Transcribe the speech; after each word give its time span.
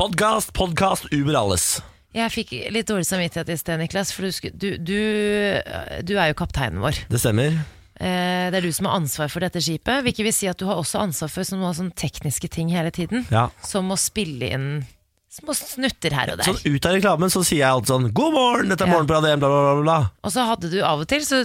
Podkast, 0.00 0.54
podkast, 0.56 1.10
Uber 1.12 1.36
alles. 1.36 1.64
Jeg 2.16 2.32
fikk 2.32 2.54
litt 2.72 2.88
dårlig 2.88 3.04
samvittighet 3.04 3.50
i 3.52 3.56
sted, 3.60 3.76
Niklas, 3.82 4.14
for 4.16 4.24
du, 4.24 4.32
sku- 4.32 4.54
du, 4.56 4.70
du, 4.80 4.96
du 6.08 6.12
er 6.16 6.30
jo 6.30 6.36
kapteinen 6.38 6.80
vår. 6.80 7.02
Det 7.12 7.20
stemmer. 7.20 7.58
Eh, 8.00 8.46
Det 8.48 8.56
er 8.56 8.64
du 8.64 8.70
som 8.72 8.88
har 8.88 8.96
ansvar 8.96 9.28
for 9.28 9.44
dette 9.44 9.60
skipet. 9.60 10.00
Hvilket 10.06 10.24
vil 10.24 10.32
si 10.32 10.48
at 10.48 10.56
du 10.56 10.64
har 10.70 10.80
også 10.80 11.02
ansvar 11.04 11.28
for 11.28 11.44
sånne, 11.44 11.74
sånne 11.76 11.92
tekniske 12.00 12.48
ting 12.48 12.72
hele 12.72 12.88
tiden. 12.96 13.26
Ja. 13.28 13.50
Som 13.60 13.92
å 13.92 13.98
spille 14.00 14.48
inn 14.56 14.66
små 15.40 15.54
snutter 15.56 16.14
her 16.16 16.32
og 16.34 16.40
der. 16.40 16.46
Sånn 16.50 16.60
ut 16.76 16.86
av 16.88 16.94
reklamen 16.96 17.32
så 17.32 17.42
sier 17.44 17.62
jeg 17.64 17.70
alltid 17.74 17.92
sånn 17.94 18.08
'God 18.12 18.32
morgen, 18.36 18.68
dette 18.72 18.84
er 18.84 18.88
Ja. 18.88 18.92
morgen 18.94 19.08
på 19.10 19.14
Radio 19.18 19.30
1', 19.34 19.40
bla, 19.42 19.48
bla, 19.48 19.62
bla, 19.74 19.82
bla. 19.82 19.98
Og 20.24 20.30
så 20.34 20.46
hadde 20.46 20.70
du 20.70 20.78
av 20.84 21.00
og 21.00 21.08
til, 21.08 21.20
så 21.26 21.44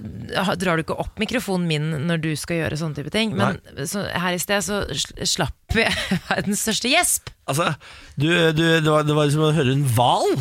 drar 0.59 0.77
du 0.77 0.83
ikke 0.83 0.99
opp 0.99 1.17
mikrofonen 1.19 1.67
min 1.67 1.91
når 2.07 2.21
du 2.21 2.31
skal 2.35 2.57
gjøre 2.63 2.77
sånne 2.79 2.95
type 2.99 3.11
ting. 3.11 3.35
Men 3.35 3.59
så, 3.87 4.05
her 4.11 4.33
i 4.33 4.41
sted 4.41 4.61
så 4.63 4.83
sl- 4.91 5.25
slapp 5.25 5.53
jeg 5.75 5.91
verdens 6.29 6.61
største 6.63 6.87
gjesp. 6.91 7.31
Altså, 7.47 7.75
du, 8.17 8.27
du, 8.53 8.63
det, 8.81 8.89
var, 8.89 9.03
det 9.05 9.13
var 9.13 9.29
som 9.29 9.41
å 9.45 9.51
høre 9.53 9.71
en 9.75 9.83
hval. 9.93 10.31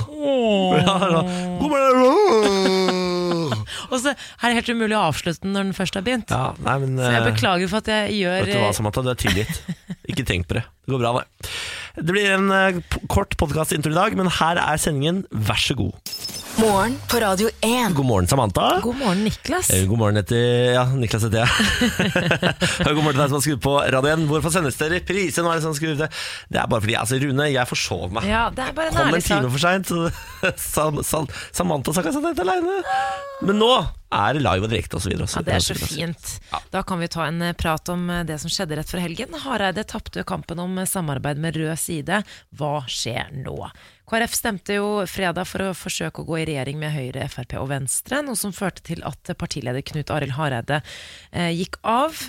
Og 3.92 4.00
så 4.00 4.12
er 4.14 4.50
det 4.50 4.56
helt 4.58 4.70
umulig 4.72 4.96
å 4.96 5.04
avslutte 5.10 5.44
den 5.44 5.54
når 5.56 5.68
den 5.68 5.76
først 5.76 5.98
har 5.98 6.04
begynt. 6.06 6.32
Ja, 6.32 6.52
nei, 6.64 6.76
men 6.82 6.96
Så 6.98 7.10
jeg 7.12 7.20
eh, 7.22 7.28
beklager 7.30 7.70
for 7.70 7.82
at 7.84 7.90
jeg 7.92 8.16
gjør 8.22 8.46
Vet 8.46 8.54
du 8.56 8.60
hva, 8.62 8.72
Samantha, 8.76 9.04
du 9.04 9.10
er 9.12 9.20
tilgitt. 9.20 9.60
Ikke 10.10 10.24
tenk 10.28 10.48
på 10.50 10.58
det. 10.58 10.64
Det 10.84 10.94
går 10.94 11.02
bra, 11.04 11.12
det. 11.20 11.52
Det 11.94 12.10
blir 12.10 12.26
en 12.34 12.48
eh, 12.50 12.80
p- 12.90 13.00
kort 13.12 13.36
podkastintro 13.38 13.92
i 13.92 13.94
dag, 13.94 14.16
men 14.18 14.26
her 14.40 14.58
er 14.58 14.80
sendingen. 14.82 15.20
Vær 15.30 15.60
så 15.62 15.76
god. 15.78 15.92
Morgen 16.58 16.96
på 17.10 17.18
Radio 17.22 17.48
1. 17.66 17.94
God 17.94 18.06
morgen, 18.06 18.26
Samantha. 18.30 18.80
God 18.82 18.96
morgen, 18.98 19.22
Niklas. 19.26 19.70
Eh, 19.74 19.84
God 19.90 19.98
morgen 20.00 20.18
etter 20.18 20.74
Ja, 20.74 20.84
Niklas 20.90 21.22
heter 21.26 21.44
jeg. 21.44 21.48
God 22.86 23.00
morgen 23.02 23.14
til 23.14 23.22
deg 23.22 23.30
som 23.30 23.38
har 23.38 23.44
skrudd 23.46 23.62
på 23.64 23.74
radioen. 23.94 24.26
Hvorfor 24.30 24.54
sendes 24.54 24.78
det 24.80 24.90
reprise? 24.96 25.42
Nå 25.42 25.50
er 25.54 25.58
det 25.62 25.66
sånn 25.68 25.78
skrudd 25.78 26.02
det. 26.02 26.10
Det 26.50 26.62
er 26.64 26.70
bare 26.70 26.82
fordi 26.86 26.98
altså, 26.98 27.18
Rune, 27.22 27.48
jeg 27.54 27.70
forsov 27.70 28.14
meg. 28.18 28.26
Ja, 28.30 28.44
det 28.54 28.66
er 28.68 28.74
bare 28.78 28.90
en 28.90 28.98
Kom 28.98 29.06
en 29.06 29.14
ærlig 29.14 29.26
time 29.26 29.42
sak. 29.42 29.50
for 29.54 29.64
seint, 29.66 29.94
Sam, 30.74 31.02
Sam, 31.06 31.30
Samantha 31.54 31.94
sa 31.94 32.02
ikke 32.02 32.14
at 32.18 32.30
jeg 32.34 32.42
aleine. 32.46 32.80
Men 33.46 33.62
nå 33.62 33.70
er 34.12 34.38
live 34.38 34.66
og 34.66 34.70
direkte 34.72 34.98
osv. 34.98 35.14
Ja, 35.16 35.42
Det 35.46 35.54
er 35.54 35.64
så 35.64 35.76
fint. 35.78 36.34
Da 36.70 36.82
kan 36.86 37.00
vi 37.02 37.08
ta 37.10 37.26
en 37.28 37.42
eh, 37.42 37.54
prat 37.56 37.88
om 37.92 38.08
eh, 38.10 38.24
det 38.28 38.38
som 38.42 38.52
skjedde 38.52 38.78
rett 38.78 38.90
før 38.90 39.02
helgen. 39.04 39.34
Hareide 39.44 39.84
tapte 39.88 40.24
kampen 40.28 40.60
om 40.62 40.78
eh, 40.78 40.88
samarbeid 40.88 41.40
med 41.42 41.56
rød 41.58 41.74
side. 41.80 42.22
Hva 42.54 42.76
skjer 42.90 43.32
nå? 43.44 43.58
KrF 44.10 44.34
stemte 44.36 44.76
jo 44.76 44.88
fredag 45.08 45.48
for 45.48 45.70
å 45.70 45.74
forsøke 45.76 46.22
å 46.22 46.28
gå 46.28 46.42
i 46.42 46.48
regjering 46.50 46.76
med 46.80 46.92
Høyre, 46.92 47.28
Frp 47.32 47.56
og 47.62 47.70
Venstre, 47.72 48.20
noe 48.22 48.36
som 48.36 48.52
førte 48.52 48.84
til 48.84 49.00
at 49.08 49.32
partileder 49.40 49.84
Knut 49.86 50.12
Arild 50.12 50.36
Hareide 50.36 50.82
eh, 51.32 51.54
gikk 51.56 51.80
av. 51.82 52.20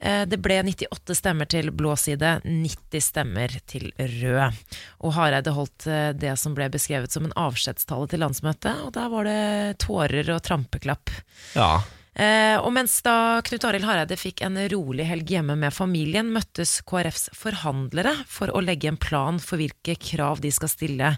Eh, 0.00 0.24
Det 0.28 0.38
ble 0.42 0.60
98 0.62 1.16
stemmer 1.16 1.48
til 1.48 1.70
blå 1.72 1.96
side, 1.96 2.40
90 2.44 3.00
stemmer 3.04 3.52
til 3.66 3.90
rød. 3.96 4.62
Og 5.04 5.14
Hareide 5.16 5.54
holdt 5.56 5.86
eh, 5.88 6.12
det 6.12 6.36
som 6.40 6.54
ble 6.56 6.68
beskrevet 6.72 7.12
som 7.12 7.24
en 7.28 7.36
avskjedstale 7.36 8.08
til 8.12 8.20
landsmøtet, 8.24 8.84
og 8.86 8.92
der 8.96 9.12
var 9.12 9.28
det 9.28 9.78
tårer 9.84 10.32
og 10.34 10.42
trampeklapp. 10.44 11.12
Ja. 11.56 11.70
Eh, 12.16 12.56
og 12.56 12.70
mens 12.72 12.94
da 13.04 13.42
Knut 13.44 13.64
Arild 13.68 13.84
Hareide 13.84 14.16
fikk 14.16 14.40
en 14.46 14.56
rolig 14.72 15.04
helg 15.04 15.28
hjemme 15.36 15.56
med 15.60 15.74
familien, 15.76 16.30
møttes 16.32 16.78
KrFs 16.88 17.28
forhandlere 17.36 18.14
for 18.28 18.52
å 18.52 18.62
legge 18.64 18.88
en 18.88 19.00
plan 19.00 19.40
for 19.42 19.60
hvilke 19.60 19.98
krav 20.00 20.40
de 20.44 20.52
skal 20.54 20.72
stille 20.72 21.16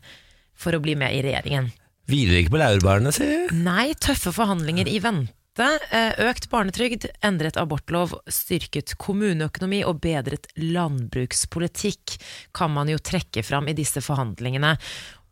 for 0.58 0.74
å 0.74 0.82
bli 0.82 0.96
med 0.98 1.14
i 1.14 1.22
regjeringen. 1.22 1.70
Hviler 2.08 2.40
ikke 2.40 2.54
på 2.56 2.62
laurbærene, 2.62 3.12
si. 3.14 3.26
Nei, 3.54 3.92
tøffe 4.00 4.32
forhandlinger 4.34 4.88
i 4.90 4.98
vente. 5.04 5.34
Eh, 5.58 6.14
Økt 6.28 6.46
barnetrygd, 6.52 7.08
endret 7.24 7.58
abortlov, 7.58 8.14
styrket 8.30 8.94
kommuneøkonomi 9.00 9.82
og 9.88 9.98
bedret 10.04 10.46
landbrukspolitikk 10.60 12.18
kan 12.54 12.70
man 12.74 12.90
jo 12.92 13.00
trekke 13.02 13.42
fram 13.42 13.66
i 13.70 13.76
disse 13.78 14.02
forhandlingene. 14.04 14.76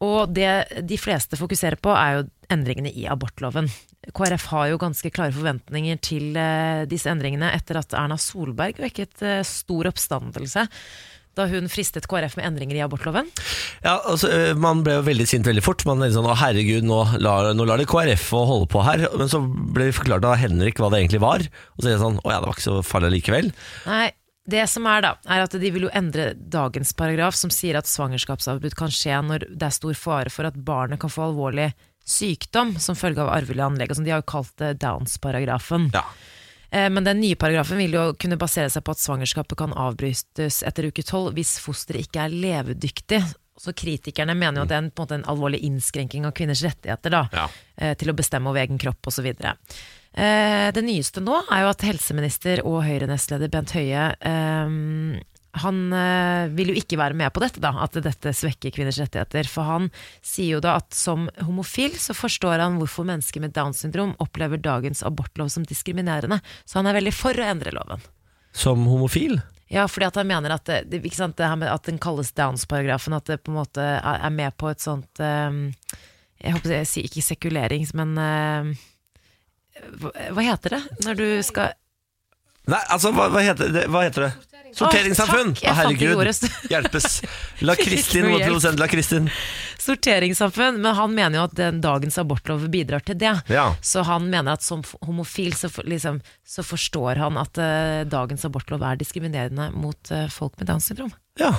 Og 0.04 0.32
det 0.36 0.82
de 0.84 0.98
fleste 1.00 1.38
fokuserer 1.38 1.78
på 1.80 1.94
er 1.94 2.19
jo 2.19 2.24
endringene 2.52 2.91
i 2.92 3.06
abortloven. 3.08 3.70
KrF 4.14 4.50
har 4.52 4.69
jo 4.70 4.80
ganske 4.82 5.10
klare 5.14 5.34
forventninger 5.34 5.98
til 6.04 6.36
eh, 6.38 6.84
disse 6.91 7.10
endringene 7.10 7.53
etter 7.54 7.81
at 7.81 7.94
Erna 7.97 8.19
Solberg 8.20 8.82
vekket 8.82 9.22
eh, 9.22 9.44
stor 9.47 9.91
oppstandelse 9.91 10.66
da 11.36 11.47
hun 11.50 11.70
fristet 11.72 12.08
KrF 12.10 12.36
med 12.38 12.48
endringer 12.48 12.78
i 12.78 12.82
abortloven. 12.84 13.30
Ja, 13.84 13.98
altså, 13.98 14.30
øh, 14.32 14.52
Man 14.58 14.82
ble 14.86 14.98
jo 14.98 15.06
veldig 15.06 15.28
sint 15.28 15.48
veldig 15.48 15.64
fort. 15.64 15.84
Man 15.88 16.02
er 16.04 16.14
sånn, 16.14 16.28
å 16.28 16.36
herregud, 16.38 16.86
nå 16.88 17.00
lar, 17.22 17.52
nå 17.56 17.66
lar 17.69 17.80
det 17.80 17.88
KrF 17.91 18.28
å 18.36 18.44
holde 18.48 18.69
på 18.72 18.84
her. 18.86 19.06
Men 19.16 19.32
så 19.32 19.42
ble 19.44 19.91
det 19.91 19.96
forklart 19.98 20.26
av 20.28 20.38
Henrik 20.41 20.80
hva 20.80 20.91
det 20.92 21.02
egentlig 21.04 21.25
var. 21.25 21.44
Og 21.76 21.82
så 21.82 21.91
er 21.91 21.96
det 21.96 22.04
sånn, 22.04 22.20
å 22.25 22.32
ja, 22.32 22.41
det 22.41 22.50
var 22.50 22.56
ikke 22.56 22.69
så 22.69 22.78
farlig 22.86 23.12
likevel. 23.19 23.50
Nei, 23.86 24.06
det 24.46 24.62
som 24.70 24.86
er 24.86 25.02
da, 25.02 25.12
er 25.26 25.42
at 25.42 25.56
de 25.58 25.72
vil 25.75 25.88
jo 25.88 25.92
endre 25.96 26.30
dagens 26.38 26.92
paragraf 26.96 27.34
som 27.38 27.50
sier 27.50 27.78
at 27.78 27.88
svangerskapsavbrudd 27.91 28.76
kan 28.78 28.92
skje 28.94 29.19
når 29.26 29.48
det 29.50 29.69
er 29.69 29.75
stor 29.75 29.98
fare 29.98 30.32
for 30.32 30.46
at 30.48 30.58
barnet 30.69 31.02
kan 31.02 31.12
få 31.12 31.28
alvorlig 31.28 31.72
sykdom 32.06 32.76
som 32.78 32.94
følge 32.98 33.25
av 33.25 33.32
arvelig 33.34 33.64
anlegg. 33.64 33.94
sånn. 33.94 34.06
De 34.06 34.14
har 34.14 34.22
jo 34.22 34.30
kalt 34.30 34.54
det 34.62 34.76
Downs-paragrafen. 34.84 35.91
Ja. 35.94 36.04
Eh, 36.76 36.91
Men 36.92 37.06
den 37.09 37.20
nye 37.22 37.38
paragrafen 37.41 37.81
vil 37.81 37.97
jo 37.97 38.04
kunne 38.20 38.37
basere 38.41 38.69
seg 38.72 38.84
på 38.84 38.92
at 38.97 39.00
svangerskapet 39.03 39.56
kan 39.64 39.72
avbrytes 39.72 40.60
etter 40.69 40.91
uke 40.91 41.04
tolv 41.06 41.32
hvis 41.38 41.56
fosteret 41.64 42.04
ikke 42.09 42.26
er 42.28 42.34
levedyktig. 42.37 43.22
Så 43.56 43.72
kritikerne 43.72 44.34
mener 44.37 44.60
jo 44.60 44.66
at 44.66 44.69
det 44.69 44.76
er 44.76 44.82
en, 44.84 44.91
på 44.92 45.06
en 45.09 45.14
en 45.16 45.28
alvorlig 45.32 45.62
innskrenking 45.64 46.26
av 46.28 46.34
kvinners 46.37 46.60
rettigheter 46.66 47.14
da, 47.14 47.22
Ja. 47.32 47.47
eh, 47.81 47.94
til 47.97 48.10
å 48.12 48.16
bestemme 48.19 48.50
over 48.53 48.60
egen 48.60 48.76
kropp 48.78 49.09
osv. 49.09 49.26
Eh, 49.32 50.70
det 50.72 50.84
nyeste 50.84 51.22
nå 51.25 51.38
er 51.50 51.62
jo 51.64 51.70
at 51.72 51.81
helseminister 51.88 52.60
og 52.69 52.82
Høyre-nestleder 52.84 53.48
Bent 53.53 53.72
Høie 53.76 54.04
eh, 54.20 54.69
han 55.62 55.93
eh, 55.93 56.49
vil 56.56 56.72
jo 56.72 56.77
ikke 56.81 56.99
være 57.00 57.17
med 57.17 57.33
på 57.34 57.43
dette, 57.43 57.62
da, 57.62 57.72
at 57.84 57.97
dette 58.05 58.33
svekker 58.37 58.75
kvinners 58.75 58.99
rettigheter. 59.00 59.49
For 59.50 59.69
han 59.69 59.91
sier 60.21 60.56
jo 60.56 60.62
da 60.65 60.77
at 60.81 60.97
som 60.97 61.28
homofil 61.47 61.97
så 62.00 62.17
forstår 62.17 62.62
han 62.62 62.78
hvorfor 62.81 63.09
mennesker 63.09 63.44
med 63.44 63.55
Downs 63.56 63.83
syndrom 63.84 64.15
opplever 64.22 64.61
dagens 64.62 65.05
abortlov 65.06 65.50
som 65.53 65.67
diskriminerende. 65.67 66.41
Så 66.65 66.81
han 66.81 66.91
er 66.91 66.99
veldig 66.99 67.15
for 67.17 67.37
å 67.37 67.47
endre 67.50 67.75
loven. 67.77 68.05
Som 68.56 68.87
homofil. 68.89 69.41
Ja, 69.72 69.89
fordi 69.91 70.06
at 70.06 70.19
han 70.21 70.28
mener 70.31 70.55
at 70.55 70.67
det, 70.69 70.83
det, 70.93 71.00
ikke 71.03 71.19
sant, 71.19 71.39
det 71.39 71.49
her 71.49 71.59
med 71.59 71.73
at 71.73 71.88
den 71.88 71.99
kalles 72.03 72.31
Downs-paragrafen, 72.37 73.17
at 73.17 73.27
det 73.27 73.41
på 73.43 73.50
en 73.50 73.59
måte 73.59 73.87
er, 73.99 74.28
med 74.31 74.55
på 74.61 74.71
et 74.71 74.83
sånt 74.83 75.23
eh, 75.23 75.59
Jeg 76.44 76.55
håper 76.55 76.77
jeg 76.77 76.91
sier 76.91 77.09
ikke 77.09 77.25
sekulering, 77.27 77.88
men 77.99 78.15
eh, 78.23 78.71
hva, 80.00 80.12
hva 80.37 80.47
heter 80.47 80.78
det 80.78 80.84
når 81.05 81.19
du 81.19 81.27
skal 81.47 81.75
Nei, 82.67 82.81
altså, 82.91 83.12
hva, 83.15 83.28
hva, 83.31 83.43
heter, 83.47 83.71
det, 83.71 83.84
hva 83.94 84.00
heter 84.03 84.27
det? 84.27 84.56
Sorteringssamfunn! 84.76 85.54
Å, 85.56 85.76
herregud. 85.78 86.20
Hjelpes. 86.70 87.20
La 87.66 87.76
Kristin, 87.78 88.28
vår 88.28 88.44
produsent, 88.44 88.81
la 88.81 88.88
Kristin. 88.91 89.31
Sorteringssamfunn, 89.81 90.81
men 90.82 90.98
han 90.98 91.14
mener 91.14 91.41
jo 91.41 91.44
at 91.47 91.54
den 91.56 91.78
dagens 91.84 92.19
abortlov 92.20 92.66
bidrar 92.72 93.04
til 93.06 93.16
det. 93.20 93.32
Ja. 93.53 93.70
Så 93.81 94.04
han 94.09 94.28
mener 94.32 94.56
at 94.56 94.66
som 94.66 94.82
homofil 95.06 95.54
så, 95.56 95.70
liksom, 95.87 96.20
så 96.44 96.64
forstår 96.66 97.22
han 97.22 97.41
at 97.41 97.60
uh, 97.60 98.03
dagens 98.09 98.44
abortlov 98.48 98.84
er 98.84 99.00
diskriminerende 99.00 99.70
mot 99.76 100.12
uh, 100.12 100.26
folk 100.32 100.59
med 100.60 100.72
Downs 100.72 100.91
syndrom. 100.93 101.14
ja. 101.41 101.54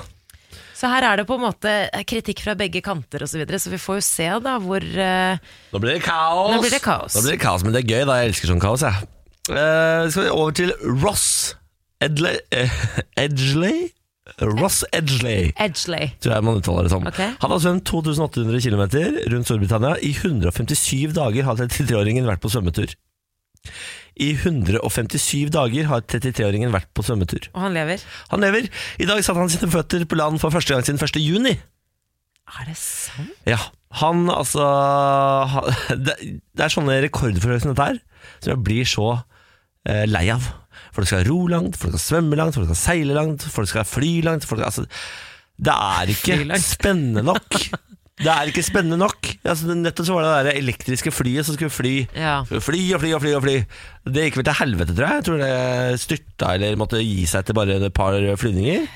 Så 0.78 0.88
her 0.89 1.03
er 1.03 1.19
det 1.19 1.25
på 1.28 1.35
en 1.35 1.44
måte 1.44 1.72
kritikk 2.07 2.39
fra 2.45 2.53
begge 2.57 2.79
kanter 2.85 3.25
osv., 3.25 3.34
så, 3.34 3.39
videre, 3.41 3.59
så 3.59 3.72
vi 3.73 3.79
får 3.81 3.97
jo 3.97 4.03
se 4.05 4.28
da 4.45 4.55
hvor 4.63 4.81
uh, 4.81 5.53
Nå 5.73 5.81
blir 5.84 5.97
det 5.97 6.03
kaos. 6.05 6.53
Nå 6.53 6.61
blir 6.63 6.73
det 6.73 6.81
kaos. 6.85 7.17
Nå 7.17 7.23
blir 7.25 7.35
det 7.35 7.41
kaos, 7.41 7.66
Men 7.66 7.75
det 7.75 7.81
er 7.81 7.91
gøy, 7.91 8.03
da. 8.07 8.19
Jeg 8.22 8.31
elsker 8.31 8.53
sånn 8.53 8.61
kaos, 8.63 8.85
jeg. 8.85 9.09
Uh, 9.49 10.05
skal 10.13 10.23
vi 10.23 10.29
over 10.31 10.55
til 10.55 10.73
Ross 11.03 11.57
Edley 12.03 12.41
eh, 12.53 12.81
Edgley? 13.18 13.88
Ross 14.44 14.84
Edgley, 14.91 15.53
Edgley. 15.56 16.09
tror 16.19 16.34
jeg 16.35 16.44
man 16.44 16.59
uttaler 16.59 16.84
det 16.85 16.91
som. 16.91 17.06
Okay. 17.08 17.30
Han 17.41 17.53
har 17.53 17.62
svømt 17.63 17.85
2800 17.88 18.59
km 18.59 18.84
rundt 19.31 19.47
Storbritannia. 19.47 19.94
I 20.03 20.12
157 20.12 21.16
dager 21.16 21.47
har 21.47 21.56
33-åringen 21.62 22.28
vært 22.28 22.44
på 22.44 22.52
svømmetur. 22.52 22.91
I 24.19 24.31
157 24.34 25.47
dager 25.53 25.88
har 25.90 26.03
33-åringen 26.03 26.75
vært 26.75 26.91
på 26.91 27.06
svømmetur. 27.08 27.50
Og 27.53 27.63
han 27.68 27.78
lever. 27.78 28.03
Han 28.34 28.44
lever. 28.44 28.69
I 29.00 29.08
dag 29.09 29.24
satte 29.24 29.40
han 29.40 29.52
sine 29.53 29.72
føtter 29.72 30.06
på 30.09 30.19
land 30.19 30.41
for 30.44 30.53
første 30.53 30.75
gang 30.75 30.85
siden 30.85 31.02
1. 31.02 31.22
juni. 31.24 31.56
Er 32.47 32.68
det 32.68 32.78
sant? 32.79 33.34
Ja, 33.47 33.59
han 34.00 34.28
altså 34.32 34.64
han, 35.52 35.72
det, 36.05 36.16
det 36.52 36.67
er 36.67 36.73
sånne 36.73 37.00
rekordforsøk 37.08 37.64
som 37.64 37.73
dette 37.73 37.90
her 37.91 38.00
som 38.41 38.53
jeg 38.53 38.64
blir 38.67 38.88
så 38.88 39.09
eh, 39.88 40.05
lei 40.09 40.28
av. 40.34 40.47
Folk 40.97 41.09
skal 41.11 41.28
ro 41.29 41.44
langt, 41.52 41.78
folk 41.78 41.94
skal 41.94 42.02
svømme 42.02 42.38
langt, 42.40 42.55
folk 42.58 42.66
skal 42.72 42.79
seile 42.79 43.14
langt, 43.14 43.44
folk 43.53 43.70
skal 43.70 43.85
fly 43.85 44.16
langt. 44.26 44.47
Folk, 44.49 44.64
altså, 44.66 44.88
det 45.61 45.73
er 45.73 46.09
ikke 46.16 46.58
spennende 46.64 47.22
nok. 47.28 47.59
Det 48.17 48.32
er 48.34 48.49
ikke 48.49 48.64
spennende 48.66 48.97
nok. 48.97 49.28
Altså, 49.46 49.76
nettopp 49.78 50.08
så 50.08 50.16
var 50.17 50.26
det 50.26 50.47
det 50.47 50.55
elektriske 50.64 51.14
flyet 51.14 51.46
som 51.46 51.53
skulle 51.53 51.70
fly. 51.70 51.91
Ja. 52.17 52.40
Fly 52.49 52.79
og 52.97 53.03
fly 53.03 53.11
og 53.14 53.22
fly 53.22 53.34
og 53.38 53.44
fly. 53.46 53.58
Det 54.09 54.23
gikk 54.26 54.40
vel 54.40 54.47
til 54.47 54.58
helvete, 54.64 54.96
tror 54.97 55.05
jeg. 55.05 55.20
Jeg 55.20 55.28
tror 55.28 55.44
det 55.44 55.99
styrta 56.02 56.53
eller 56.58 56.79
måtte 56.82 57.03
gi 57.03 57.28
seg 57.29 57.43
etter 57.46 57.58
bare 57.59 57.78
et 57.78 57.93
par 57.93 58.17
flyvninger. 58.41 58.88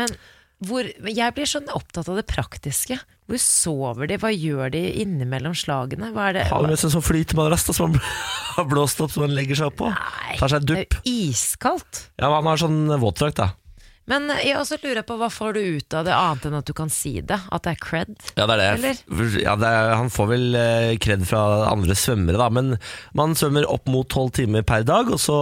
Men 0.00 0.16
hvor, 0.64 0.88
jeg 0.88 1.36
blir 1.36 1.50
sånn 1.50 1.68
opptatt 1.76 2.08
av 2.08 2.16
det 2.16 2.24
praktiske. 2.30 2.96
Hvor 3.24 3.40
sover 3.40 4.08
de? 4.10 4.18
Hva 4.20 4.28
gjør 4.34 4.72
de 4.74 4.80
innimellom 5.00 5.54
slagene? 5.56 6.10
Hva 6.12 6.26
er 6.28 6.36
det? 6.36 6.46
Har 6.52 6.66
med 6.68 6.76
seg 6.80 6.92
sånn 6.92 7.04
flytemadrass 7.06 7.64
som 7.72 7.94
han 7.94 8.00
har 8.58 8.66
blåst 8.68 9.00
opp 9.00 9.14
som 9.14 9.24
han 9.24 9.32
legger 9.36 9.56
seg 9.62 9.70
opp 9.72 9.78
på. 9.80 9.88
Nei, 9.94 10.34
Tar 10.40 10.52
seg 10.52 10.64
det 10.66 10.74
dupp. 10.74 10.96
er 10.98 11.04
jo 11.08 11.28
iskaldt. 11.30 12.02
Ja, 12.20 12.28
men 12.28 12.36
han 12.42 12.50
har 12.52 12.60
sånn 12.66 12.80
våtdrakt, 13.00 13.40
da. 13.40 13.48
Men 14.12 14.28
eh, 14.34 14.42
jeg 14.50 14.58
også 14.60 14.76
lurer 14.82 15.00
på 15.08 15.16
hva 15.16 15.30
får 15.32 15.56
du 15.56 15.60
ut 15.78 15.94
av 15.96 16.04
det, 16.04 16.12
annet 16.12 16.44
enn 16.50 16.58
at 16.58 16.68
du 16.68 16.74
kan 16.76 16.92
si 16.92 17.14
det? 17.24 17.38
At 17.48 17.64
det 17.64 17.72
er 17.72 17.80
cred? 17.80 18.12
Ja, 18.36 18.44
det 18.44 18.58
er 18.58 18.60
det. 18.60 18.68
Eller? 18.76 19.00
Ja, 19.40 19.56
det 19.56 19.70
er, 19.72 19.94
han 19.96 20.12
får 20.12 20.28
vel 20.34 20.58
cred 21.00 21.24
fra 21.30 21.40
andre 21.70 21.96
svømmere, 21.96 22.36
da. 22.44 22.50
Men 22.52 22.74
man 23.16 23.32
svømmer 23.40 23.64
opp 23.72 23.88
mot 23.88 24.04
tolv 24.12 24.34
timer 24.36 24.66
per 24.68 24.84
dag, 24.84 25.08
og 25.08 25.16
så 25.24 25.38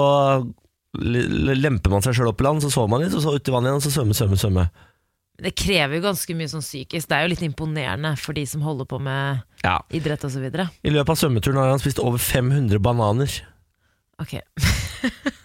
lemper 0.94 1.90
man 1.90 2.02
seg 2.04 2.14
sjøl 2.14 2.30
opp 2.30 2.40
i 2.42 2.46
land, 2.46 2.62
så 2.62 2.70
sover 2.70 2.90
man 2.92 3.02
litt, 3.02 3.14
og 3.16 3.22
så 3.24 3.34
ut 3.34 3.48
i 3.48 3.54
vannet 3.54 3.70
igjen, 3.72 3.80
og 3.80 3.86
så 3.86 3.92
svømme, 3.94 4.14
svømme, 4.16 4.38
svømme. 4.38 4.66
Det 5.42 5.54
krever 5.58 5.98
jo 5.98 6.04
ganske 6.04 6.36
mye 6.38 6.50
sånn 6.52 6.62
psykisk. 6.62 7.08
Det 7.10 7.16
er 7.18 7.24
jo 7.26 7.32
litt 7.34 7.42
imponerende 7.46 8.14
for 8.20 8.36
de 8.38 8.44
som 8.46 8.62
holder 8.62 8.86
på 8.90 9.00
med 9.02 9.42
Ja. 9.64 9.80
idrett 9.90 10.22
osv. 10.28 10.44
I 10.46 10.92
løpet 10.94 11.14
av 11.14 11.18
svømmeturen 11.18 11.58
har 11.58 11.72
han 11.74 11.82
spist 11.82 11.98
over 12.02 12.18
500 12.22 12.78
bananer. 12.82 13.40
Ok. 14.22 14.38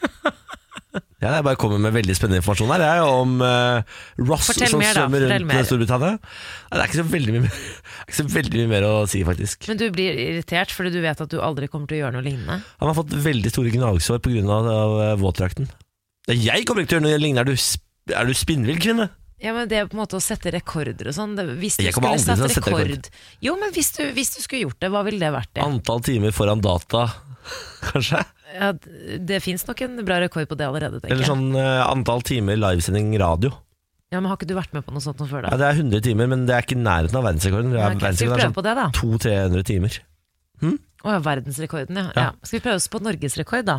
Ja, 1.18 1.32
jeg 1.34 1.46
bare 1.48 1.58
kommer 1.58 1.80
med 1.82 1.96
veldig 1.96 2.14
spennende 2.14 2.38
informasjon 2.44 2.70
her 2.76 2.82
jeg, 2.84 3.06
om 3.10 3.40
uh, 3.42 3.82
Ross 4.22 4.52
Fortell 4.52 4.70
som 4.70 4.82
mer 4.84 4.94
svømmer 4.94 5.24
da, 5.26 5.30
rundt 5.32 5.48
mer. 5.50 5.64
Storbritannia. 5.66 6.12
Det 6.70 6.84
er 6.86 7.08
mye, 7.10 7.42
mer- 7.42 7.56
ikke 8.06 8.18
så 8.20 8.26
veldig 8.36 8.60
mye 8.62 8.70
mer 8.70 8.86
å 8.86 8.92
si, 9.10 9.24
faktisk. 9.26 9.66
Men 9.72 9.80
du 9.82 9.88
blir 9.96 10.14
irritert 10.14 10.70
fordi 10.76 10.92
du 10.94 11.00
vet 11.02 11.24
at 11.26 11.34
du 11.34 11.40
aldri 11.42 11.70
kommer 11.74 11.90
til 11.90 11.98
å 11.98 12.02
gjøre 12.04 12.20
noe 12.20 12.26
lignende? 12.28 12.60
Han 12.78 12.92
har 12.92 12.98
fått 13.00 13.16
veldig 13.26 13.50
store 13.50 13.74
gnagsår 13.74 14.22
pga. 14.28 14.60
Eh, 15.08 15.16
våtdrakten. 15.24 15.72
Jeg 16.30 16.68
kommer 16.70 16.86
ikke 16.86 16.94
til 16.94 17.00
å 17.00 17.02
gjøre 17.02 17.08
noe 17.10 17.24
lignende. 17.26 17.42
Er 17.42 17.50
du, 17.50 18.14
er 18.22 18.30
du 18.30 18.38
spinnvill, 18.38 18.78
kvinne? 18.86 19.10
Ja, 19.44 19.52
men 19.54 19.68
Det 19.70 19.78
er 19.78 19.86
på 19.86 19.94
en 19.94 20.02
måte 20.02 20.18
å 20.18 20.24
sette 20.24 20.50
rekorder 20.52 21.12
og 21.12 21.14
sånn. 21.14 21.36
Hvis 21.62 21.76
du 21.78 21.84
Jeg 21.86 21.94
kommer 21.94 22.18
skulle 22.18 22.18
aldri 22.18 22.26
til 22.26 22.42
satt 22.42 22.50
å 22.50 22.54
sette 22.56 22.72
rekord 22.74 23.10
Jo, 23.46 23.54
men 23.62 23.70
hvis 23.76 23.92
du, 23.98 24.02
hvis 24.18 24.32
du 24.36 24.40
skulle 24.42 24.64
gjort 24.66 24.80
det, 24.82 24.90
hva 24.90 25.04
ville 25.06 25.20
det 25.22 25.30
vært? 25.36 25.52
det? 25.54 25.62
Antall 25.64 26.02
timer 26.08 26.34
foran 26.34 26.62
data, 26.66 27.04
kanskje? 27.92 28.24
Ja, 28.58 28.72
d- 28.74 29.20
det 29.28 29.42
fins 29.44 29.68
nok 29.68 29.82
en 29.86 30.00
bra 30.08 30.18
rekord 30.24 30.48
på 30.50 30.58
det 30.58 30.66
allerede, 30.66 30.98
tenker 31.04 31.14
Eller 31.14 31.28
jeg. 31.28 31.30
sånn 31.30 31.54
eh, 31.54 31.84
antall 31.86 32.24
timer 32.26 32.58
livesending 32.58 33.14
radio. 33.22 33.52
Ja, 34.10 34.22
men 34.24 34.30
Har 34.32 34.38
ikke 34.40 34.48
du 34.48 34.56
vært 34.56 34.72
med 34.74 34.86
på 34.88 34.94
noe 34.96 35.04
sånt 35.04 35.20
noe 35.20 35.28
før, 35.28 35.44
Ja, 35.44 35.52
da? 35.54 35.58
Det 35.60 35.68
er 35.68 35.82
100 35.84 36.02
timer, 36.08 36.30
men 36.32 36.46
det 36.48 36.56
er 36.56 36.64
ikke 36.66 36.78
i 36.80 36.82
nærheten 36.82 37.20
av 37.20 37.26
verdensrekorden. 37.28 37.74
Det 37.76 37.82
Ja, 37.82 37.90
er 37.92 37.92
ok, 37.92 38.00
Skal 38.00 38.00
vi 38.00 38.08
verdensrekorden 38.08 38.40
prøve 38.40 38.50
er 38.50 38.58
på 38.58 38.66
det, 38.66 38.76
da? 38.80 38.88
sånn 38.96 39.54
200-300 39.60 39.68
timer. 39.68 40.00
Å 41.04 41.14
ja, 41.14 41.20
verdensrekorden, 41.28 42.00
ja. 42.02 42.08
Ja. 42.16 42.24
ja. 42.24 42.32
Skal 42.42 42.58
vi 42.58 42.64
prøve 42.66 42.80
oss 42.82 42.88
på 42.90 43.04
norgesrekord, 43.06 43.68
da? 43.68 43.78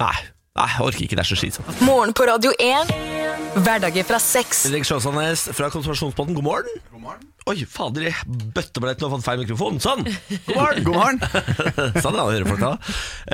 Nei, 0.00 0.14
nei, 0.56 0.68
jeg 0.72 0.86
orker 0.88 1.04
ikke. 1.10 1.18
Det 1.18 1.26
er 1.26 1.32
så 1.34 1.42
slitsomt. 1.42 1.82
Morgen 1.84 2.14
på 2.16 2.24
Radio 2.30 2.54
1. 2.56 3.17
Hverdager 3.56 4.04
fra 4.06 4.18
seks. 4.22 4.60
Fredrik 4.66 4.84
Sjåsanes 4.86 5.46
fra 5.56 5.68
Konspirasjonspodden, 5.72 6.34
god 6.36 6.44
morgen. 6.46 6.80
God 6.92 7.02
morgen. 7.02 7.24
Oi, 7.48 7.56
fader, 7.68 8.04
jeg 8.10 8.36
bøtteballett 8.54 9.00
nå 9.02 9.08
fant 9.14 9.24
feil 9.24 9.40
mikrofon. 9.40 9.78
Sånn! 9.82 10.04
God 10.04 10.52
morgen! 10.54 10.84
God 10.86 10.98
morgen. 10.98 11.20
sånn, 12.04 12.18
ja, 12.18 12.26
hører 12.28 12.46
folk 12.50 12.62
da. 12.62 12.72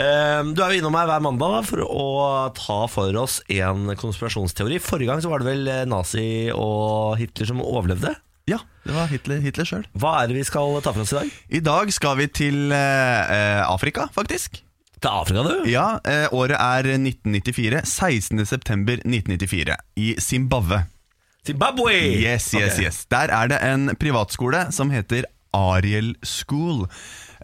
Eh, 0.01 0.41
Du 0.55 0.63
er 0.65 0.73
jo 0.77 0.81
innom 0.81 0.95
meg 0.95 1.09
hver 1.11 1.25
mandag 1.25 1.57
da, 1.57 1.61
for 1.67 1.83
å 1.85 2.07
ta 2.57 2.79
for 2.93 3.21
oss 3.21 3.41
en 3.53 3.91
konspirasjonsteori. 4.01 4.79
Forrige 4.85 5.11
gang 5.13 5.25
så 5.25 5.33
var 5.33 5.43
det 5.45 5.51
vel 5.51 5.69
eh, 5.75 5.83
nazi 5.91 6.27
og 6.55 7.19
Hitler 7.21 7.51
som 7.51 7.61
overlevde. 7.65 8.15
Ja, 8.49 8.61
det 8.87 8.93
var 8.97 9.09
Hitler, 9.13 9.41
Hitler 9.45 9.69
sjøl. 9.69 9.87
Hva 9.99 10.19
er 10.23 10.31
det 10.31 10.39
vi 10.39 10.47
skal 10.47 10.79
ta 10.85 10.93
for 10.95 11.05
oss 11.05 11.13
i 11.15 11.21
dag? 11.21 11.35
I 11.59 11.65
dag 11.65 11.93
skal 11.97 12.19
vi 12.23 12.31
til 12.45 12.73
eh, 12.77 13.35
eh, 13.35 13.63
Afrika, 13.67 14.09
faktisk. 14.15 14.63
Til 15.05 15.13
Afrika, 15.13 15.43
du? 15.45 15.67
Ja, 15.69 15.99
eh, 16.09 16.33
Året 16.33 16.57
er 16.57 16.87
1994. 16.97 17.83
16. 17.85 18.47
september 18.49 18.97
1994 19.05 19.77
i 20.01 20.15
Zimbabwe. 20.17 20.87
Zimbabwe! 21.45 21.93
Yes, 21.93 22.47
yes, 22.55 22.79
okay. 22.79 22.85
yes. 22.87 23.03
Der 23.13 23.29
er 23.29 23.51
det 23.53 23.59
en 23.61 23.93
privatskole 24.01 24.63
som 24.73 24.89
heter 24.95 25.27
Ariel 25.53 26.15
School. 26.25 26.87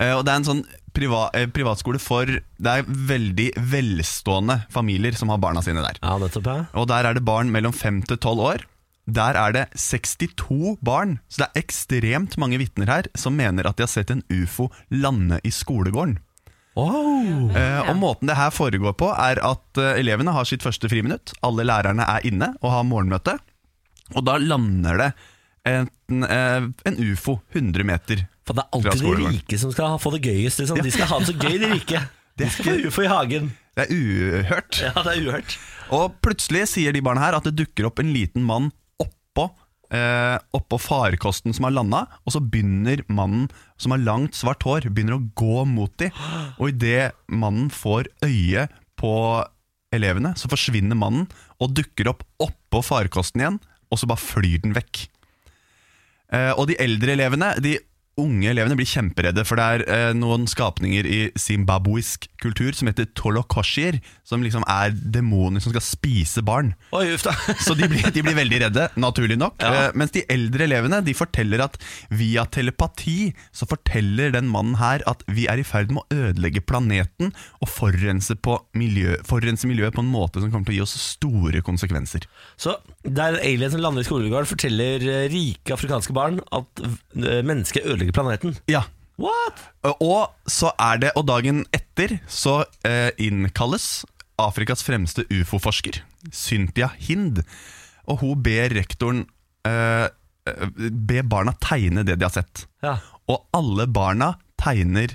Eh, 0.00 0.14
og 0.16 0.24
Det 0.24 0.32
er 0.32 0.40
en 0.40 0.48
sånn 0.48 0.62
priva, 0.96 1.28
eh, 1.36 1.44
privatskole 1.52 2.00
for 2.00 2.24
Det 2.24 2.72
er 2.72 2.88
veldig 2.88 3.50
velstående 3.60 4.62
familier 4.72 5.12
som 5.12 5.28
har 5.28 5.36
barna 5.36 5.60
sine 5.60 5.84
der. 5.84 6.00
Ja, 6.00 6.16
nettopp, 6.16 6.48
ja. 6.48 6.64
Og 6.72 6.88
der 6.88 7.04
er 7.04 7.12
det 7.12 7.26
barn 7.28 7.52
mellom 7.52 7.76
5 7.76 8.06
til 8.08 8.16
12 8.16 8.40
år. 8.40 8.64
Der 9.06 9.36
er 9.36 9.52
det 9.52 9.68
62 9.76 10.78
barn, 10.80 11.18
så 11.28 11.44
det 11.44 11.48
er 11.50 11.60
ekstremt 11.60 12.38
mange 12.38 12.56
vitner 12.56 12.88
her 12.88 13.04
som 13.14 13.36
mener 13.36 13.66
at 13.68 13.76
de 13.76 13.84
har 13.84 13.92
sett 13.92 14.10
en 14.10 14.24
ufo 14.30 14.70
lande 14.90 15.40
i 15.44 15.50
skolegården. 15.50 16.20
Wow. 16.78 17.50
Uh, 17.50 17.90
og 17.90 17.96
Måten 17.98 18.30
det 18.30 18.38
her 18.38 18.52
foregår 18.54 18.94
på, 18.98 19.10
er 19.10 19.40
at 19.42 19.80
uh, 19.80 19.92
elevene 19.98 20.34
har 20.34 20.46
sitt 20.48 20.64
første 20.64 20.90
friminutt. 20.90 21.34
Alle 21.46 21.66
lærerne 21.66 22.06
er 22.06 22.26
inne 22.28 22.52
og 22.60 22.74
har 22.74 22.86
morgenmøte. 22.86 23.36
Og 24.14 24.26
da 24.26 24.36
lander 24.42 25.00
det 25.00 25.10
en, 25.70 25.90
uh, 26.24 26.70
en 26.86 27.00
ufo 27.10 27.40
100 27.52 27.86
meter. 27.86 28.24
For 28.46 28.56
det 28.56 28.64
er 28.64 28.78
alltid 28.78 29.04
de 29.06 29.32
rike 29.36 29.58
som 29.62 29.74
skal 29.74 29.98
få 30.02 30.14
det 30.16 30.24
gøyest. 30.26 30.62
Liksom. 30.62 30.80
De 30.82 30.94
skal 30.94 31.10
ha 31.10 31.20
det 31.22 31.30
så 31.30 31.36
gøy, 31.38 31.56
de 31.62 31.72
rike. 31.74 32.04
De 32.40 32.48
skal 32.50 32.70
få 32.70 32.90
ufo 32.90 33.04
i 33.04 33.10
hagen. 33.10 33.50
Det 33.76 33.86
er 33.86 33.94
uhørt. 33.94 34.80
Ja, 34.82 34.94
det 35.04 35.12
er 35.12 35.26
uhørt. 35.26 35.56
Og 35.94 36.14
plutselig 36.22 36.66
sier 36.72 36.94
de 36.94 37.02
barna 37.04 37.22
her 37.26 37.38
at 37.38 37.46
det 37.46 37.56
dukker 37.58 37.88
opp 37.88 38.02
en 38.02 38.10
liten 38.14 38.42
mann 38.46 38.70
oppå 39.02 39.46
eh, 39.94 40.36
Oppå 40.56 40.78
farkosten 40.80 41.54
som 41.56 41.66
har 41.66 41.74
landa, 41.74 42.04
og 42.24 42.34
så 42.34 42.42
begynner 42.42 43.02
mannen 43.10 43.48
som 43.80 43.94
har 43.94 44.02
langt, 44.04 44.36
svart 44.36 44.64
hår, 44.66 44.90
begynner 44.92 45.16
å 45.16 45.24
gå 45.38 45.64
mot 45.68 45.92
dem. 46.00 46.12
Og 46.60 46.74
idet 46.74 47.14
mannen 47.32 47.70
får 47.72 48.10
øye 48.26 48.66
på 49.00 49.14
elevene, 49.96 50.34
så 50.38 50.50
forsvinner 50.50 50.98
mannen 50.98 51.26
og 51.60 51.72
dukker 51.74 52.12
opp 52.12 52.26
oppå 52.40 52.82
farkosten 52.86 53.42
igjen, 53.42 53.56
og 53.90 53.98
så 53.98 54.06
bare 54.06 54.22
flyr 54.22 54.60
den 54.62 54.76
vekk. 54.76 55.06
Eh, 56.30 56.52
og 56.54 56.68
de 56.70 56.76
eldre 56.78 57.16
elevene, 57.16 57.54
de 57.62 57.78
unge 58.22 58.50
elevene 58.52 58.76
blir 58.78 58.88
kjemperedde, 58.88 59.44
for 59.48 59.60
det 59.60 59.66
er 59.66 59.84
eh, 59.90 60.10
noen 60.16 60.46
skapninger 60.50 61.06
i 61.08 61.20
zimbabwisk 61.38 62.28
kultur 62.40 62.74
som 62.76 62.88
heter 62.90 63.08
tolokoshier, 63.18 63.98
som 64.26 64.44
liksom 64.44 64.64
er 64.70 64.94
demoner 64.94 65.62
som 65.62 65.74
skal 65.74 65.84
spise 65.84 66.42
barn. 66.46 66.72
Oi. 66.96 67.06
Så 67.66 67.76
de 67.78 67.88
blir, 67.90 68.06
de 68.14 68.24
blir 68.24 68.36
veldig 68.38 68.62
redde, 68.64 68.86
naturlig 69.00 69.38
nok. 69.40 69.58
Ja. 69.62 69.88
Eh, 69.88 69.98
mens 69.98 70.14
de 70.14 70.24
eldre 70.32 70.66
elevene 70.66 71.02
de 71.04 71.16
forteller 71.16 71.64
at 71.64 71.78
via 72.14 72.46
telepati 72.50 73.32
så 73.56 73.68
forteller 73.68 74.34
den 74.34 74.50
mannen 74.50 74.78
her 74.80 75.04
at 75.10 75.24
vi 75.30 75.46
er 75.50 75.60
i 75.60 75.66
ferd 75.66 75.92
med 75.94 76.04
å 76.04 76.20
ødelegge 76.30 76.64
planeten 76.64 77.34
og 77.60 77.70
forurense, 77.70 78.36
på 78.40 78.56
miljø, 78.78 79.16
forurense 79.26 79.68
miljøet 79.68 79.96
på 79.96 80.04
en 80.04 80.12
måte 80.12 80.40
som 80.40 80.52
kommer 80.52 80.68
til 80.68 80.78
å 80.78 80.80
gi 80.80 80.84
oss 80.86 80.96
store 81.16 81.62
konsekvenser. 81.66 82.26
Så 82.60 82.76
der 83.04 83.40
alien 83.40 83.72
som 83.72 83.82
lander 83.82 84.04
i 84.04 84.08
skolegården, 84.08 84.48
forteller 84.50 85.04
eh, 85.04 85.26
rike 85.32 85.76
afrikanske 85.76 86.14
barn 86.16 86.40
at 86.54 86.84
mennesket 87.14 87.86
ødelegger 87.86 88.09
planeten. 88.16 88.56
Ja, 88.70 88.84
What? 89.20 89.58
Og 90.00 90.30
så 90.48 90.70
er 90.80 90.96
det, 91.02 91.10
og 91.18 91.26
dagen 91.28 91.66
etter 91.76 92.14
så 92.24 92.62
eh, 92.88 93.10
innkalles 93.20 94.06
Afrikas 94.40 94.80
fremste 94.86 95.26
ufo-forsker, 95.28 95.98
Cynthia 96.32 96.88
Hind. 96.96 97.42
Og 98.08 98.22
hun 98.22 98.40
ber 98.40 98.72
rektoren 98.72 99.26
eh, 99.68 100.06
eh, 100.48 100.64
Be 100.88 101.20
barna 101.28 101.52
tegne 101.60 102.00
det 102.08 102.16
de 102.16 102.24
har 102.24 102.32
sett. 102.32 102.64
Ja. 102.80 102.94
Og 103.28 103.44
alle 103.52 103.84
barna 103.92 104.30
tegner 104.56 105.12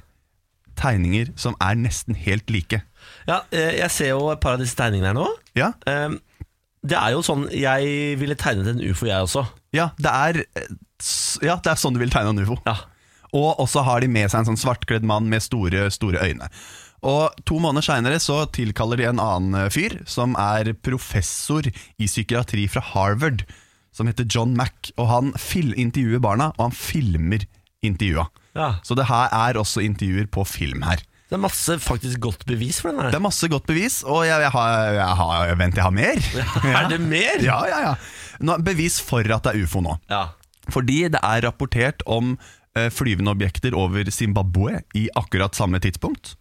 tegninger 0.78 1.34
som 1.40 1.58
er 1.64 1.74
nesten 1.80 2.14
helt 2.20 2.50
like. 2.54 2.84
ja, 3.26 3.40
eh, 3.50 3.74
jeg 3.80 3.90
ser 3.96 4.14
jo 4.14 4.30
et 4.36 4.40
par 4.44 4.60
av 4.60 4.62
disse 4.62 4.78
tegningene 4.78 5.16
her 5.16 5.18
nå. 5.18 5.28
Ja, 5.58 5.74
Eh, 5.90 6.10
Det 6.86 6.94
er 7.02 7.16
jo 7.18 7.24
sånn 7.26 7.48
jeg 7.50 8.20
ville 8.22 8.36
tegnet 8.38 8.68
en 8.70 8.82
ufo, 8.86 9.08
jeg 9.10 9.18
også. 9.26 9.48
ja, 9.74 9.90
det, 9.98 10.12
er, 10.14 10.44
ja 11.44 11.58
det 11.60 11.74
er 11.74 11.80
sånn 11.80 11.96
du 11.96 12.02
vil 12.02 12.14
tegne 12.14 12.34
en 12.34 12.44
ufo. 12.44 12.58
Ja. 12.68 12.78
Og 13.36 13.60
også 13.60 13.84
har 13.84 14.04
de 14.04 14.10
med 14.12 14.32
seg 14.32 14.42
en 14.42 14.52
sånn 14.54 14.62
svartkledd 14.62 15.06
mann 15.08 15.28
med 15.32 15.44
store, 15.44 15.90
store 15.92 16.24
øyne. 16.24 16.48
Og 17.06 17.36
To 17.46 17.60
måneder 17.62 17.86
seinere 17.86 18.20
tilkaller 18.56 18.98
de 18.98 19.10
en 19.10 19.22
annen 19.22 19.66
eh, 19.66 19.70
fyr, 19.70 20.00
som 20.10 20.36
er 20.40 20.74
professor 20.74 21.68
i 21.68 22.08
psykiatri 22.08 22.68
fra 22.72 22.82
Harvard, 22.94 23.44
som 23.94 24.08
heter 24.08 24.26
John 24.28 24.56
Mack. 24.58 24.92
Og 24.98 25.08
Han 25.08 25.34
intervjuer 25.36 26.20
barna, 26.20 26.52
og 26.58 26.70
han 26.70 26.72
filmer 26.72 27.46
intervjua. 27.86 28.28
Ja. 28.56 28.76
Så 28.84 28.96
det 28.96 29.06
her 29.12 29.30
er 29.32 29.60
også 29.60 29.84
intervjuer 29.86 30.28
på 30.32 30.46
film 30.48 30.82
her. 30.88 31.04
Det 31.26 31.38
er 31.38 31.42
masse 31.42 31.74
faktisk 31.82 32.20
godt 32.22 32.46
bevis 32.46 32.80
for 32.82 32.92
den 32.94 33.02
her. 33.02 33.10
Det 33.10 33.18
er 33.18 33.24
masse 33.26 33.48
godt 33.50 33.66
bevis, 33.66 34.04
og 34.06 34.26
jeg, 34.28 34.42
jeg 34.46 34.52
har, 34.54 34.74
jeg 34.94 35.16
har 35.20 35.56
Vent, 35.58 35.76
jeg 35.76 35.84
har 35.84 35.94
mer. 35.94 36.22
Er 36.80 36.90
det 36.90 37.00
mer? 37.02 37.42
Ja, 37.42 37.60
ja, 37.70 37.80
ja. 37.90 37.94
Nå, 38.46 38.60
bevis 38.66 39.00
for 39.02 39.26
at 39.26 39.48
det 39.48 39.56
er 39.56 39.66
ufo 39.66 39.82
nå. 39.82 39.98
Ja. 40.10 40.28
Fordi 40.74 41.06
det 41.14 41.22
er 41.22 41.46
rapportert 41.46 42.04
om 42.10 42.36
eh, 42.78 42.90
flyvende 42.94 43.34
objekter 43.36 43.76
over 43.78 44.10
Zimbabwe 44.12 44.82
i 44.98 45.08
akkurat 45.16 45.58
samme 45.58 45.82
tidspunkt. 45.84 46.36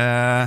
Eh, 0.00 0.46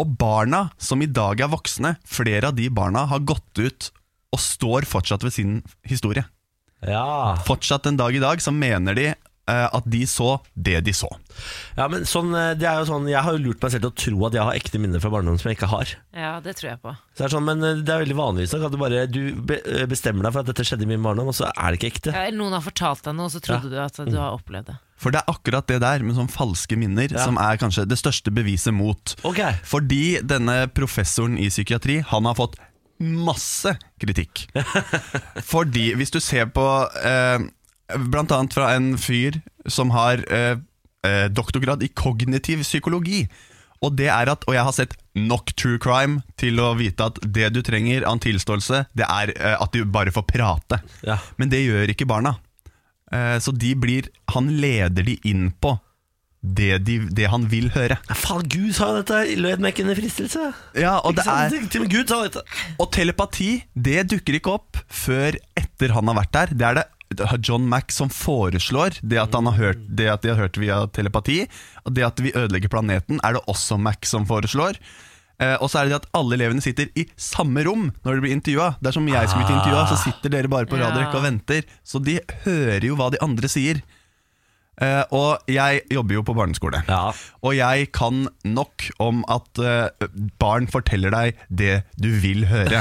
og 0.00 0.12
barna 0.20 0.68
som 0.80 1.02
i 1.02 1.10
dag 1.10 1.42
er 1.42 1.50
voksne, 1.52 1.96
flere 2.06 2.50
av 2.50 2.58
de 2.58 2.68
barna 2.72 3.04
har 3.10 3.24
gått 3.26 3.60
ut 3.60 3.90
og 4.30 4.40
står 4.40 4.86
fortsatt 4.88 5.24
ved 5.26 5.34
sin 5.34 5.56
historie. 5.86 6.24
Ja. 6.86 7.36
Fortsatt 7.44 7.88
en 7.90 7.98
dag 8.00 8.14
i 8.16 8.22
dag 8.22 8.40
så 8.40 8.54
mener 8.54 8.96
de 8.96 9.10
at 9.72 9.86
de 9.90 10.00
så 10.08 10.36
det 10.54 10.80
de 10.86 10.92
så. 10.96 11.08
ja, 11.78 11.86
men 11.90 12.04
sånn, 12.08 12.30
eh, 12.36 12.52
det 12.58 12.66
er 12.68 12.80
jo 12.82 12.88
sånn 12.90 13.08
Jeg 13.10 13.22
har 13.26 13.36
jo 13.36 13.42
lurt 13.44 13.62
meg 13.64 13.72
selv 13.74 13.84
til 13.86 13.90
å 13.92 13.98
tro 14.04 14.26
at 14.28 14.36
jeg 14.38 14.44
har 14.48 14.58
ekte 14.58 14.80
minner 14.82 15.02
fra 15.02 15.10
barndommen 15.14 15.40
som 15.40 15.50
jeg 15.50 15.58
ikke 15.58 15.70
har. 15.72 15.94
Ja, 16.16 16.32
det 16.44 16.56
tror 16.58 16.70
jeg 16.72 16.80
på. 16.84 16.92
Så 17.14 17.22
det 17.22 17.28
er 17.28 17.34
sånn, 17.36 17.46
Men 17.48 17.64
eh, 17.66 17.80
det 17.84 17.94
er 17.94 18.04
veldig 18.04 18.18
vanlig 18.18 18.48
at 18.54 18.70
du 18.74 18.78
bare 18.80 19.04
Du 19.10 19.20
eh, 19.56 19.86
bestemmer 19.90 20.26
deg 20.26 20.34
for 20.36 20.42
at 20.44 20.50
dette 20.52 20.66
skjedde 20.68 20.86
i 20.86 20.90
min 20.92 21.02
barndom, 21.04 21.30
og 21.32 21.36
så 21.36 21.48
er 21.50 21.72
det 21.74 21.80
ikke 21.80 21.92
ekte. 21.94 22.14
Ja, 22.16 22.26
eller 22.28 22.38
noen 22.42 22.56
har 22.58 22.64
fortalt 22.64 23.04
deg 23.06 23.16
noe, 23.18 23.26
og 23.30 23.34
så 23.34 23.42
trodde 23.44 23.70
du 23.72 23.78
at 23.80 24.00
du 24.06 24.16
har 24.18 24.36
opplevd 24.38 24.70
det. 24.72 24.78
For 25.00 25.14
det 25.14 25.22
er 25.22 25.32
akkurat 25.32 25.64
det 25.70 25.78
der 25.80 26.02
med 26.04 26.18
sånn 26.18 26.28
falske 26.28 26.76
minner 26.76 27.08
Ja. 27.08 27.22
som 27.24 27.38
er 27.40 27.56
kanskje 27.56 27.86
det 27.88 27.96
største 27.96 28.28
beviset 28.36 28.74
mot 28.76 29.14
Ok 29.24 29.38
Fordi 29.64 30.18
denne 30.20 30.66
professoren 30.76 31.38
i 31.40 31.46
psykiatri 31.48 32.02
Han 32.10 32.28
har 32.28 32.36
fått 32.36 32.58
masse 33.00 33.72
kritikk. 34.02 34.42
Fordi 35.52 35.94
hvis 35.96 36.12
du 36.12 36.18
ser 36.20 36.50
på 36.52 36.64
eh, 37.00 37.38
Blant 38.10 38.32
annet 38.34 38.56
fra 38.56 38.72
en 38.76 38.92
fyr 39.00 39.40
som 39.70 39.92
har 39.94 40.22
eh, 40.32 40.56
eh, 41.06 41.26
doktorgrad 41.32 41.82
i 41.82 41.90
kognitiv 41.92 42.64
psykologi. 42.66 43.24
Og 43.80 43.94
det 43.96 44.10
er 44.12 44.28
at, 44.28 44.44
og 44.44 44.56
jeg 44.56 44.66
har 44.66 44.76
sett 44.76 44.96
nok 45.16 45.54
true 45.58 45.80
crime 45.80 46.20
til 46.40 46.60
å 46.60 46.74
vite 46.78 47.06
at 47.10 47.20
det 47.24 47.48
du 47.54 47.62
trenger 47.64 48.04
av 48.04 48.18
en 48.18 48.22
tilståelse, 48.22 48.84
det 48.96 49.06
er 49.08 49.32
eh, 49.38 49.56
at 49.56 49.72
du 49.72 49.84
bare 49.88 50.12
får 50.14 50.26
prate. 50.28 50.80
Ja. 51.06 51.16
Men 51.40 51.52
det 51.52 51.64
gjør 51.64 51.92
ikke 51.94 52.08
barna. 52.10 52.36
Eh, 53.10 53.38
så 53.42 53.50
de 53.56 53.72
blir 53.74 54.06
Han 54.36 54.52
leder 54.62 55.02
de 55.02 55.16
inn 55.26 55.48
på 55.50 55.74
det, 56.40 56.78
de, 56.86 56.94
det 57.12 57.26
han 57.28 57.44
vil 57.52 57.68
høre. 57.74 57.98
Ja, 58.08 58.16
Faen, 58.16 58.46
Gud 58.48 58.72
sa 58.76 58.92
dette! 58.96 59.18
Lød 59.36 59.60
meg 59.60 59.74
ikke 59.74 59.84
under 59.84 59.98
fristelse. 59.98 60.46
Ja, 60.78 60.94
og 61.04 61.18
det 61.18 61.26
er? 61.28 61.52
Gud 61.84 62.08
sa 62.08 62.22
dette. 62.24 62.44
Og 62.80 62.88
telepati, 62.96 63.50
det 63.74 64.06
dukker 64.12 64.38
ikke 64.38 64.54
opp 64.56 64.80
før 64.88 65.36
etter 65.58 65.92
han 65.96 66.08
har 66.08 66.16
vært 66.22 66.32
der. 66.38 66.54
Det 66.56 66.68
er 66.70 66.78
det 66.80 66.86
John 67.42 67.68
Mack 67.68 67.90
som 67.92 68.10
foreslår 68.10 69.00
det 69.02 69.18
at, 69.18 69.34
han 69.34 69.48
har 69.50 69.56
hørt, 69.58 69.84
det 69.88 70.08
at 70.12 70.22
de 70.22 70.30
har 70.30 70.38
hørt 70.38 70.58
via 70.60 70.84
telepati. 70.94 71.42
Og 71.84 71.94
det 71.96 72.06
at 72.06 72.22
vi 72.22 72.34
ødelegger 72.34 72.70
planeten, 72.70 73.20
er 73.24 73.34
det 73.34 73.46
også 73.50 73.78
Mack 73.80 74.06
som 74.06 74.26
foreslår. 74.28 74.78
Eh, 75.40 75.56
og 75.56 75.70
så 75.72 75.80
er 75.80 75.88
det 75.88 76.00
at 76.02 76.10
alle 76.16 76.36
elevene 76.36 76.62
sitter 76.62 76.90
i 77.00 77.06
samme 77.16 77.64
rom 77.66 77.88
når 78.04 78.18
de 78.18 78.24
blir 78.26 78.36
intervjua. 78.36 78.74
Det 78.80 78.92
er 78.92 78.98
som 78.98 79.08
jeg 79.08 79.30
skulle 79.30 79.46
blitt 79.46 79.56
intervjua, 79.56 79.86
så 79.88 80.02
sitter 80.04 80.36
dere 80.36 80.52
bare 80.52 80.68
på 80.70 80.78
radiorekka 80.78 81.18
og 81.18 81.26
venter. 81.26 81.64
Så 81.82 82.02
de 82.04 82.20
hører 82.44 82.86
jo 82.86 82.98
hva 83.00 83.10
de 83.12 83.22
andre 83.24 83.50
sier. 83.50 83.82
Uh, 84.80 85.04
og 85.12 85.50
jeg 85.50 85.82
jobber 85.92 86.16
jo 86.16 86.22
på 86.24 86.32
barneskole. 86.32 86.78
Ja. 86.88 87.10
Og 87.44 87.52
jeg 87.52 87.90
kan 87.92 88.22
nok 88.48 88.86
om 89.02 89.20
at 89.28 89.60
uh, 89.60 90.08
barn 90.40 90.70
forteller 90.72 91.12
deg 91.12 91.42
det 91.52 91.82
du 92.00 92.08
vil 92.22 92.46
høre. 92.48 92.80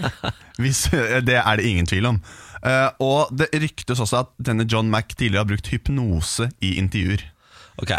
Hvis, 0.62 0.88
det 0.90 1.38
er 1.38 1.60
det 1.60 1.68
ingen 1.68 1.86
tvil 1.86 2.10
om. 2.10 2.18
Eh, 2.66 2.88
og 3.04 3.34
det 3.34 3.50
ryktes 3.54 4.00
også 4.02 4.22
at 4.24 4.32
denne 4.50 4.66
John 4.68 4.90
Mack 4.90 5.14
tidligere 5.14 5.44
har 5.44 5.50
brukt 5.50 5.70
hypnose 5.72 6.50
i 6.64 6.76
intervjuer. 6.80 7.26
Ok. 7.82 7.94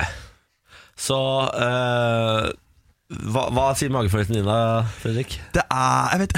Så 1.00 1.16
uh, 1.16 2.50
hva, 3.32 3.44
hva 3.56 3.70
sier 3.78 3.94
magefølelsen 3.94 4.42
din 4.42 4.50
da, 4.50 4.84
Fredrik? 5.00 5.38
Det 5.56 5.64
er 5.64 6.12
jeg 6.12 6.24
vet, 6.26 6.36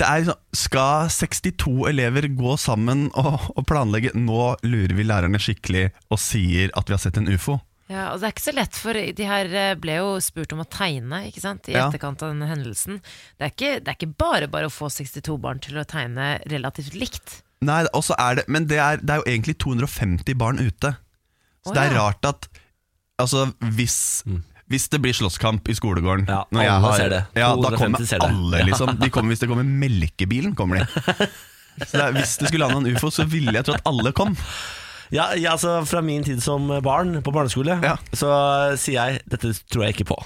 det 0.00 0.08
er 0.08 0.24
liksom, 0.24 0.40
Skal 0.58 1.12
62 1.14 1.76
elever 1.92 2.26
gå 2.34 2.56
sammen 2.60 3.06
og, 3.20 3.46
og 3.54 3.66
planlegge 3.68 4.10
Nå 4.18 4.48
lurer 4.66 4.96
vi 4.98 5.06
lærerne 5.06 5.38
skikkelig 5.38 5.86
og 6.10 6.20
sier 6.20 6.74
at 6.74 6.90
vi 6.90 6.96
har 6.96 7.02
sett 7.04 7.20
en 7.20 7.30
ufo. 7.30 7.60
Ja, 7.92 8.08
og 8.10 8.20
Det 8.20 8.26
er 8.26 8.32
ikke 8.32 8.46
så 8.46 8.54
lett, 8.56 8.76
for 8.80 8.96
de 8.96 9.26
her 9.28 9.50
eh, 9.60 9.74
ble 9.76 9.98
jo 9.98 10.14
spurt 10.24 10.54
om 10.56 10.62
å 10.64 10.68
tegne 10.72 11.26
ikke 11.28 11.42
sant? 11.42 11.68
i 11.68 11.76
etterkant 11.76 12.22
av 12.24 12.32
denne 12.32 12.48
hendelsen. 12.48 13.02
Det 13.36 13.44
er, 13.44 13.52
ikke, 13.52 13.72
det 13.84 13.92
er 13.92 13.98
ikke 13.98 14.20
bare 14.24 14.48
bare 14.50 14.70
å 14.70 14.72
få 14.72 14.88
62 14.88 15.36
barn 15.42 15.60
til 15.62 15.76
å 15.78 15.84
tegne 15.88 16.38
relativt 16.48 16.96
likt. 16.96 17.42
Nei, 17.64 17.82
er 18.18 18.34
det, 18.40 18.44
Men 18.48 18.66
det 18.70 18.78
er, 18.78 19.00
det 19.00 19.10
er 19.14 19.22
jo 19.22 19.28
egentlig 19.30 19.54
250 19.64 20.34
barn 20.40 20.58
ute. 20.60 20.94
Så 21.64 21.70
oh, 21.72 21.74
det 21.76 21.82
er 21.86 21.94
ja. 21.96 22.02
rart 22.02 22.28
at 22.28 22.48
Altså, 23.22 23.44
hvis, 23.76 24.24
hvis 24.66 24.88
det 24.90 24.98
blir 25.04 25.14
slåsskamp 25.14 25.68
i 25.70 25.74
skolegården 25.78 26.24
Mm. 26.26 26.32
Ja, 26.34 26.40
når 26.50 26.62
jeg 26.64 26.70
alle 26.72 26.88
har- 26.90 26.96
ser 26.98 27.08
det. 27.12 27.20
Ja, 27.38 27.50
Da 27.54 27.76
kommer 27.76 28.06
ser 28.06 28.18
det. 28.18 28.28
alle, 28.28 28.62
liksom. 28.66 28.96
De 28.98 29.10
kommer, 29.10 29.30
hvis 29.30 29.38
det 29.44 29.48
kommer 29.48 29.62
melkebilen, 29.64 30.54
kommer 30.58 30.80
de. 30.82 31.28
Så 31.86 31.92
det 31.98 32.02
er, 32.04 32.12
hvis 32.12 32.36
det 32.38 32.48
skulle 32.48 32.66
lande 32.68 32.88
en 32.90 32.96
ufo, 32.96 33.10
så 33.10 33.24
ville 33.26 33.52
jeg 33.54 33.64
tro 33.66 33.74
at 33.74 33.86
alle 33.86 34.12
kom. 34.12 34.36
Ja, 35.12 35.32
ja, 35.38 35.52
altså 35.52 35.84
Fra 35.86 36.00
min 36.02 36.24
tid 36.24 36.40
som 36.42 36.66
barn 36.82 37.20
på 37.22 37.32
barneskole, 37.34 37.78
Ja. 37.82 37.96
så 38.14 38.76
sier 38.78 38.98
jeg 39.12 39.22
dette 39.30 39.52
tror 39.70 39.84
jeg 39.86 39.94
ikke 39.94 40.08
på. 40.10 40.18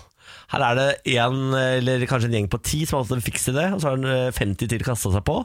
Her 0.48 0.64
er 0.64 0.78
det 0.78 0.86
en, 1.20 1.52
eller 1.52 2.06
kanskje 2.08 2.30
en 2.30 2.38
gjeng 2.38 2.46
på 2.48 2.60
ti 2.64 2.78
som 2.88 2.96
har 2.98 3.04
hatt 3.04 3.18
en 3.18 3.24
fiks 3.24 3.50
idé, 3.52 3.66
og 3.74 3.82
så 3.82 3.90
har 3.90 3.98
den, 4.00 4.08
eh, 4.08 4.30
50 4.32 4.70
til 4.72 4.84
kasta 4.86 5.12
seg 5.12 5.24
på. 5.28 5.42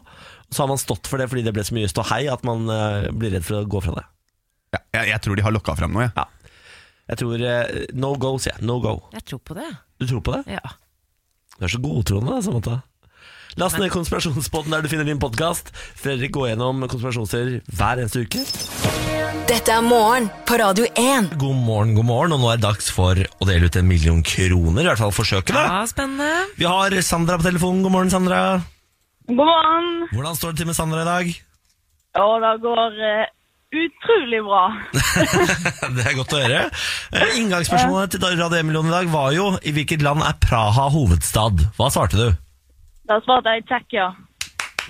Så 0.48 0.64
har 0.64 0.70
man 0.72 0.80
stått 0.80 1.10
for 1.12 1.20
det 1.20 1.28
fordi 1.32 1.44
det 1.44 1.52
ble 1.56 1.66
så 1.68 1.76
mye 1.76 1.90
ståhei 1.92 2.22
at 2.32 2.46
man 2.48 2.70
eh, 2.72 3.10
blir 3.12 3.36
redd 3.36 3.44
for 3.44 3.60
å 3.60 3.68
gå 3.68 3.82
fra 3.84 3.98
det. 4.00 4.06
Ja, 4.78 4.80
jeg, 5.00 5.10
jeg 5.12 5.26
tror 5.26 5.36
de 5.38 5.44
har 5.46 5.54
lokka 5.56 5.76
fram 5.76 5.98
noe. 5.98 6.08
Jeg. 6.08 6.16
Ja. 6.16 6.30
Jeg 7.12 7.20
tror 7.20 7.44
eh, 7.50 7.84
no 8.00 8.14
go, 8.16 8.38
sier 8.40 8.56
jeg. 8.56 8.64
No 8.70 8.80
go. 8.84 8.96
Jeg 9.12 9.28
tror 9.28 9.44
på 9.44 9.58
det. 9.60 9.68
Du 10.00 10.08
tror 10.08 10.24
på 10.24 10.38
det? 10.38 10.56
Ja. 10.56 10.78
Du 11.58 11.68
er 11.68 11.74
så 11.76 11.82
godtroende, 11.84 12.38
da, 12.38 12.40
Samantha. 12.46 12.80
Last 13.60 13.78
ned 13.78 13.92
konspirasjonspodden 13.94 14.74
der 14.74 14.82
du 14.82 14.90
finner 14.90 15.06
din 15.06 15.20
podkast. 15.22 15.70
Fredrik 16.00 16.32
går 16.34 16.54
gjennom 16.54 16.82
konspirasjonsserier 16.90 17.60
hver 17.78 18.02
eneste 18.02 18.24
uke. 18.26 18.42
Dette 19.50 19.76
er 19.76 19.84
morgen 19.86 20.30
på 20.48 20.58
Radio 20.58 20.88
1. 20.98 21.36
God 21.38 21.60
morgen, 21.62 21.92
god 21.94 22.08
morgen, 22.08 22.34
og 22.34 22.42
nå 22.42 22.50
er 22.50 22.58
det 22.58 22.66
dags 22.66 22.90
for 22.94 23.14
å 23.14 23.48
dele 23.50 23.70
ut 23.70 23.78
en 23.78 23.86
million 23.90 24.24
kroner. 24.26 24.82
I 24.82 24.90
hvert 24.90 25.04
fall 25.04 25.14
forsøke, 25.14 25.54
da. 25.54 25.68
ja, 25.70 25.84
spennende. 25.90 26.48
Vi 26.58 26.66
har 26.66 26.98
Sandra 27.06 27.38
på 27.38 27.46
telefonen. 27.46 27.84
God 27.86 27.94
morgen, 27.94 28.14
Sandra. 28.14 28.42
God 29.30 29.38
morgen. 29.44 29.94
Hvordan 30.16 30.40
står 30.40 30.56
det 30.56 30.64
til 30.64 30.72
med 30.72 30.80
Sandra 30.80 31.06
i 31.06 31.10
dag? 31.12 31.34
Å, 32.24 32.28
det 32.42 32.54
går 32.64 32.98
uh, 33.06 33.32
utrolig 33.84 34.42
bra. 34.48 34.64
Det 35.98 36.08
er 36.08 36.18
godt 36.18 36.34
å 36.34 36.42
høre. 36.42 36.64
Eh, 37.14 37.38
Inngangsspørsmålet 37.42 38.16
til 38.18 38.26
Radio 38.26 38.50
1-millionen 38.64 38.90
i 38.90 38.98
dag 38.98 39.14
var 39.14 39.34
jo 39.38 39.52
i 39.62 39.74
hvilket 39.76 40.06
land 40.06 40.26
er 40.26 40.38
Praha 40.42 40.90
hovedstad? 40.94 41.68
Hva 41.78 41.94
svarte 41.94 42.18
du? 42.18 42.43
Da 43.10 43.18
svarte 43.26 43.52
jeg 43.58 43.66
Tsjekkia. 43.68 44.06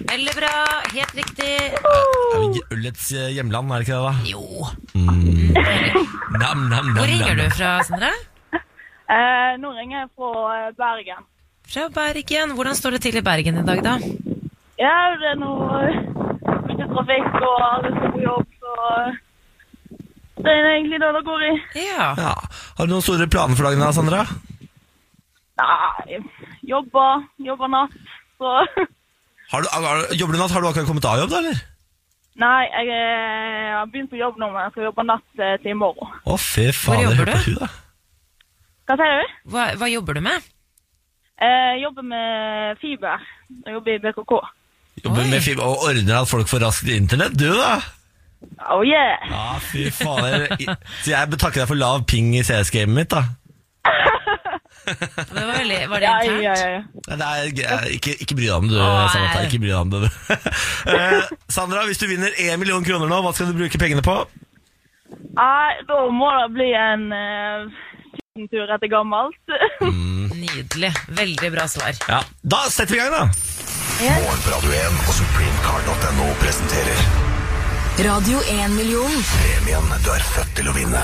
Veldig 0.09 0.33
bra. 0.37 0.51
Helt 0.93 1.15
riktig. 1.17 1.53
Er 1.83 2.43
vi 2.53 2.61
Øllets 2.75 3.07
eh, 3.13 3.29
hjemland, 3.35 3.71
er 3.73 3.83
det 3.83 3.87
ikke 3.87 3.97
det? 3.97 4.05
da? 4.05 4.13
Jo. 4.29 4.43
Nam, 6.33 6.63
nam, 6.69 6.69
nam, 6.69 6.93
Hvor 6.97 7.09
ringer 7.09 7.35
nam. 7.35 7.41
du 7.43 7.57
fra, 7.57 7.71
Sandra? 7.87 8.11
Eh, 8.53 9.51
nå 9.61 9.73
ringer 9.77 9.99
jeg 10.03 10.09
fra 10.17 10.31
eh, 10.57 10.69
Bergen. 10.79 11.25
Fra 11.73 11.87
Bergen. 11.93 12.55
Hvordan 12.57 12.77
står 12.79 12.97
det 12.97 13.01
til 13.05 13.17
i 13.21 13.25
Bergen 13.25 13.59
i 13.61 13.65
dag, 13.67 13.83
da? 13.85 13.97
Ja, 14.81 14.95
det 15.21 15.29
er 15.33 15.37
noe 15.41 15.83
mye 16.69 16.87
trafikk, 16.93 17.29
og 17.37 17.59
alle 17.67 17.91
skal 17.97 18.13
på 18.15 18.23
jobb, 18.23 18.47
så 18.63 18.77
eh, 18.93 19.19
det 20.43 20.53
er 20.57 20.71
egentlig 20.73 20.99
det 21.03 21.11
det 21.19 21.23
går 21.29 21.45
i. 21.49 21.53
Ja. 21.85 22.07
Ja. 22.17 22.33
Har 22.79 22.89
du 22.89 22.95
noen 22.95 23.05
store 23.05 23.29
planer 23.29 23.57
for 23.57 23.69
dagen, 23.69 23.85
da, 23.85 23.93
Sandra? 23.95 24.25
Nei, 25.59 26.17
jobber, 26.65 27.23
jobber 27.45 27.69
natt, 27.69 27.93
så 28.41 28.53
Har 29.53 29.61
du, 29.61 29.67
har, 29.69 30.07
jobber 30.17 30.33
du 30.33 30.39
natt? 30.41 30.51
Har 30.55 30.63
du 30.63 30.67
akkurat 30.71 30.87
kommet 30.89 31.05
av 31.05 31.19
jobb, 31.21 31.29
da, 31.29 31.41
eller? 31.43 31.59
Nei, 32.41 32.63
jeg 32.73 32.89
eh, 32.89 33.67
har 33.77 33.85
begynt 33.93 34.09
på 34.09 34.17
jobb 34.17 34.39
nå, 34.41 34.47
men 34.49 34.63
jeg 34.65 34.73
skal 34.73 34.87
jobbe 34.87 35.05
natt 35.05 35.43
eh, 35.45 35.53
til 35.61 35.75
i 35.75 35.77
morgen. 35.77 36.15
Å, 36.25 36.37
fy 36.41 36.71
faen. 36.73 37.03
jobber 37.05 37.19
hør 37.21 37.29
på 37.29 37.37
du? 37.37 37.45
hun, 37.51 37.59
da. 37.61 37.69
Hva 38.89 38.97
sier 38.99 39.19
du? 39.21 39.35
Hva, 39.53 39.67
hva 39.79 39.89
jobber 39.93 40.17
du 40.17 40.23
med? 40.25 40.47
Eh, 41.37 41.69
Jeg 41.75 41.83
jobber 41.85 42.07
med 42.09 42.81
fiber. 42.81 43.27
Jeg 43.67 43.75
jobber 43.77 43.93
i 43.93 44.01
BKK. 44.07 44.33
Jobber 45.03 45.21
Oi. 45.21 45.29
med 45.35 45.45
fiber 45.45 45.67
og 45.69 45.85
ordner 45.91 46.17
at 46.23 46.31
folk 46.33 46.49
får 46.49 46.65
raskt 46.65 46.89
internett, 46.93 47.37
du, 47.37 47.51
da? 47.59 47.75
Oh 48.73 48.81
yeah! 48.83 49.21
Ja, 49.29 49.45
fy 49.69 49.85
faen. 49.93 50.25
jeg- 50.49 50.75
Så 51.05 51.13
jeg 51.13 51.29
betakker 51.31 51.61
deg 51.63 51.69
for 51.69 51.79
lav 51.79 52.01
ping 52.09 52.33
i 52.35 52.41
CS-gamet 52.43 52.97
mitt, 52.97 53.13
da. 53.13 53.23
Det 54.85 55.33
var, 55.33 55.53
veldig, 55.57 55.79
var 55.89 55.99
det 56.03 56.07
Ja, 56.07 56.15
internt? 56.23 56.43
ja, 56.43 56.53
ja. 56.59 56.69
ja. 56.77 57.17
Nei, 57.19 57.51
Det 57.55 57.65
er, 57.67 57.87
ikke, 57.97 58.15
ikke 58.25 58.35
bry 58.39 58.47
deg 58.49 58.55
om 58.57 58.67
det, 58.69 58.75
du, 58.75 58.81
Nei. 58.83 59.07
Samantha. 59.13 59.43
Ikke 59.47 59.61
bry 59.63 59.71
deg 59.71 59.79
om 59.79 59.93
det, 59.93 60.01
du. 60.03 60.09
Eh, 60.93 61.31
Sandra, 61.53 61.85
hvis 61.87 62.01
du 62.01 62.07
vinner 62.09 62.35
én 62.43 62.59
million 62.59 62.83
kroner 62.85 63.07
nå, 63.09 63.21
hva 63.23 63.31
skal 63.35 63.49
du 63.51 63.57
bruke 63.57 63.79
pengene 63.81 64.03
på? 64.05 64.17
Nei, 65.37 65.71
da 65.87 65.97
må 66.13 66.29
det 66.41 66.49
bli 66.57 66.69
en 66.77 67.07
uh, 67.13 68.45
tur 68.51 68.69
etter 68.75 68.89
gammelt. 68.91 69.55
Nydelig. 69.81 70.91
Veldig 71.15 71.51
bra 71.55 71.67
svar. 71.71 71.95
Ja, 72.09 72.19
Da 72.41 72.63
setter 72.73 72.93
vi 72.97 72.99
i 72.99 73.03
gang, 73.03 73.13
da. 73.13 73.25
Morgen 74.03 74.41
på 74.43 74.51
Radio 74.51 74.73
1 74.73 75.03
og 75.07 75.13
supremecard.no 75.19 76.31
presenterer 76.41 77.05
Radio 78.03 78.39
1-million. 78.57 79.19
premien 79.37 79.91
du 80.03 80.09
er 80.11 80.25
født 80.33 80.55
til 80.57 80.71
å 80.71 80.73
vinne. 80.75 81.03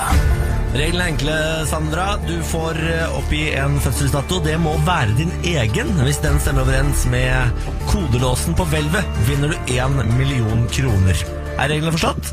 Reglene 0.69 1.01
er 1.01 1.11
enkle, 1.15 1.35
Sandra. 1.65 2.11
Du 2.27 2.35
får 2.45 2.77
eh, 2.77 3.15
oppgi 3.17 3.39
en 3.57 3.79
fødselsdato. 3.81 4.37
Det 4.45 4.53
må 4.61 4.75
være 4.85 5.15
din 5.17 5.31
egen. 5.49 5.89
Hvis 6.05 6.21
den 6.21 6.37
stemmer 6.43 6.61
overens 6.67 7.07
med 7.09 7.65
kodelåsen 7.89 8.53
på 8.57 8.67
hvelvet, 8.69 9.17
vinner 9.25 9.49
du 9.55 9.73
én 9.73 9.97
million 10.13 10.67
kroner. 10.69 11.25
Er 11.57 11.73
reglene 11.73 11.95
forstått? 11.95 12.29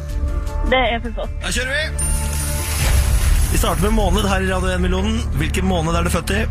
Det 0.69 0.83
er 0.93 1.00
forstått. 1.07 1.40
Da 1.47 1.55
kjører 1.57 1.73
vi! 1.73 2.12
Vi 3.55 3.62
starter 3.62 3.87
med 3.87 3.97
måned 3.97 4.28
her 4.28 4.45
i 4.45 4.52
Radio 4.52 4.75
1-millionen. 4.75 5.19
Hvilken 5.40 5.64
måned 5.73 5.97
er 5.97 6.05
du 6.05 6.12
født 6.12 6.37
i? 6.37 6.45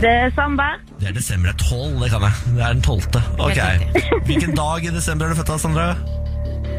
Desember. 0.00 0.80
Det 0.96 1.10
er 1.10 1.16
desember. 1.20 1.52
Det 1.52 1.60
er 1.60 1.76
12, 1.76 1.96
det 2.00 2.12
kan 2.14 2.24
jeg. 2.24 2.44
Det 2.56 2.64
er 2.64 2.76
den 2.78 2.84
12. 2.88 3.24
Ok. 3.36 3.60
Hvilken 4.30 4.56
dag 4.56 4.86
i 4.88 4.96
desember 4.96 5.28
er 5.28 5.34
du 5.34 5.42
født 5.42 5.56
av, 5.58 5.60
Sandra? 5.60 5.90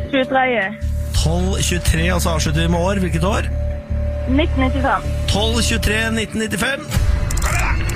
23. 0.10 0.72
12.23, 1.22 2.08
og 2.15 2.22
så 2.24 2.39
avslutter 2.39 2.65
vi 2.65 2.72
med 2.72 2.81
år. 2.81 3.05
Hvilket 3.05 3.36
år? 3.38 3.51
1995. 4.35 5.03
12.23, 5.31 5.93
1995. 6.21 7.91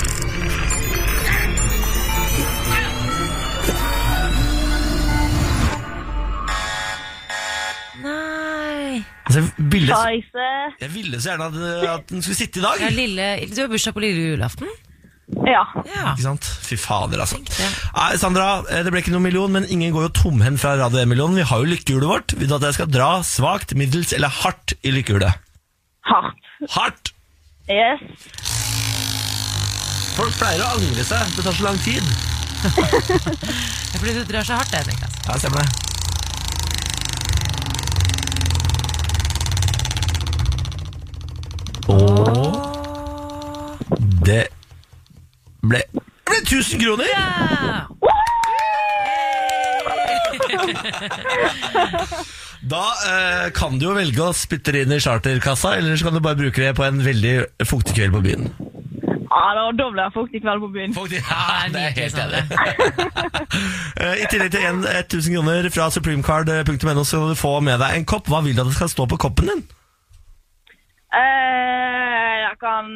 Nei 8.06 9.04
Altså, 9.26 9.40
jeg, 9.42 9.50
ville, 9.74 9.96
Scheisse. 9.96 10.48
jeg 10.82 10.90
ville 10.94 11.22
så 11.22 11.32
gjerne 11.34 11.46
at, 11.50 11.94
at 12.00 12.10
den 12.12 12.22
skulle 12.22 12.38
sitte 12.38 12.60
i 12.60 12.64
dag. 12.64 12.82
ja, 12.84 12.90
lille, 12.94 13.30
Du 13.56 13.62
har 13.64 13.72
bursdag 13.72 13.94
på 13.96 14.04
lille 14.04 14.28
julaften? 14.36 14.68
Ja. 15.50 15.64
Ja. 15.90 16.12
Ikke 16.14 16.22
sant? 16.28 16.46
Fy 16.62 16.78
fader, 16.78 17.20
altså. 17.24 17.40
det. 17.42 17.70
Nei, 17.96 18.12
Sandra, 18.22 18.46
eh, 18.70 18.84
det 18.86 18.92
ble 18.94 19.02
ikke 19.02 19.14
noen 19.16 19.26
million, 19.26 19.50
men 19.52 19.66
ingen 19.74 19.90
går 19.96 20.06
jo 20.08 20.12
tomhendt 20.22 20.62
fra 20.62 20.76
Radio 20.78 21.02
1-millionen. 21.02 21.40
Vi 21.42 21.48
har 21.50 21.64
jo 21.64 21.72
lykkehjulet 21.72 22.12
vårt. 22.12 22.36
Vil 22.38 22.52
du 22.52 22.54
at 22.60 22.68
jeg 22.70 22.78
skal 22.78 22.92
dra 22.94 23.10
svakt, 23.26 23.74
middels 23.80 24.14
eller 24.14 24.30
hardt 24.44 24.76
i 24.86 24.94
lykkehjulet? 24.94 25.42
Hardt. 26.06 26.36
Hardt! 26.70 27.14
Yes. 27.68 28.00
Folk 30.16 30.36
pleier 30.38 30.62
å 30.62 30.68
angre 30.78 31.04
seg. 31.04 31.32
Det 31.34 31.42
tar 31.44 31.56
så 31.58 31.64
lang 31.66 31.80
tid. 31.82 32.04
Det 32.76 33.96
er 33.96 34.00
fordi 34.00 34.14
du 34.14 34.24
drar 34.30 34.44
så 34.46 34.54
hardt, 34.60 34.72
det, 34.72 34.86
Niklas. 34.90 35.14
Ja, 35.26 35.38
stemmer 35.40 35.60
det. 35.62 35.70
Og 41.88 42.56
det 44.26 44.44
ble, 45.64 45.82
det 45.96 46.04
ble 46.28 46.38
1000 46.44 46.82
kroner! 46.84 47.08
Ja! 47.10 47.22
Da 52.64 52.84
eh, 53.10 53.50
kan 53.56 53.78
du 53.80 53.88
jo 53.90 53.96
velge 53.98 54.24
å 54.24 54.34
spytte 54.36 54.74
det 54.76 54.86
inn 54.86 54.96
i 54.96 55.02
charterkassa, 55.04 55.76
eller 55.80 55.98
så 55.98 56.08
kan 56.08 56.16
du 56.18 56.22
bare 56.24 56.40
bruke 56.40 56.62
det 56.62 56.74
på 56.78 56.86
en 56.88 57.02
veldig 57.06 57.36
fuktig 57.68 57.96
kveld 57.98 58.16
på 58.16 58.24
byen. 58.26 58.50
Ja, 59.26 59.46
da, 59.58 59.64
da 59.76 59.88
ble 59.92 60.04
jeg 60.06 60.14
fuktig 60.16 60.42
kveld 60.46 60.62
på 60.64 60.70
byen. 60.76 60.94
Fuktig, 60.96 61.20
Ja, 61.28 61.66
det 61.74 61.82
er 61.82 61.96
helt 62.00 62.22
enig. 62.24 62.44
Eh, 63.96 64.22
I 64.22 64.26
tillegg 64.28 64.52
til 64.52 64.64
en 64.68 64.82
1000 64.84 65.32
kroner 65.38 65.68
fra 65.72 65.86
supremecard.no 65.94 67.04
så 67.08 67.22
kan 67.22 67.30
du 67.32 67.38
få 67.40 67.52
med 67.64 67.80
deg 67.80 67.96
en 67.96 68.06
kopp. 68.08 68.28
Hva 68.28 68.42
vil 68.44 68.56
du 68.58 68.62
at 68.64 68.68
det 68.68 68.76
skal 68.76 68.92
stå 68.92 69.06
på 69.08 69.18
koppen 69.24 69.48
din? 69.52 69.62
Eh, 71.16 72.34
jeg 72.44 72.58
kan 72.60 72.90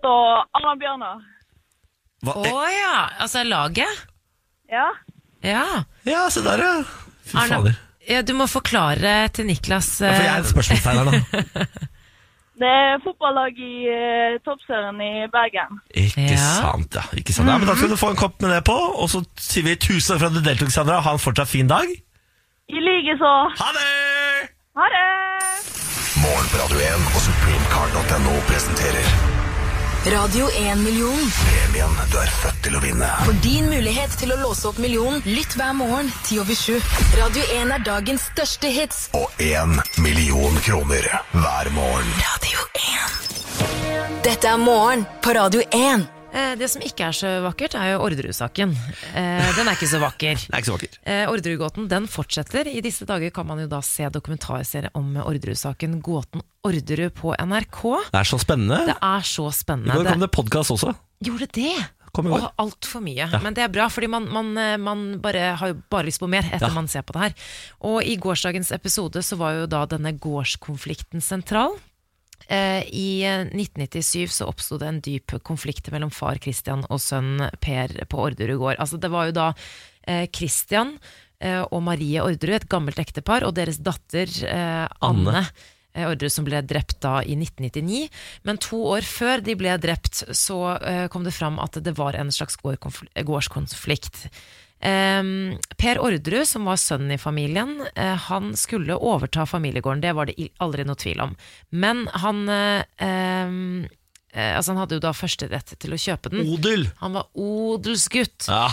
stå 0.00 0.14
Anna 0.58 0.74
Bjørnar. 0.80 1.22
Hva? 2.26 2.34
Å 2.42 2.64
ja, 2.74 2.96
altså 3.22 3.44
laget? 3.46 4.02
Ja. 4.70 4.88
Ja. 5.46 5.64
Ja, 6.06 6.26
se 6.30 6.42
der, 6.46 6.62
ja. 6.62 6.74
Fy 7.30 7.38
Arne, 7.38 7.58
fader. 7.62 7.78
Ja. 8.08 8.22
Du 8.22 8.32
må 8.34 8.46
forklare 8.50 9.28
til 9.34 9.46
Niklas 9.46 10.00
Ja, 10.00 10.12
for 10.12 10.22
jeg 10.22 10.30
er 10.30 10.38
eh, 10.38 10.44
et 10.44 10.52
spørsmålstegn 10.52 10.98
her, 10.98 11.10
da. 11.10 11.66
Det 12.62 12.68
er 12.68 13.00
fotballag 13.02 13.56
i 13.58 13.88
uh, 13.90 14.36
toppserien 14.46 14.98
i 15.02 15.26
Bergen. 15.32 15.80
Ikke 15.98 16.26
Ja. 16.30 16.36
sant, 16.60 16.94
ja. 16.94 17.02
Ikke 17.18 17.32
sant. 17.34 17.48
ja. 17.48 17.56
Men 17.58 17.66
da 17.66 17.74
skal 17.74 17.90
du 17.90 17.96
få 17.98 18.12
en 18.12 18.20
kopp 18.20 18.38
med 18.44 18.52
det 18.54 18.60
på, 18.68 18.76
og 18.76 19.08
så 19.10 19.24
sier 19.40 19.64
vi 19.66 19.74
tusen 19.80 20.12
takk 20.12 20.20
for 20.20 20.28
at 20.30 20.36
du 20.36 20.44
deltok, 20.46 20.70
Sandra. 20.70 21.00
Ha 21.02 21.16
en 21.16 21.22
fortsatt 21.24 21.48
fin 21.50 21.66
dag. 21.72 21.88
I 22.70 22.78
likeså. 22.86 23.32
Ha 23.58 23.72
det! 23.80 23.88
Ha 24.78 24.86
det! 24.94 25.04
Morgen 26.22 26.48
på 26.52 26.62
Radio 26.62 26.78
1 26.86 27.12
og 27.16 27.20
supremecard.no 27.26 28.38
presenterer 28.52 29.31
Radio 30.06 30.46
1-million. 30.48 31.18
premien 31.38 31.90
du 32.10 32.16
er 32.18 32.30
født 32.42 32.56
til 32.64 32.74
å 32.74 32.80
vinne. 32.82 33.06
For 33.22 33.36
din 33.44 33.68
mulighet 33.70 34.16
til 34.18 34.32
å 34.34 34.38
låse 34.40 34.66
opp 34.66 34.80
millionen, 34.82 35.22
lytt 35.22 35.54
hver 35.54 35.76
morgen 35.78 36.08
10 36.26 36.40
over 36.42 36.58
7. 36.58 36.80
Radio 37.20 37.44
1 37.54 37.70
er 37.76 37.84
dagens 37.86 38.24
største 38.32 38.72
hits. 38.74 39.04
Og 39.14 39.30
én 39.38 39.76
million 40.02 40.58
kroner 40.66 41.06
hver 41.36 41.70
morgen. 41.76 42.10
Radio 42.24 42.66
1. 42.82 44.18
Dette 44.26 44.50
er 44.50 44.58
morgen 44.58 45.06
på 45.22 45.38
Radio 45.38 45.62
1. 45.70 46.21
eh, 46.32 46.54
Det 46.58 46.68
som 46.72 46.82
ikke 46.82 47.06
er 47.10 47.16
så 47.16 47.30
vakkert, 47.44 47.74
er 47.78 47.92
jo 47.94 48.00
Orderud-saken. 48.06 48.74
Eh, 49.14 49.52
den 49.56 49.68
er 49.68 49.76
ikke 49.76 49.90
så 49.90 50.00
vakker. 50.02 50.40
Den 50.48 50.56
er 50.56 50.62
ikke 50.62 50.70
så 50.72 50.76
vakker. 50.78 50.98
Eh, 51.04 51.24
Orderud-gåten 51.30 51.88
den 51.92 52.08
fortsetter. 52.10 52.66
I 52.72 52.80
disse 52.84 53.06
dager 53.08 53.30
kan 53.34 53.46
man 53.46 53.60
jo 53.62 53.68
da 53.70 53.80
se 53.84 54.08
dokumentarserie 54.12 54.90
om 54.98 55.14
Orderud-saken 55.22 56.00
Gåten 56.04 56.42
Orderud 56.66 57.12
på 57.18 57.34
NRK. 57.38 57.80
Det 58.12 58.20
er 58.22 58.28
så 58.32 58.38
spennende. 58.42 58.82
Det 58.92 58.98
er 59.02 59.26
så 59.26 59.48
spennende. 59.54 59.92
I 59.94 60.02
går 60.02 60.12
kom 60.14 60.20
det 60.26 60.30
podkast 60.34 60.70
også. 60.76 60.94
Gjorde 61.22 61.48
det? 61.54 61.74
Kom 62.12 62.26
i 62.28 62.32
går. 62.34 62.42
Og 62.44 62.60
altfor 62.60 63.00
mye. 63.00 63.24
Men 63.40 63.54
det 63.56 63.62
er 63.64 63.70
bra, 63.72 63.86
fordi 63.88 64.08
man, 64.12 64.26
man, 64.28 64.50
man 64.84 65.04
bare, 65.24 65.54
har 65.56 65.70
jo 65.72 65.78
bare 65.90 66.04
lyst 66.10 66.20
på 66.20 66.28
mer 66.28 66.44
etter 66.44 66.68
Ja. 66.68 66.74
man 66.76 66.86
ser 66.92 67.00
på 67.08 67.14
det 67.16 67.22
her. 67.22 67.32
Og 67.88 68.02
i 68.04 68.18
gårsdagens 68.20 68.68
episode 68.76 69.22
så 69.24 69.38
var 69.40 69.54
jo 69.62 69.66
da 69.70 69.86
denne 69.88 70.12
gårdskonflikten 70.20 71.24
sentral. 71.24 71.72
Eh, 72.48 72.82
I 72.88 73.08
eh, 73.28 73.44
1997 73.48 74.32
så 74.38 74.48
oppsto 74.50 74.78
det 74.80 74.88
en 74.88 75.00
dyp 75.04 75.36
konflikt 75.46 75.90
mellom 75.92 76.10
far 76.14 76.40
Christian 76.42 76.84
og 76.88 77.00
sønn 77.02 77.42
Per 77.62 77.94
på 78.10 78.22
Orderud 78.26 78.58
gård. 78.62 78.78
Altså 78.82 78.98
det 79.00 79.10
var 79.12 79.28
jo 79.30 79.36
da 79.36 79.50
eh, 80.06 80.26
Christian 80.34 80.96
eh, 81.40 81.62
og 81.62 81.82
Marie 81.86 82.22
Orderud, 82.22 82.56
et 82.60 82.68
gammelt 82.72 82.98
ektepar, 83.02 83.46
og 83.46 83.54
deres 83.58 83.78
datter 83.82 84.26
eh, 84.48 84.88
Anne. 85.00 85.36
Anne. 85.36 85.44
eh, 85.94 86.08
Orderud 86.08 86.32
som 86.32 86.46
ble 86.48 86.62
drept 86.66 86.98
da 87.04 87.20
i 87.22 87.36
1999. 87.38 88.08
Men 88.48 88.60
to 88.62 88.82
år 88.94 89.06
før 89.06 89.44
de 89.44 89.56
ble 89.58 89.76
drept, 89.82 90.24
så 90.34 90.76
eh, 90.80 91.06
kom 91.12 91.24
det 91.26 91.34
fram 91.36 91.60
at 91.62 91.78
det 91.84 91.96
var 91.98 92.18
en 92.18 92.32
slags 92.32 92.56
gårdskonflikt. 92.62 94.26
Em, 94.82 95.58
per 95.78 96.00
Orderud, 96.02 96.46
som 96.48 96.66
var 96.66 96.80
sønnen 96.80 97.14
i 97.14 97.20
familien, 97.20 97.76
eh, 97.94 98.16
han 98.28 98.56
skulle 98.58 98.96
overta 98.98 99.46
familiegården. 99.46 100.02
Det 100.02 100.14
var 100.18 100.30
det 100.30 100.48
aldri 100.58 100.86
noe 100.88 100.98
tvil 100.98 101.22
om. 101.28 101.36
Men 101.70 102.08
han 102.22 102.48
eh, 102.48 103.90
Altså, 104.32 104.72
han 104.72 104.78
hadde 104.80 104.96
jo 104.96 105.02
da 105.04 105.10
førsterett 105.12 105.74
til 105.76 105.92
å 105.92 106.00
kjøpe 106.00 106.30
den. 106.32 106.46
Odel! 106.48 106.86
Han 107.02 107.18
var 107.18 107.26
odelsgutt. 107.36 108.46
Ja. 108.48 108.70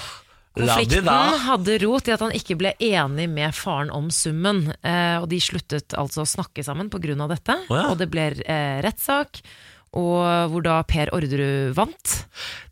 Konflikten 0.59 1.07
hadde 1.45 1.77
rot 1.83 2.09
i 2.09 2.13
at 2.15 2.23
han 2.23 2.33
ikke 2.35 2.57
ble 2.59 2.73
enig 2.81 3.27
med 3.31 3.55
faren 3.55 3.91
om 3.93 4.09
summen, 4.13 4.69
eh, 4.81 5.17
og 5.19 5.29
de 5.31 5.39
sluttet 5.43 5.95
altså 5.97 6.23
å 6.23 6.29
snakke 6.29 6.65
sammen 6.65 6.89
pga. 6.89 7.27
dette. 7.29 7.57
oh 7.69 7.77
ja. 7.77 7.89
Og 7.91 7.99
det 7.99 8.09
ble 8.11 8.31
eh, 8.43 8.79
rettssak, 8.83 9.41
og 9.97 10.51
hvor 10.53 10.63
da 10.65 10.79
Per 10.85 11.09
Orderud 11.15 11.73
vant. 11.77 12.15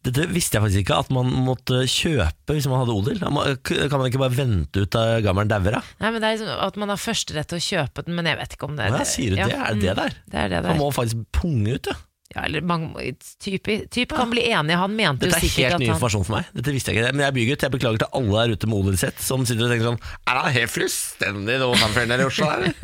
Dette 0.06 0.28
visste 0.30 0.58
jeg 0.58 0.64
faktisk 0.64 0.84
ikke, 0.84 1.00
at 1.02 1.10
man 1.16 1.32
måtte 1.48 1.82
kjøpe 1.90 2.56
hvis 2.56 2.68
man 2.70 2.84
hadde 2.84 2.96
odel. 2.96 3.22
Kan 3.22 3.98
man 3.98 4.10
ikke 4.10 4.22
bare 4.22 4.38
vente 4.38 4.86
ut 4.86 4.94
da 4.94 5.20
gammelen 5.26 5.50
dauer? 5.52 5.80
da? 5.80 5.82
Nei, 6.04 6.12
men 6.14 6.22
det 6.22 6.30
er 6.30 6.38
liksom 6.38 6.66
at 6.68 6.80
man 6.80 6.94
har 6.94 7.02
førsterett 7.02 7.50
til 7.52 7.60
å 7.60 7.66
kjøpe 7.68 8.06
den, 8.08 8.18
men 8.20 8.30
jeg 8.30 8.40
vet 8.40 8.58
ikke 8.58 8.70
om 8.70 8.78
det 8.78 8.92
Å 8.92 9.00
ja, 9.02 9.08
sier 9.10 9.34
du 9.34 9.42
det? 9.42 9.50
Er 9.58 9.74
det 9.80 9.88
det 9.88 9.98
der? 10.00 10.20
Det 10.28 10.44
er 10.46 10.54
det 10.54 10.62
Man 10.70 10.80
må 10.82 10.92
faktisk 10.96 11.26
punge 11.36 11.80
ut, 11.80 11.90
ja. 11.92 11.98
Ja, 12.36 12.44
eller 12.44 12.62
mange, 12.62 13.14
type, 13.40 13.78
type 13.88 14.16
kan 14.16 14.30
bli 14.30 14.44
enig. 14.50 14.76
Han 14.76 14.96
mente 14.96 15.26
Dette 15.26 15.38
jo 15.38 15.40
er 15.40 15.46
sikkert 15.48 15.72
helt 15.72 15.84
ny 15.84 15.88
informasjon 15.94 16.26
for 16.28 16.38
meg. 16.38 16.50
Dette 16.58 16.74
visste 16.76 16.92
jeg 16.92 17.00
ikke. 17.00 17.14
Men 17.16 17.24
jeg 17.24 17.32
er 17.32 17.38
bygutt. 17.38 17.64
Jeg 17.64 17.76
beklager 17.78 18.04
til 18.04 18.20
alle 18.20 18.42
der 18.42 18.58
ute 18.58 18.70
med 18.70 18.82
odelsrett 18.82 19.22
som 19.24 19.46
sitter 19.48 19.68
og 19.68 19.72
tenker 19.72 19.88
sånn 19.88 20.02
Er 20.28 20.42
han 20.42 20.58
helt 20.58 20.74
fullstendig 20.74 21.56
noe 21.64 21.80
han 21.80 21.96
føler 21.96 22.24
i 22.24 22.28
Oslo 22.28 22.50
her? 22.52 22.68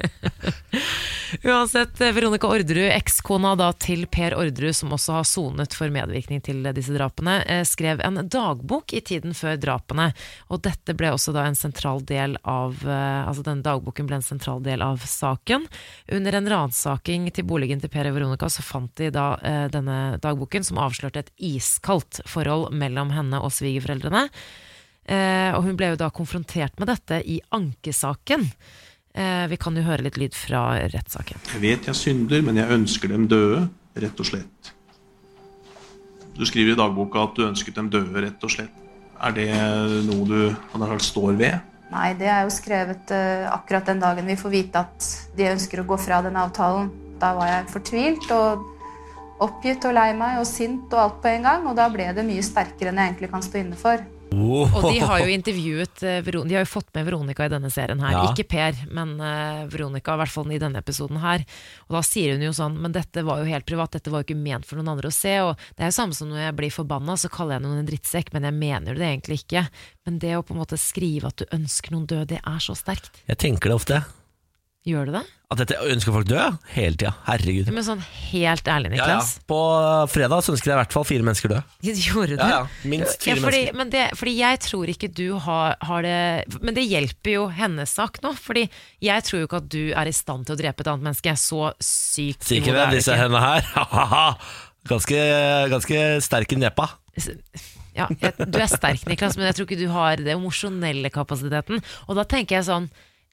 Uansett, 1.44 1.98
Veronica 1.98 2.48
Orderud, 2.48 2.92
ekskona 2.94 3.56
da 3.58 3.72
til 3.74 4.06
Per 4.12 4.36
Orderud, 4.38 4.76
som 4.78 4.94
også 4.94 5.16
har 5.18 5.26
sonet 5.26 5.74
for 5.76 5.90
medvirkning 5.92 6.44
til 6.46 6.62
disse 6.78 6.94
drapene, 6.94 7.40
eh, 7.50 7.64
skrev 7.66 8.04
en 8.06 8.22
dagbok 8.30 8.94
i 8.94 9.02
tiden 9.02 9.34
før 9.34 9.58
drapene. 9.58 10.12
Og 10.54 10.62
dette 10.64 10.94
ble 10.98 11.10
også 11.12 11.34
da 11.34 11.48
en 11.50 11.58
sentral 11.58 12.04
del 12.06 12.38
av 12.44 12.78
eh, 12.86 13.02
Altså 13.24 13.44
denne 13.46 13.66
dagboken 13.66 14.08
ble 14.08 14.20
en 14.20 14.26
sentral 14.26 14.62
del 14.64 14.84
av 14.86 15.02
saken. 15.08 15.66
Under 16.14 16.38
en 16.38 16.50
ransaking 16.50 17.30
til 17.34 17.48
boligen 17.50 17.82
til 17.82 17.90
Per 17.90 18.10
og 18.10 18.18
Veronica 18.18 18.50
så 18.52 18.64
fant 18.66 18.92
de 19.00 19.10
da 19.14 19.33
eh, 19.42 19.66
denne 19.74 20.18
dagboken, 20.24 20.66
som 20.68 20.82
avslørte 20.84 21.24
et 21.24 21.34
iskaldt 21.54 22.22
forhold 22.30 22.72
mellom 22.78 23.14
henne 23.16 23.42
og 23.42 23.54
svigerforeldrene. 23.56 24.28
Eh, 25.04 25.52
og 25.56 25.66
hun 25.66 25.78
ble 25.80 25.94
jo 25.94 26.00
da 26.00 26.10
konfrontert 26.16 26.80
med 26.80 26.92
dette 26.92 27.20
i 27.28 27.40
ankesaken. 27.56 28.48
Eh, 29.14 29.46
vi 29.52 29.60
kan 29.62 29.76
jo 29.78 29.84
høre 29.86 30.06
litt 30.06 30.18
lyd 30.18 30.38
fra 30.38 30.72
rettssaken. 30.94 31.44
Jeg 31.54 31.64
vet 31.64 31.90
jeg 31.90 32.00
synder, 32.00 32.46
men 32.46 32.58
jeg 32.62 32.72
ønsker 32.78 33.12
dem 33.12 33.28
døde, 33.32 33.68
rett 34.00 34.24
og 34.24 34.30
slett. 34.30 34.74
Du 36.34 36.46
skriver 36.50 36.74
i 36.74 36.80
dagboka 36.80 37.28
at 37.28 37.36
du 37.38 37.46
ønsket 37.46 37.78
dem 37.78 37.92
døde, 37.94 38.24
rett 38.26 38.46
og 38.46 38.54
slett. 38.56 38.82
Er 39.24 39.36
det 39.36 39.52
noe 40.08 40.26
du 40.28 40.40
sagt, 40.50 41.06
står 41.06 41.38
ved? 41.40 41.70
Nei, 41.94 42.10
det 42.18 42.26
er 42.26 42.42
jo 42.48 42.54
skrevet 42.54 43.12
uh, 43.14 43.52
akkurat 43.54 43.86
den 43.86 44.02
dagen 44.02 44.26
vi 44.26 44.36
får 44.40 44.52
vite 44.52 44.82
at 44.82 45.10
de 45.38 45.52
ønsker 45.52 45.84
å 45.84 45.88
gå 45.88 45.98
fra 46.02 46.24
den 46.26 46.40
avtalen. 46.42 46.90
Da 47.22 47.36
var 47.38 47.52
jeg 47.52 47.70
fortvilt 47.72 48.32
og 48.34 48.64
oppgitt 49.42 49.86
og 49.90 49.96
lei 49.98 50.12
meg 50.18 50.42
og 50.42 50.48
sint 50.50 50.94
og 50.94 51.00
alt 51.06 51.22
på 51.24 51.32
en 51.34 51.48
gang. 51.48 51.70
Og 51.70 51.78
da 51.80 51.88
ble 51.94 52.12
det 52.14 52.26
mye 52.28 52.44
sterkere 52.46 52.94
enn 52.94 53.02
jeg 53.02 53.14
egentlig 53.14 53.32
kan 53.34 53.46
stå 53.46 53.64
inne 53.64 53.80
for. 53.80 54.04
Og 54.34 54.88
de 54.88 54.98
har 55.04 55.22
jo 55.22 55.30
intervjuet 55.30 56.04
eh, 56.08 56.26
De 56.26 56.56
har 56.56 56.64
jo 56.64 56.70
fått 56.70 56.90
med 56.96 57.06
Veronica 57.06 57.46
i 57.46 57.52
denne 57.52 57.70
serien 57.74 58.02
her. 58.02 58.16
Ja. 58.16 58.24
Ikke 58.32 58.46
Per, 58.50 58.80
men 58.94 59.16
eh, 59.22 59.66
Veronica, 59.72 60.16
i 60.16 60.22
hvert 60.24 60.34
fall 60.34 60.54
i 60.54 60.60
denne 60.62 60.82
episoden 60.82 61.20
her. 61.24 61.46
Og 61.88 61.98
da 61.98 62.04
sier 62.06 62.34
hun 62.36 62.46
jo 62.48 62.54
sånn 62.56 62.80
Men 62.82 62.96
dette 62.96 63.24
var 63.26 63.42
jo 63.42 63.50
helt 63.50 63.68
privat, 63.70 63.94
dette 63.94 64.14
var 64.14 64.24
jo 64.24 64.30
ikke 64.30 64.40
ment 64.40 64.68
for 64.68 64.80
noen 64.80 64.94
andre 64.96 65.12
å 65.12 65.16
se. 65.16 65.36
Og 65.46 65.54
det 65.78 65.86
er 65.86 65.94
jo 65.94 65.98
samme 66.00 66.18
som 66.18 66.32
når 66.32 66.48
jeg 66.48 66.58
blir 66.64 66.74
forbanna, 66.74 67.18
så 67.20 67.32
kaller 67.34 67.58
jeg 67.58 67.68
noen 67.68 67.84
en 67.84 67.92
drittsekk, 67.92 68.34
men 68.36 68.50
jeg 68.50 68.58
mener 68.58 68.98
det 68.98 69.08
egentlig 69.12 69.44
ikke. 69.44 69.68
Men 70.08 70.20
det 70.24 70.36
å 70.38 70.44
på 70.46 70.56
en 70.56 70.64
måte 70.64 70.82
skrive 70.82 71.30
at 71.30 71.44
du 71.44 71.56
ønsker 71.56 71.94
noen 71.96 72.10
død, 72.10 72.28
det 72.34 72.42
er 72.42 72.60
så 72.64 72.76
sterkt. 72.78 73.24
Jeg 73.30 73.42
tenker 73.44 73.72
det 73.72 73.82
ofte. 73.82 74.04
Gjør 74.84 75.08
du 75.08 75.12
det? 75.16 75.22
At 75.54 75.60
dette 75.62 75.78
ønsker 75.80 76.12
folk 76.12 76.26
død, 76.28 76.36
ja. 76.42 76.48
Hele 76.74 76.98
tida. 76.98 77.12
Herregud. 77.28 77.70
Men 77.72 77.86
sånn 77.86 78.02
helt 78.34 78.68
ærlig, 78.68 78.90
Ja, 78.98 78.98
ja. 78.98 79.06
Niklas. 79.14 79.30
På 79.48 79.60
fredag 80.12 80.42
så 80.44 80.56
ønsker 80.56 80.72
jeg 80.72 80.76
i 80.76 80.80
hvert 80.82 80.96
fall 80.96 81.06
fire 81.08 81.24
mennesker 81.28 81.54
dø 81.54 81.60
Gjorde 81.88 82.34
du 82.34 82.42
Ja, 82.42 82.48
ja. 82.50 82.64
Minst 82.90 83.22
fire 83.24 83.36
Ja, 83.38 83.44
fordi, 83.46 83.60
mennesker. 83.70 83.78
men 83.80 83.94
det, 83.94 84.02
fordi 84.20 84.34
jeg 84.40 84.60
tror 84.66 84.92
ikke 84.96 85.10
du 85.14 85.24
har, 85.46 85.78
har 85.88 86.02
det 86.08 86.60
Men 86.66 86.76
det 86.76 86.84
hjelper 86.90 87.36
jo 87.38 87.46
hennes 87.54 87.94
sak 87.96 88.20
nå. 88.26 88.34
Fordi 88.44 88.66
jeg 89.06 89.24
tror 89.30 89.40
jo 89.44 89.48
ikke 89.48 89.62
at 89.62 89.70
du 89.78 89.82
er 89.94 90.12
i 90.12 90.16
stand 90.18 90.50
til 90.50 90.58
å 90.58 90.60
drepe 90.64 90.84
et 90.84 90.92
annet 90.92 91.08
menneske. 91.12 91.36
Så 91.40 91.62
sykt 91.80 92.44
Sier 92.50 92.60
ikke 92.60 92.76
det, 92.76 92.84
er 92.88 92.98
disse 92.98 93.16
hendene 93.22 93.46
her. 93.46 93.72
ganske, 94.92 95.22
ganske 95.72 96.04
sterk 96.28 96.58
i 96.58 96.60
nepa. 96.60 96.90
ja, 97.96 98.10
jeg, 98.20 98.34
Du 98.50 98.58
er 98.60 98.68
sterk, 98.72 99.06
Niklas, 99.08 99.38
men 99.40 99.48
jeg 99.48 99.60
tror 99.62 99.70
ikke 99.70 99.80
du 99.86 99.88
har 99.94 100.20
det 100.20 100.34
emosjonelle 100.36 101.14
kapasiteten. 101.14 101.80
Og 102.10 102.18
da 102.20 102.26
tenker 102.28 102.58
jeg 102.60 102.68
sånn 102.68 102.90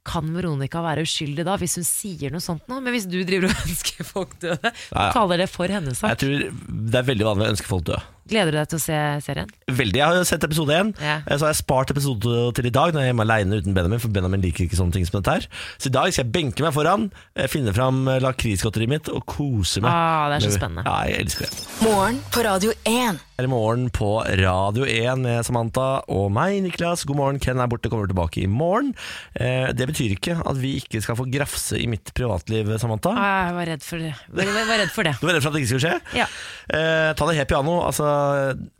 kan 0.07 0.31
Veronica 0.35 0.81
være 0.85 1.03
uskyldig 1.07 1.45
da, 1.45 1.57
hvis 1.61 1.75
hun 1.77 1.85
sier 1.85 2.33
noe 2.33 2.41
sånt 2.45 2.65
nå? 2.71 2.79
Men 2.81 2.95
hvis 2.97 3.05
du 3.11 3.19
driver 3.29 3.51
og 3.51 3.61
ønsker 3.69 4.07
folk 4.09 4.39
døde, 4.41 4.73
Ja. 4.95 5.11
taler 5.13 5.43
det 5.45 5.49
for 5.53 5.69
hennes 5.69 5.99
sak. 6.01 6.15
Jeg 6.15 6.23
tror 6.25 6.89
det 6.91 7.01
er 7.03 7.09
veldig 7.11 7.27
vanlig 7.29 7.47
å 7.49 7.53
ønske 7.57 7.69
folk 7.71 7.85
døde. 7.91 8.03
Gleder 8.29 8.53
du 8.53 8.59
deg 8.59 8.69
til 8.69 8.79
å 8.79 8.83
se 8.83 8.99
serien? 9.25 9.49
Veldig, 9.71 9.97
Jeg 9.97 10.05
har 10.07 10.15
jo 10.15 10.25
sett 10.25 10.45
episode 10.45 10.71
én, 10.77 10.95
Ja. 11.01 11.21
så 11.27 11.41
har 11.47 11.53
jeg 11.55 11.63
spart 11.65 11.91
episode 11.91 12.53
til 12.55 12.67
i 12.67 12.71
dag 12.71 12.93
når 12.93 13.01
jeg 13.01 13.09
er 13.09 13.13
hjemme 13.15 13.25
alene 13.27 13.59
uten 13.63 13.75
Benjamin, 13.75 13.99
for 13.99 14.09
Benjamin 14.09 14.41
liker 14.43 14.67
ikke 14.69 14.77
sånne 14.79 14.93
ting 14.93 15.05
som 15.07 15.21
dette 15.23 15.33
her. 15.33 15.47
Så 15.79 15.87
i 15.87 15.91
dag 15.95 16.13
skal 16.13 16.25
jeg 16.25 16.33
benke 16.33 16.61
meg 16.63 16.73
foran, 16.75 17.11
eh, 17.37 17.47
finne 17.49 17.73
fram 17.75 18.07
eh, 18.09 18.21
lakrisgodteriet 18.21 18.89
mitt 18.89 19.09
og 19.09 19.25
kose 19.27 19.81
meg. 19.81 19.91
Ah, 19.91 20.29
det 20.29 20.43
er 20.43 20.51
så 20.51 20.59
spennende. 20.59 20.85
Ja, 20.85 21.05
jeg 21.09 21.25
elsker 21.27 21.47
det. 21.49 21.67
Morgen 21.83 22.21
på 22.31 22.45
Radio 22.45 22.73
1. 22.85 23.21
Her 23.41 23.45
i 23.45 23.49
morgen 23.49 23.89
på 23.91 24.11
Radio 24.37 24.85
1 24.85 25.19
med 25.25 25.45
Samantha 25.47 26.03
og 26.13 26.31
meg, 26.31 26.61
Niklas. 26.63 27.07
God 27.09 27.17
morgen, 27.17 27.39
Ken 27.41 27.59
er 27.59 27.67
borte, 27.73 27.89
kommer 27.89 28.07
tilbake 28.07 28.43
i 28.43 28.47
morgen. 28.47 28.95
Eh, 29.35 29.73
det 29.73 29.89
betyr 29.89 30.13
ikke 30.19 30.37
at 30.47 30.57
vi 30.61 30.77
ikke 30.79 31.01
skal 31.03 31.17
få 31.17 31.25
grafse 31.33 31.81
i 31.81 31.87
mitt 31.89 32.13
privatliv, 32.15 32.69
Samantha. 32.79 33.11
Ah, 33.17 33.47
jeg 33.49 33.55
var 33.57 33.67
redd 33.73 33.83
for 33.83 33.97
det. 33.99 34.15
Jeg 34.37 34.67
var 34.69 34.79
redd 34.85 34.91
for 34.93 35.03
det. 35.09 35.17
Du 35.21 35.27
var 35.27 35.35
redd 35.35 35.43
for 35.43 35.49
at 35.49 35.55
det 35.57 35.63
ikke 35.65 35.73
skulle 35.73 35.89
skje? 35.89 36.01
Ja. 36.21 36.27
Eh, 36.69 37.13
ta 37.15 37.27
det 37.27 37.37
helt 37.41 37.49
piano. 37.49 37.81
Altså, 37.87 38.05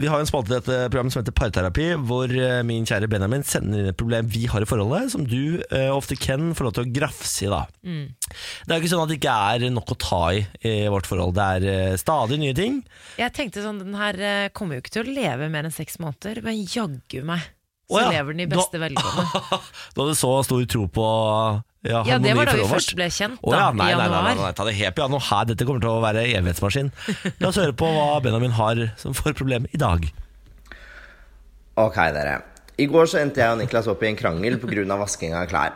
vi 0.01 0.09
har 0.11 0.21
en 0.23 0.29
spalte 0.29 0.53
i 0.53 0.57
dette 0.57 0.77
programmet 0.91 1.15
som 1.15 1.21
heter 1.23 1.35
Parterapi, 1.37 1.87
hvor 2.09 2.33
eh, 2.33 2.61
min 2.67 2.87
kjære 2.89 3.09
Benjamin 3.11 3.45
sender 3.47 3.83
inn 3.83 3.91
et 3.93 3.99
problem 4.01 4.29
vi 4.31 4.47
har 4.51 4.65
i 4.65 4.69
forholdet, 4.69 5.13
som 5.15 5.27
du, 5.29 5.61
uh, 5.73 5.91
ofte 5.95 6.19
kan 6.21 6.51
få 6.57 6.67
lov 6.67 6.75
til 6.77 6.87
å 6.87 6.93
grafse 7.01 7.47
i. 7.47 7.51
da 7.53 7.63
Mm. 7.81 8.11
Det 8.21 8.73
er 8.73 8.77
jo 8.77 8.83
ikke 8.83 8.91
sånn 8.93 9.03
at 9.03 9.11
det 9.11 9.17
ikke 9.19 9.37
er 9.55 9.71
nok 9.73 9.93
å 9.95 9.97
ta 10.01 10.21
i 10.37 10.43
i 10.69 10.75
vårt 10.93 11.09
forhold. 11.09 11.35
Det 11.39 11.47
er 11.57 11.93
uh, 11.93 11.97
stadig 12.01 12.41
nye 12.43 12.57
ting. 12.57 12.83
Jeg 13.21 13.35
tenkte 13.37 13.65
sånn, 13.65 13.81
den 13.83 13.97
her 13.99 14.19
uh, 14.21 14.51
kommer 14.57 14.77
jo 14.77 14.85
ikke 14.85 14.95
til 14.99 15.07
å 15.07 15.15
leve 15.17 15.49
mer 15.53 15.69
enn 15.69 15.75
seks 15.75 15.99
måneder, 16.03 16.43
men 16.45 16.61
jaggu 16.65 17.25
meg 17.27 17.49
så 17.91 17.97
oh, 17.99 18.03
ja, 18.05 18.11
lever 18.21 18.37
den 18.37 18.45
i 18.45 18.51
beste 18.51 18.79
da- 18.79 18.85
velgående. 18.85 19.59
Du 19.95 20.05
hadde 20.05 20.15
så 20.19 20.31
stor 20.47 20.67
tro 20.71 20.85
på 20.95 21.07
ja, 21.87 22.03
Ja, 22.05 22.19
det 22.21 22.35
var 22.37 22.51
da 22.51 22.57
vi 22.59 22.67
først 22.69 22.95
ble 22.99 23.09
kjent, 23.09 23.39
da. 23.41 23.51
da, 23.51 23.61
ja, 23.61 23.71
i 23.73 23.79
nei, 23.81 23.91
nei, 23.97 24.09
nei, 24.13 24.23
nei, 24.29 24.35
nei, 24.43 24.53
ta 24.57 24.67
det 24.69 24.77
helt 24.77 24.99
piano 24.99 25.21
her. 25.31 25.47
Dette 25.49 25.65
kommer 25.69 25.81
til 25.81 25.95
å 25.95 26.03
være 26.05 26.27
evighetsmaskin. 26.29 26.93
La 27.41 27.49
oss 27.49 27.61
høre 27.61 27.73
på 27.73 27.89
hva 27.89 28.21
Benjamin 28.25 28.57
har 28.59 28.87
som 29.01 29.17
får 29.17 29.37
problem 29.39 29.69
i 29.73 29.81
dag. 29.81 30.11
Ok, 31.81 32.01
dere. 32.13 32.41
I 32.81 32.87
går 32.89 33.09
så 33.13 33.19
endte 33.21 33.43
jeg 33.43 33.53
og 33.53 33.59
Niklas 33.61 33.89
opp 33.93 34.01
i 34.01 34.09
en 34.09 34.17
krangel 34.17 34.55
pga. 34.61 34.97
vasking 34.97 35.35
av 35.37 35.49
klær. 35.51 35.75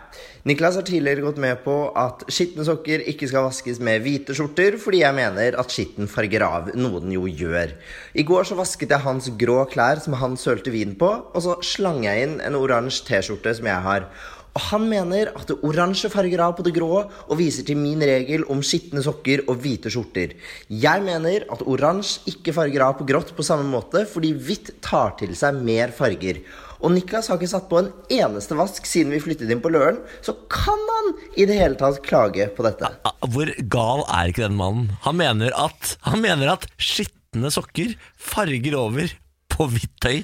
Niklas 0.49 0.77
har 0.77 0.85
tidligere 0.89 1.21
gått 1.25 1.41
med 1.41 1.59
på 1.65 1.75
at 2.01 2.25
skitne 2.33 2.65
sokker 2.65 3.05
ikke 3.11 3.29
skal 3.29 3.45
vaskes 3.45 3.81
med 3.81 4.01
hvite 4.05 4.33
skjorter, 4.37 4.79
fordi 4.81 5.03
jeg 5.03 5.17
mener 5.17 5.57
at 5.61 5.73
skitten 5.73 6.09
farger 6.09 6.45
av, 6.47 6.71
noe 6.77 7.01
den 7.05 7.13
jo 7.13 7.27
gjør. 7.29 7.75
I 8.17 8.25
går 8.25 8.49
så 8.49 8.57
vasket 8.57 8.93
jeg 8.95 9.05
hans 9.05 9.29
grå 9.41 9.67
klær 9.69 10.01
som 10.01 10.17
han 10.21 10.37
sølte 10.41 10.73
vin 10.73 10.95
på, 10.97 11.11
og 11.35 11.45
så 11.45 11.59
slang 11.65 12.05
jeg 12.05 12.25
inn 12.25 12.39
en 12.41 12.57
oransje 12.57 13.05
T-skjorte 13.09 13.53
som 13.57 13.69
jeg 13.69 13.85
har. 13.85 14.09
Og 14.55 14.63
han 14.69 14.85
mener 14.87 15.33
at 15.35 15.49
det 15.51 15.57
oransje 15.67 16.09
farger 16.13 16.45
av 16.45 16.53
på 16.55 16.65
det 16.67 16.75
grå 16.77 16.91
og 17.03 17.39
viser 17.39 17.67
til 17.67 17.79
min 17.81 18.03
regel 18.07 18.45
om 18.53 18.61
skitne 18.63 19.03
sokker 19.03 19.43
og 19.49 19.59
hvite 19.65 19.91
skjorter. 19.91 20.37
Jeg 20.71 21.03
mener 21.03 21.47
at 21.51 21.65
oransje 21.67 22.23
ikke 22.31 22.55
farger 22.55 22.85
av 22.87 22.95
på 23.01 23.07
grått 23.09 23.33
på 23.35 23.47
samme 23.47 23.67
måte, 23.67 24.05
fordi 24.07 24.31
hvitt 24.39 24.77
tar 24.85 25.17
til 25.19 25.35
seg 25.39 25.59
mer 25.59 25.91
farger. 25.97 26.39
Og 26.85 26.93
Niklas 26.95 27.31
har 27.33 27.41
ikke 27.41 27.51
satt 27.51 27.67
på 27.71 27.81
en 27.81 27.91
eneste 28.13 28.55
vask 28.59 28.87
siden 28.87 29.11
vi 29.17 29.23
flyttet 29.25 29.51
inn 29.51 29.63
på 29.65 29.73
Løren, 29.75 29.99
så 30.23 30.37
kan 30.53 30.79
han 30.93 31.11
i 31.35 31.49
det 31.49 31.59
hele 31.59 31.79
tatt 31.81 31.99
klage 32.07 32.47
på 32.55 32.67
dette. 32.67 32.93
Hvor 33.35 33.51
gal 33.75 34.05
er 34.07 34.31
ikke 34.31 34.47
den 34.47 34.59
mannen? 34.61 34.93
Han 35.09 35.19
mener 35.19 35.57
at, 35.59 35.97
han 36.07 36.23
mener 36.23 36.55
at 36.55 36.69
skitne 36.79 37.51
sokker 37.51 37.97
farger 38.15 38.79
over 38.79 39.19
på 39.51 39.71
hvitt 39.75 39.99
tøy. 40.05 40.23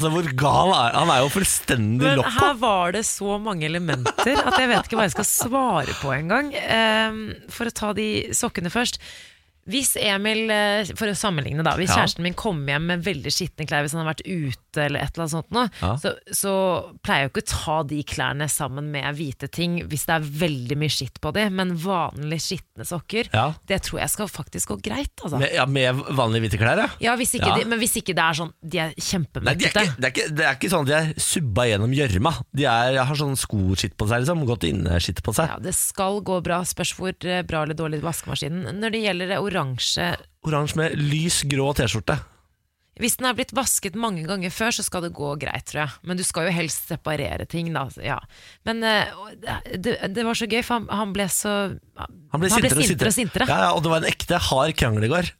Altså, 0.00 0.12
hvor 0.14 0.28
gal 0.40 0.70
er 0.72 0.94
Han 0.96 1.10
er 1.12 1.18
jo 1.20 1.32
fullstendig 1.34 2.06
Men 2.06 2.22
her 2.24 2.54
var 2.60 2.94
det 2.96 3.02
så 3.04 3.36
mange 3.42 3.68
elementer 3.68 4.40
at 4.40 4.56
jeg 4.56 4.70
vet 4.70 4.86
ikke 4.88 4.96
hva 4.96 5.04
jeg 5.04 5.16
skal 5.18 5.28
svare 5.28 5.96
på 6.00 6.14
engang. 6.14 6.48
Um, 6.56 7.20
for 7.52 7.68
å 7.68 7.74
ta 7.74 7.92
de 7.96 8.08
sokkene 8.36 8.72
først. 8.72 8.96
Hvis 9.70 9.94
Emil, 10.00 10.50
eh, 10.50 10.84
for 10.98 11.06
å 11.10 11.14
sammenligne 11.16 11.64
da 11.66 11.76
Hvis 11.78 11.90
Ja. 11.92 12.00
kjæresten 12.02 12.24
min 12.26 12.34
kommer 12.38 12.74
hjem 12.74 12.86
med 12.90 13.04
veldig 13.06 13.32
skitne 13.32 13.66
klær 13.68 13.84
Hvis 13.86 13.94
han 13.96 14.04
har 14.04 14.12
vært 14.14 14.24
ute 14.26 14.84
eller 14.84 15.00
et 15.04 15.14
eller 15.16 15.24
annet 15.26 15.34
sånt 15.34 15.50
nå, 15.50 15.64
Ja. 15.80 15.92
så, 16.02 16.12
så 16.34 16.52
pleier 17.02 17.24
jeg 17.24 17.30
jo 17.30 17.32
ikke 17.34 17.44
å 17.44 17.50
ta 17.64 17.76
de 17.90 18.02
klærne 18.06 18.48
sammen 18.50 18.90
med 18.92 19.16
hvite 19.18 19.50
ting 19.50 19.80
Hvis 19.88 20.06
det 20.06 20.14
er 20.18 20.28
veldig 20.44 20.76
mye 20.78 20.92
skitt 20.92 21.20
på 21.22 21.32
de 21.36 21.46
Men 21.50 21.74
vanlige 21.76 22.44
skitne 22.48 22.86
sokker 22.86 23.30
Ja. 23.34 23.46
Det 23.66 23.80
tror 23.86 24.00
jeg 24.00 24.10
skal 24.10 24.28
faktisk 24.30 24.68
gå 24.74 24.80
greit 24.82 25.14
altså. 25.24 25.38
med, 25.38 25.52
ja, 25.54 25.66
med 25.66 25.94
vanlige 26.16 26.46
hvite 26.48 26.58
klær, 26.60 26.84
ja. 27.00 27.16
hvis. 27.16 27.32
De, 27.38 27.64
Men 27.66 27.78
hvis 27.80 27.96
ikke 28.00 28.14
det 28.14 28.24
er 28.26 28.38
sånn 28.42 28.52
De 28.62 28.78
er 28.82 28.94
kjempemøkkete 28.98 29.86
det, 30.00 30.10
ikke, 30.14 30.28
det 30.34 30.44
er 30.46 30.54
ikke 30.56 30.70
sånn 30.72 30.86
at 30.86 30.90
de 30.90 30.96
er 30.98 31.12
subba 31.20 31.64
gjennom 31.68 31.92
gjørma. 31.94 32.32
De 32.56 32.64
er, 32.68 32.96
har 33.04 33.16
sånn 33.18 33.36
skoskitt 33.38 33.96
på 33.98 34.06
seg, 34.08 34.22
liksom. 34.24 34.44
Godt 34.48 34.64
inneskitt 34.68 35.20
på 35.26 35.34
seg. 35.36 35.50
Ja, 35.52 35.58
det 35.62 35.74
skal 35.76 36.20
gå 36.26 36.38
bra. 36.44 36.60
Spørs 36.68 36.92
hvor 36.98 37.12
eh, 37.28 37.42
bra 37.46 37.62
eller 37.64 37.76
dårlig 37.78 38.00
vaskemaskinen. 38.04 38.78
Når 38.80 38.94
det 38.94 39.02
gjelder 39.04 39.32
det 39.34 39.38
oransje 39.60 40.16
Oransje 40.40 40.78
med 40.80 40.96
lys 40.96 41.42
grå 41.44 41.72
T-skjorte. 41.76 42.16
Hvis 43.00 43.16
den 43.16 43.28
er 43.30 43.36
blitt 43.36 43.52
vasket 43.56 43.96
mange 43.96 44.26
ganger 44.28 44.52
før, 44.52 44.74
så 44.76 44.84
skal 44.84 45.04
det 45.06 45.12
gå 45.16 45.30
greit, 45.40 45.66
tror 45.68 45.82
jeg. 45.82 45.92
Men 46.08 46.18
du 46.18 46.24
skal 46.24 46.48
jo 46.48 46.52
helst 46.52 46.90
separere 46.90 47.46
ting, 47.48 47.70
da. 47.72 47.86
Ja. 48.04 48.18
Men 48.68 48.82
eh, 48.84 49.12
det, 49.72 49.94
det 50.12 50.24
var 50.26 50.36
så 50.36 50.48
gøy, 50.48 50.60
for 50.66 50.80
han, 50.80 50.88
han 50.92 51.14
ble 51.16 51.28
så 51.32 51.54
Han 51.96 52.42
ble 52.42 52.50
sintere, 52.52 53.08
og 53.08 53.16
sintere. 53.16 53.48
Ja, 53.48 53.60
ja, 53.68 53.70
og 53.76 53.84
det 53.84 53.92
var 53.92 54.02
en 54.02 54.10
ekte 54.10 54.40
hard 54.50 54.76
krangel 54.80 55.08
i 55.08 55.12
går. 55.12 55.32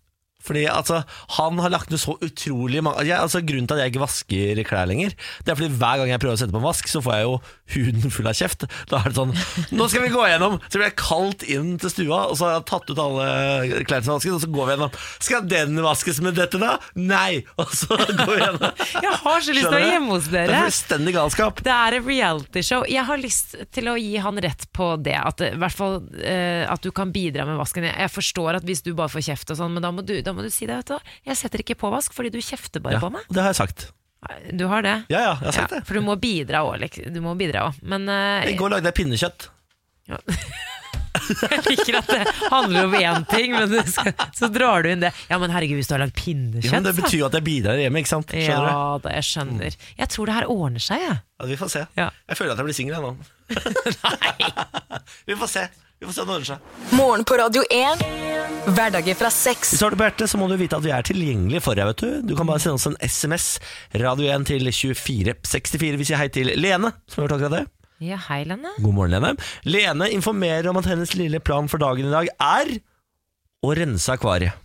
Fordi 0.44 0.64
altså, 0.70 1.02
Han 1.36 1.58
har 1.60 1.72
lagt 1.72 1.90
ned 1.92 2.00
så 2.00 2.16
utrolig 2.20 2.82
mange 2.84 3.04
jeg, 3.06 3.18
altså, 3.18 3.42
Grunnen 3.44 3.68
til 3.68 3.76
at 3.76 3.84
jeg 3.84 3.94
ikke 3.94 4.04
vasker 4.04 4.62
klær 4.68 4.88
lenger, 4.88 5.14
Det 5.44 5.52
er 5.52 5.58
fordi 5.58 5.80
hver 5.80 6.00
gang 6.00 6.12
jeg 6.12 6.22
prøver 6.22 6.38
å 6.38 6.40
sette 6.40 6.54
på 6.54 6.60
en 6.62 6.68
vask, 6.68 6.90
så 6.90 7.02
får 7.04 7.16
jeg 7.18 7.26
jo 7.26 7.34
huden 7.70 8.12
full 8.14 8.26
av 8.26 8.34
kjeft. 8.34 8.66
Da 8.90 9.00
er 9.00 9.12
det 9.12 9.18
sånn 9.18 9.34
Nå 9.76 9.86
skal 9.90 10.04
vi 10.04 10.12
gå 10.12 10.24
gjennom! 10.26 10.58
Så 10.66 10.78
blir 10.78 10.88
jeg 10.88 10.96
kalt 11.00 11.44
inn 11.46 11.74
til 11.80 11.92
stua, 11.92 12.22
og 12.30 12.38
så 12.38 12.46
har 12.48 12.56
jeg 12.56 12.66
tatt 12.70 12.90
ut 12.90 13.02
alle 13.04 13.26
klærne 13.86 14.06
som 14.06 14.14
er 14.14 14.18
vasket, 14.18 14.34
og 14.34 14.42
så 14.42 14.50
går 14.50 14.66
vi 14.68 14.74
gjennom. 14.74 14.96
Skal 15.28 15.46
den 15.50 15.82
vaskes 15.84 16.20
med 16.24 16.38
dette, 16.38 16.60
da? 16.60 16.72
Nei! 16.98 17.42
Og 17.60 17.74
så 17.76 17.98
går 17.98 18.32
vi 18.32 18.40
gjennom. 18.42 18.84
Jeg 19.06 19.14
har 19.22 19.44
så 19.44 19.54
lyst 19.54 19.66
til 19.66 19.70
å 19.70 19.76
være 19.76 19.90
hjemme 19.92 20.14
hos 20.16 20.28
Det 20.30 20.42
er 20.42 20.52
fullstendig 20.54 21.14
galskap. 21.16 21.62
Det 21.66 21.74
er 21.74 21.96
et 21.98 22.06
realityshow. 22.06 22.84
Jeg 22.90 23.06
har 23.08 23.20
lyst 23.20 23.56
til 23.74 23.90
å 23.90 23.96
gi 24.00 24.16
han 24.22 24.40
rett 24.42 24.66
på 24.76 24.90
det. 25.02 25.16
At, 25.20 25.42
i 25.44 25.58
hvert 25.60 25.76
fall, 25.76 26.00
eh, 26.18 26.64
at 26.70 26.82
du 26.84 26.90
kan 26.94 27.12
bidra 27.14 27.46
med 27.48 27.58
vasken. 27.60 27.86
Jeg 27.88 28.12
forstår 28.12 28.60
at 28.60 28.66
hvis 28.66 28.82
du 28.86 28.92
bare 28.98 29.12
får 29.12 29.26
kjeft 29.30 29.54
og 29.54 29.60
sånn, 29.60 29.76
men 29.76 29.84
da 29.84 29.92
må 29.94 30.04
du, 30.06 30.16
da 30.24 30.29
må 30.36 30.44
du 30.46 30.50
si 30.52 30.66
det. 30.68 30.76
Vet 30.82 30.92
du. 30.92 31.14
Jeg 31.30 31.36
setter 31.40 31.62
ikke 31.64 31.78
på 31.80 31.90
vask 31.92 32.14
fordi 32.16 32.30
du 32.34 32.40
kjefter 32.44 32.82
bare 32.84 32.98
Ja, 32.98 33.02
på 33.02 33.10
meg. 33.14 33.26
det 33.30 33.42
har 33.42 33.52
jeg 33.54 33.60
sagt. 33.62 33.88
Du 34.52 34.66
har 34.68 34.82
det? 34.84 34.96
Ja, 35.08 35.20
ja, 35.20 35.34
jeg 35.40 35.48
har 35.48 35.56
sagt 35.56 35.72
det. 35.72 35.84
For 35.88 35.96
du 35.96 36.04
må 36.04 36.16
bidra 36.20 36.60
òg. 36.68 36.82
Du 37.14 37.20
må 37.24 37.32
bidra 37.40 37.70
også. 37.70 37.80
Men 37.88 38.04
eh, 38.12 38.50
I 38.52 38.56
går 38.58 38.74
lagde 38.76 38.90
jeg 38.90 38.98
pinnekjøtt. 39.00 39.48
jeg 41.50 41.62
liker 41.66 41.96
at 42.00 42.08
det 42.10 42.24
handler 42.50 42.86
om 42.88 42.94
én 42.98 43.24
ting, 43.30 43.52
men 43.54 43.70
du 43.70 43.78
skal, 43.88 44.12
så 44.36 44.48
drar 44.52 44.84
du 44.84 44.90
inn 44.92 45.02
det. 45.04 45.10
Ja, 45.30 45.38
men 45.40 45.52
herregud, 45.54 45.78
hvis 45.80 45.88
du 45.90 45.94
har 45.96 46.02
lagd 46.04 46.16
pinnekjøtt, 46.18 46.68
Ja, 46.68 46.74
men 46.76 46.86
det 46.86 46.94
betyr 46.98 47.18
jo 47.22 47.28
at 47.30 47.36
jeg 47.38 47.46
bidrar 47.46 47.80
hjemme, 47.80 48.02
ikke 48.02 48.12
sant? 48.12 48.34
Skjønner 48.34 48.66
du? 48.66 48.72
Ja 48.74 48.86
da, 49.04 49.12
jeg 49.16 49.28
skjønner. 49.30 49.76
Jeg 50.02 50.12
tror 50.14 50.30
det 50.30 50.36
her 50.36 50.48
ordner 50.52 50.84
seg, 50.84 51.04
jeg. 51.06 51.18
Ja, 51.40 51.48
vi 51.50 51.58
får 51.60 51.72
se. 51.76 51.84
Ja. 51.98 52.08
Jeg 52.30 52.40
føler 52.40 52.52
at 52.54 52.60
jeg 52.62 52.68
blir 52.70 52.78
singel 52.80 52.98
ennå. 53.00 53.12
Nei. 54.04 54.50
vi 55.30 55.38
får 55.40 55.52
se. 55.54 55.64
Vi 56.00 56.06
får 56.06 56.14
se 56.16 56.22
om 56.22 56.28
det 56.30 56.34
ordner 56.38 56.48
seg. 56.48 56.94
Morgen 56.96 57.24
på 57.28 57.36
Radio 57.36 57.60
1. 57.76 58.02
Hverdager 58.72 59.16
fra 59.20 59.28
sex. 59.28 59.74
Hvis 59.74 59.82
du 59.82 59.84
har 59.84 59.92
det 59.92 59.98
på 60.00 60.06
hjertet, 60.06 60.30
så 60.32 60.38
må 60.40 60.46
du 60.48 60.54
vite 60.56 60.78
at 60.78 60.84
vi 60.86 60.94
er 60.96 61.04
tilgjengelige 61.04 61.60
for 61.60 61.76
deg. 61.76 61.90
vet 61.90 62.00
Du 62.00 62.30
Du 62.30 62.32
kan 62.38 62.48
bare 62.48 62.62
sende 62.64 62.78
oss 62.78 62.86
en 62.88 62.96
SMS, 63.04 63.48
radio 64.00 64.30
1 64.32 64.46
til 64.48 64.64
2464. 64.72 66.00
Vi 66.00 66.08
sier 66.08 66.16
hei 66.22 66.30
til 66.32 66.54
Lene, 66.56 66.94
som 67.04 67.20
har 67.20 67.28
hørt 67.28 67.36
akkurat 67.36 67.56
det. 67.58 67.62
Ja, 68.00 68.16
hei, 68.30 68.40
Lene. 68.48 68.72
God 68.80 68.96
morgen, 68.96 69.12
Lene. 69.12 69.34
Lene 69.68 70.08
informerer 70.16 70.70
om 70.72 70.80
at 70.80 70.88
hennes 70.88 71.12
lille 71.20 71.36
plan 71.44 71.68
for 71.68 71.84
dagen 71.84 72.08
i 72.08 72.16
dag 72.16 72.32
er 72.32 72.74
å 73.60 73.76
rense 73.76 74.16
akvariet. 74.16 74.56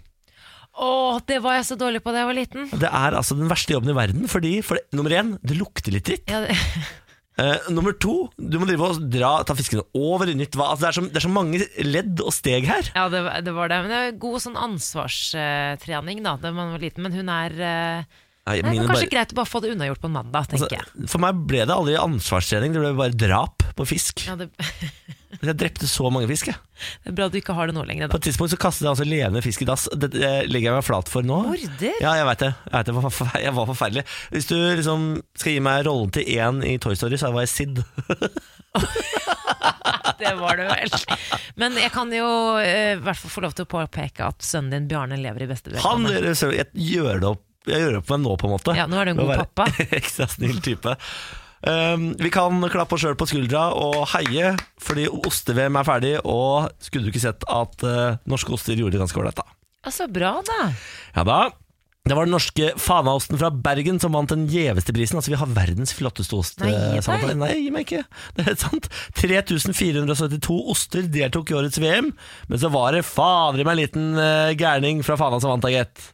Å, 0.71 1.19
det 1.27 1.41
var 1.43 1.59
jeg 1.59 1.67
så 1.67 1.75
dårlig 1.79 1.99
på 2.03 2.15
da 2.15 2.23
jeg 2.23 2.31
var 2.31 2.39
liten. 2.39 2.71
Det 2.79 2.87
er 2.87 3.15
altså 3.19 3.35
den 3.35 3.51
verste 3.51 3.75
jobben 3.75 3.91
i 3.91 3.99
verden, 3.99 4.31
fordi 4.31 4.61
for 4.63 4.79
det, 4.79 4.87
nummer 4.95 5.11
én, 5.19 5.35
det 5.43 5.59
lukter 5.59 5.91
litt 5.99 6.07
dritt. 6.07 6.31
Ja, 6.31 6.45
det, 6.47 6.55
Eh, 7.37 7.65
nummer 7.75 7.91
to, 7.99 8.29
du 8.39 8.53
må 8.61 8.67
drive 8.69 8.85
og 8.93 8.99
dra, 9.11 9.31
ta 9.43 9.51
fiskene 9.57 9.83
over 9.99 10.29
i 10.31 10.35
nytt. 10.39 10.55
Altså, 10.55 10.85
det, 10.85 10.87
er 10.87 10.95
så, 10.95 11.01
det 11.11 11.19
er 11.19 11.25
så 11.25 11.31
mange 11.35 11.59
ledd 11.83 12.21
og 12.23 12.31
steg 12.31 12.63
her. 12.69 12.87
ja 12.95 13.09
det, 13.11 13.23
var- 13.25 13.41
det 13.43 13.53
var 13.57 13.67
det. 13.73 13.79
Men 13.83 13.91
det 13.91 13.97
er 14.05 14.19
god 14.23 14.37
sånn 14.45 14.55
ansvarstrening 14.55 16.23
da 16.23 16.37
da 16.39 16.53
man 16.55 16.71
var 16.75 16.79
liten. 16.85 17.03
Men 17.03 17.11
hun 17.17 17.31
er 17.35 17.51
uh, 17.59 18.21
Nei, 18.45 18.59
det 18.61 18.69
var 18.69 18.87
kanskje 18.87 19.07
bare- 19.07 19.11
greit 19.17 19.33
å 19.33 19.39
bare 19.41 19.49
få 19.51 19.61
det 19.65 19.73
unnagjort 19.75 19.99
på 20.03 20.07
en 20.11 20.15
mandag, 20.19 20.47
tenker 20.53 20.77
jeg. 20.77 20.85
altså, 20.85 21.11
for 21.11 21.23
meg 21.25 21.43
ble 21.49 21.63
det 21.65 21.75
aldri 21.75 21.95
ansvarstrening, 21.99 22.75
det 22.75 22.83
ble 22.85 22.93
bare 22.99 23.17
drap 23.17 23.65
på 23.75 23.87
fisk. 23.89 24.25
Ja, 24.29 24.35
det, 24.39 24.51
Jeg 25.41 25.57
drepte 25.59 25.87
så 25.89 26.09
mange 26.13 26.29
fisk. 26.29 26.49
Jeg. 26.51 26.57
det 27.03 27.11
er 27.11 27.15
bra 27.17 27.27
du 27.31 27.37
ikke 27.39 27.55
har 27.57 27.69
det 27.69 27.75
nå 27.77 27.83
lenger, 27.87 28.09
På 28.11 28.19
et 28.19 28.27
tidspunkt 28.27 28.53
så 28.53 28.59
kastet 28.61 28.85
jeg 28.85 28.91
altså 28.93 29.07
levende 29.07 29.43
fisk 29.45 29.63
i 29.65 29.67
dass. 29.69 29.87
Det, 29.93 30.11
det 30.15 30.31
legger 30.51 30.71
jeg 30.71 30.77
meg 30.79 30.87
flat 30.87 31.11
for 31.11 31.27
nå. 31.27 31.41
Morder? 31.49 31.99
Ja, 32.03 32.15
jeg 32.19 32.27
vet 32.31 32.43
det. 32.45 32.51
Jeg, 32.65 32.73
vet 32.77 32.89
det 32.89 32.95
var, 32.97 33.39
jeg 33.47 33.55
var 33.59 33.69
forferdelig. 33.71 34.05
Hvis 34.35 34.49
du 34.51 34.55
liksom 34.57 35.07
skal 35.37 35.57
gi 35.57 35.63
meg 35.67 35.85
rollen 35.89 36.13
til 36.15 36.29
én 36.35 36.61
i 36.65 36.77
Toy 36.81 36.97
Story, 36.99 37.19
så 37.21 37.33
var 37.35 37.47
jeg 37.47 37.53
Sid. 37.55 37.83
Det 40.19 40.31
var 40.39 40.57
det 40.57 40.65
vel. 40.69 40.93
Men 41.59 41.75
jeg 41.79 41.91
kan 41.93 42.11
jo 42.13 42.27
eh, 42.61 42.93
i 42.95 43.01
hvert 43.03 43.19
fall 43.19 43.31
få 43.33 43.43
lov 43.43 43.55
til 43.57 43.65
å 43.65 43.69
påpeke 43.71 44.29
at 44.29 44.45
sønnen 44.45 44.71
din 44.71 44.87
Bjarne 44.89 45.17
lever 45.19 45.43
i 45.45 45.49
beste 45.49 45.73
velgående. 45.73 46.33
jeg 46.55 46.69
gjør 46.71 47.19
det 47.19 47.29
opp 47.33 47.43
jeg 47.65 47.81
gjør 47.81 47.95
opp 47.97 48.11
med 48.13 48.21
nå, 48.21 48.35
på 48.37 48.45
en 48.45 48.53
måte. 48.53 48.75
Ja, 48.77 48.85
nå 48.89 48.99
er 49.01 49.09
du 49.09 49.15
en 49.15 49.21
god 49.23 49.39
pappa. 49.41 49.65
Ekstra 49.97 50.27
snill 50.29 50.59
type. 50.61 50.93
Um, 51.65 52.11
vi 52.21 52.29
kan 52.29 52.61
klappe 52.69 52.93
oss 52.93 53.01
sjøl 53.01 53.17
på 53.17 53.25
skuldra 53.29 53.71
og 53.73 54.03
heie 54.13 54.53
fordi 54.85 55.07
oste-VM 55.09 55.79
er 55.79 55.87
ferdig, 55.87 56.15
og 56.21 56.69
skulle 56.83 57.07
du 57.07 57.13
ikke 57.13 57.23
sett 57.23 57.45
at 57.49 57.85
eh, 57.87 58.17
norske 58.29 58.53
oster 58.53 58.77
gjorde 58.77 58.93
det 58.93 59.01
ganske 59.01 59.17
ålreit, 59.17 59.39
da. 59.39 59.55
Altså, 59.85 60.05
bra, 60.09 60.35
da. 60.45 60.67
Ja 61.15 61.23
da. 61.25 61.39
Det 62.05 62.13
var 62.13 62.27
den 62.27 62.35
norske 62.35 62.67
Fanaosten 62.77 63.39
fra 63.41 63.49
Bergen 63.49 63.97
som 63.97 64.13
vant 64.13 64.29
den 64.29 64.43
gjeveste 64.45 64.93
prisen. 64.93 65.17
Altså, 65.17 65.31
vi 65.33 65.39
har 65.41 65.49
verdens 65.55 65.93
flotteste 65.97 66.37
ost. 66.37 66.59
Nei, 66.61 66.69
gi 66.69 66.99
eh, 67.01 67.31
Nei, 67.33 67.49
gi 67.63 67.71
meg 67.73 67.87
ikke. 67.87 68.03
Det 68.37 68.45
er 68.51 68.59
sant. 68.61 68.91
3472 69.17 70.59
oster 70.69 71.07
deltok 71.09 71.49
i 71.49 71.57
årets 71.57 71.81
VM, 71.81 72.11
men 72.51 72.61
så 72.61 72.69
var 72.73 72.93
det 72.93 73.07
fader 73.09 73.63
i 73.63 73.65
meg 73.65 73.73
en 73.73 73.81
liten 73.81 74.21
uh, 74.21 74.53
gærning 74.53 75.01
fra 75.07 75.17
Fana 75.17 75.41
som 75.41 75.55
vant, 75.55 75.65
da, 75.65 75.73
gitt. 75.73 76.11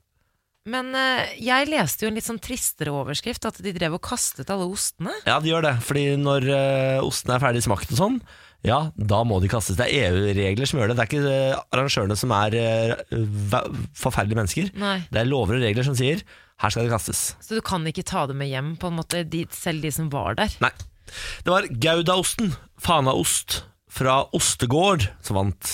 Men 0.69 0.91
eh, 0.93 1.31
jeg 1.41 1.69
leste 1.71 2.05
jo 2.05 2.11
en 2.11 2.17
litt 2.19 2.27
sånn 2.27 2.37
tristere 2.43 2.91
overskrift, 2.93 3.47
at 3.49 3.57
de 3.65 3.71
drev 3.73 3.95
og 3.97 4.03
kastet 4.05 4.51
alle 4.53 4.67
ostene. 4.69 5.13
Ja, 5.25 5.39
de 5.41 5.49
gjør 5.49 5.65
det. 5.65 5.75
Fordi 5.87 6.03
når 6.21 6.45
uh, 6.51 7.07
osten 7.07 7.33
er 7.33 7.41
ferdig 7.41 7.63
smakt 7.65 7.89
og 7.95 7.97
sånn, 7.97 8.19
ja, 8.61 8.91
da 8.93 9.23
må 9.25 9.39
de 9.41 9.49
kastes. 9.49 9.79
Det 9.79 9.87
er 9.89 10.11
EU-regler 10.13 10.69
som 10.69 10.77
gjør 10.77 10.91
det. 10.91 10.97
Det 10.99 11.03
er 11.03 11.09
ikke 11.09 11.33
eh, 11.33 11.63
arrangørene 11.73 12.17
som 12.19 12.33
er 12.37 12.57
eh, 12.59 13.15
va- 13.49 13.63
forferdelige 13.97 14.37
mennesker. 14.37 14.69
Nei. 14.77 14.99
Det 15.09 15.23
er 15.23 15.29
lover 15.31 15.57
og 15.57 15.65
regler 15.65 15.87
som 15.87 15.97
sier 15.97 16.21
her 16.61 16.69
skal 16.69 16.85
det 16.85 16.93
kastes. 16.93 17.23
Så 17.41 17.57
du 17.57 17.63
kan 17.65 17.81
ikke 17.89 18.05
ta 18.05 18.27
det 18.29 18.35
med 18.37 18.51
hjem, 18.51 18.75
på 18.77 18.91
en 18.91 18.99
måte, 18.99 19.23
de, 19.25 19.47
selv 19.49 19.81
de 19.81 19.89
som 19.95 20.11
var 20.13 20.37
der. 20.37 20.53
Nei. 20.61 20.69
Det 21.41 21.49
var 21.49 21.65
Goudaosten, 21.73 22.53
Fanaost, 22.77 23.63
fra 23.91 24.21
Ostegård 24.37 25.03
som 25.23 25.35
vant. 25.35 25.71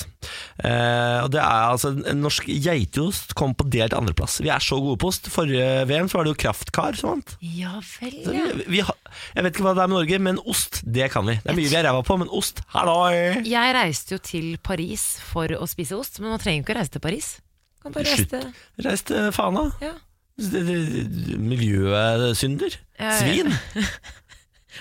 Eh, 0.65 1.19
og 1.21 1.29
det 1.31 1.37
er 1.39 1.67
altså 1.69 1.91
En 2.09 2.23
norsk 2.23 2.47
geitost 2.49 3.35
kom 3.37 3.53
på 3.55 3.67
delt 3.71 3.93
andreplass. 3.95 4.39
Vi 4.41 4.49
er 4.51 4.59
så 4.63 4.79
gode 4.81 4.97
på 5.01 5.07
ost. 5.11 5.29
Forrige 5.31 5.85
VM 5.89 6.09
så 6.09 6.17
var 6.17 6.23
det 6.25 6.33
jo 6.33 6.39
Kraftkar 6.41 6.93
som 6.97 7.09
vant. 7.13 7.29
Ja 7.41 7.77
vel, 7.99 8.15
ja. 8.25 8.45
vi, 8.57 8.63
vi 8.79 8.81
jeg 8.81 9.43
vet 9.45 9.53
ikke 9.53 9.65
hva 9.67 9.75
det 9.77 9.83
er 9.83 9.91
med 9.91 9.97
Norge, 9.99 10.19
men 10.23 10.41
ost, 10.49 10.73
det 10.83 11.11
kan 11.13 11.27
vi. 11.29 11.35
Det 11.43 11.51
er 11.53 11.57
mye 11.57 11.69
vi 11.69 11.77
er 11.79 11.85
ræva 11.87 12.01
på, 12.05 12.13
men 12.21 12.29
ost, 12.33 12.55
halloi! 12.73 13.13
Jeg 13.47 13.75
reiste 13.77 14.17
jo 14.17 14.21
til 14.23 14.47
Paris 14.65 15.03
for 15.29 15.47
å 15.57 15.65
spise 15.69 15.97
ost, 15.97 16.13
men 16.21 16.29
man 16.33 16.41
trenger 16.41 16.59
jo 16.61 16.65
ikke 16.65 16.75
å 16.75 16.79
reise 16.81 16.93
til 16.97 17.05
Paris. 17.05 17.27
Man 17.77 17.83
kan 17.87 17.93
bare 17.99 18.09
reise 18.09 18.25
Slutt. 18.25 18.33
til 18.33 18.45
Reis 18.87 19.01
til 19.07 19.21
Fana. 19.35 19.63
ja. 19.85 19.95
Miljøsynder. 20.37 22.69
Ja. 22.99 23.17
Svin. 23.17 23.49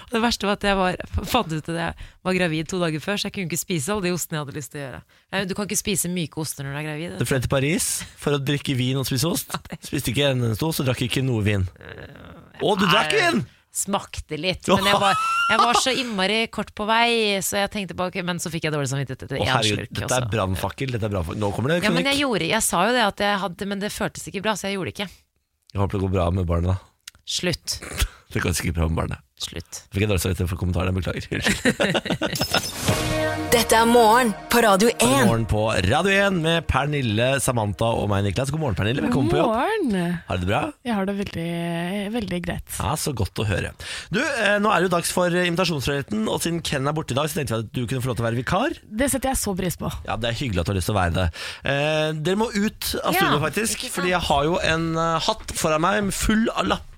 Og 0.05 0.11
Det 0.13 0.23
verste 0.23 0.47
var 0.49 0.59
at 0.59 0.67
jeg 0.69 0.77
var, 0.79 0.97
fant 1.25 1.53
ut 1.53 1.71
at 1.73 1.81
jeg 1.81 2.07
var 2.29 2.37
gravid 2.39 2.69
to 2.71 2.79
dager 2.83 3.01
før, 3.01 3.17
så 3.21 3.29
jeg 3.31 3.37
kunne 3.39 3.49
ikke 3.51 3.61
spise 3.65 3.93
alle 3.95 4.07
de 4.09 4.13
ostene 4.17 4.39
jeg 4.39 4.45
hadde 4.47 4.57
lyst 4.59 4.73
til 4.75 4.81
å 4.81 4.85
gjøre. 4.85 5.03
Nei, 5.33 5.45
Du 5.49 5.55
kan 5.59 5.69
ikke 5.71 5.81
spise 5.81 6.13
myke 6.13 6.41
oster 6.43 6.65
når 6.67 6.73
du 6.77 6.79
er 6.83 6.87
gravid. 6.91 7.19
Du 7.21 7.27
fløy 7.29 7.41
til 7.45 7.53
Paris 7.53 7.91
for 8.21 8.37
å 8.37 8.41
drikke 8.43 8.77
vin 8.79 9.01
og 9.01 9.07
spise 9.09 9.29
ost. 9.31 9.53
Spiste 9.89 10.13
ikke 10.15 10.31
en 10.33 10.47
eneste 10.51 10.67
ost, 10.69 10.81
og 10.83 10.89
drakk 10.91 11.03
ikke 11.09 11.23
noe 11.27 11.45
vin. 11.47 11.67
Å, 12.63 12.73
du 12.79 12.87
drakk 12.89 13.13
vin! 13.17 13.45
Smakte 13.77 14.39
litt, 14.41 14.65
men 14.73 14.87
jeg 14.89 14.97
var, 15.03 15.19
jeg 15.53 15.59
var 15.61 15.77
så 15.85 15.93
innmari 15.93 16.39
kort 16.49 16.71
på 16.73 16.87
vei, 16.89 17.37
så 17.45 17.59
jeg 17.61 17.69
tenkte 17.75 17.93
på 17.99 18.07
ok, 18.09 18.15
Men 18.25 18.39
så 18.41 18.49
fikk 18.49 18.65
jeg 18.65 18.73
dårlig 18.73 18.89
samvittighet 18.89 19.27
etter 19.27 19.43
én 19.45 19.51
slurk. 19.69 19.91
dette 19.99 20.17
er 20.17 20.29
brannfakkel. 20.33 20.97
Nå 20.97 21.51
kommer 21.53 21.75
det 21.75 21.83
Ja, 21.83 21.91
men 21.93 22.01
kronikk. 22.01 22.09
jeg, 22.09 22.23
gjorde, 22.23 22.49
jeg 22.55 22.65
sa 22.65 22.87
jo 22.89 22.95
det 22.97 23.03
at 23.05 23.21
jeg 23.21 23.43
hadde, 23.45 23.69
men 23.69 23.83
det 23.85 23.91
føltes 23.93 24.25
ikke 24.33 24.41
bra, 24.47 24.55
så 24.57 24.71
jeg 24.71 24.79
gjorde 24.79 24.95
det 24.95 24.97
ikke. 24.97 25.09
Jeg 25.75 25.83
håper 25.83 25.99
det 25.99 26.05
går 26.07 26.15
bra 26.17 26.27
med 26.33 26.49
barna. 26.49 26.79
Slutt. 27.29 27.77
Det 28.33 28.41
går 28.43 28.57
sikkert 28.59 28.75
bra 28.81 28.89
med 28.89 28.97
barnet. 28.99 29.26
Slutt. 29.37 29.83
Fikk 29.93 30.07
en 30.07 30.13
dårlig 30.15 30.23
samvittighet 30.25 30.49
for 30.49 30.57
kommentaren. 30.63 30.97
Beklager. 30.97 31.21
Unnskyld. 31.21 31.45
Dette 33.53 33.77
er 33.79 33.87
morgen 33.89 34.31
på 34.51 34.61
Radio 34.65 34.89
God 34.91 35.03
1. 35.07 35.27
morgen 35.29 35.45
på 35.49 35.61
Radio 35.87 36.13
1 36.13 36.39
med 36.43 36.65
Pernille, 36.69 37.27
Samantha 37.45 37.91
og 38.01 38.09
meg, 38.11 38.25
Niklas. 38.27 38.49
God 38.53 38.63
morgen, 38.63 38.77
Pernille. 38.79 39.05
Velkommen 39.05 39.29
på 39.31 39.39
jobb. 39.39 39.53
morgen. 39.53 40.17
Har 40.27 40.41
du 40.41 40.47
det 40.47 40.49
bra? 40.51 40.63
Jeg 40.89 40.97
har 40.97 41.05
det 41.09 41.15
veldig, 41.21 41.47
veldig 42.17 42.41
greit. 42.47 42.79
Ja, 42.81 42.95
Så 42.99 43.13
godt 43.17 43.37
å 43.39 43.47
høre. 43.49 43.75
Du, 44.13 44.19
eh, 44.25 44.57
Nå 44.61 44.73
er 44.73 44.81
det 44.81 44.89
jo 44.89 44.95
dags 44.97 45.13
for 45.15 45.29
invitasjonsfriheten, 45.31 46.25
og 46.33 46.41
siden 46.43 46.63
Ken 46.67 46.89
er 46.89 46.97
borte 46.97 47.13
i 47.13 47.19
dag, 47.21 47.29
så 47.29 47.39
tenkte 47.43 47.55
vi 47.55 47.67
at 47.67 47.71
du 47.77 47.83
kunne 47.85 48.01
få 48.03 48.11
lov 48.13 48.17
til 48.19 48.25
å 48.25 48.29
være 48.31 48.41
vikar. 48.41 48.77
Det 48.89 49.11
setter 49.13 49.35
jeg 49.35 49.43
så 49.45 49.53
pris 49.61 49.77
på. 49.77 49.93
Ja, 50.09 50.17
Det 50.17 50.33
er 50.33 50.41
hyggelig 50.41 50.65
at 50.65 50.67
du 50.67 50.73
har 50.73 50.81
lyst 50.81 50.89
til 50.91 50.97
å 50.97 51.01
være 51.03 51.17
det. 51.21 51.29
Eh, 51.77 52.09
dere 52.25 52.41
må 52.41 52.49
ut 52.57 52.93
av 53.05 53.21
Ja, 53.21 53.29
faktisk. 53.45 53.85
Fordi 53.93 54.17
jeg 54.17 54.25
har 54.33 54.45
jo 54.49 54.59
en 54.65 54.91
eh, 54.97 55.21
hatt 55.29 55.53
foran 55.61 55.85
meg 55.85 56.13
full 56.17 56.49
av 56.57 56.73
lapper. 56.73 56.96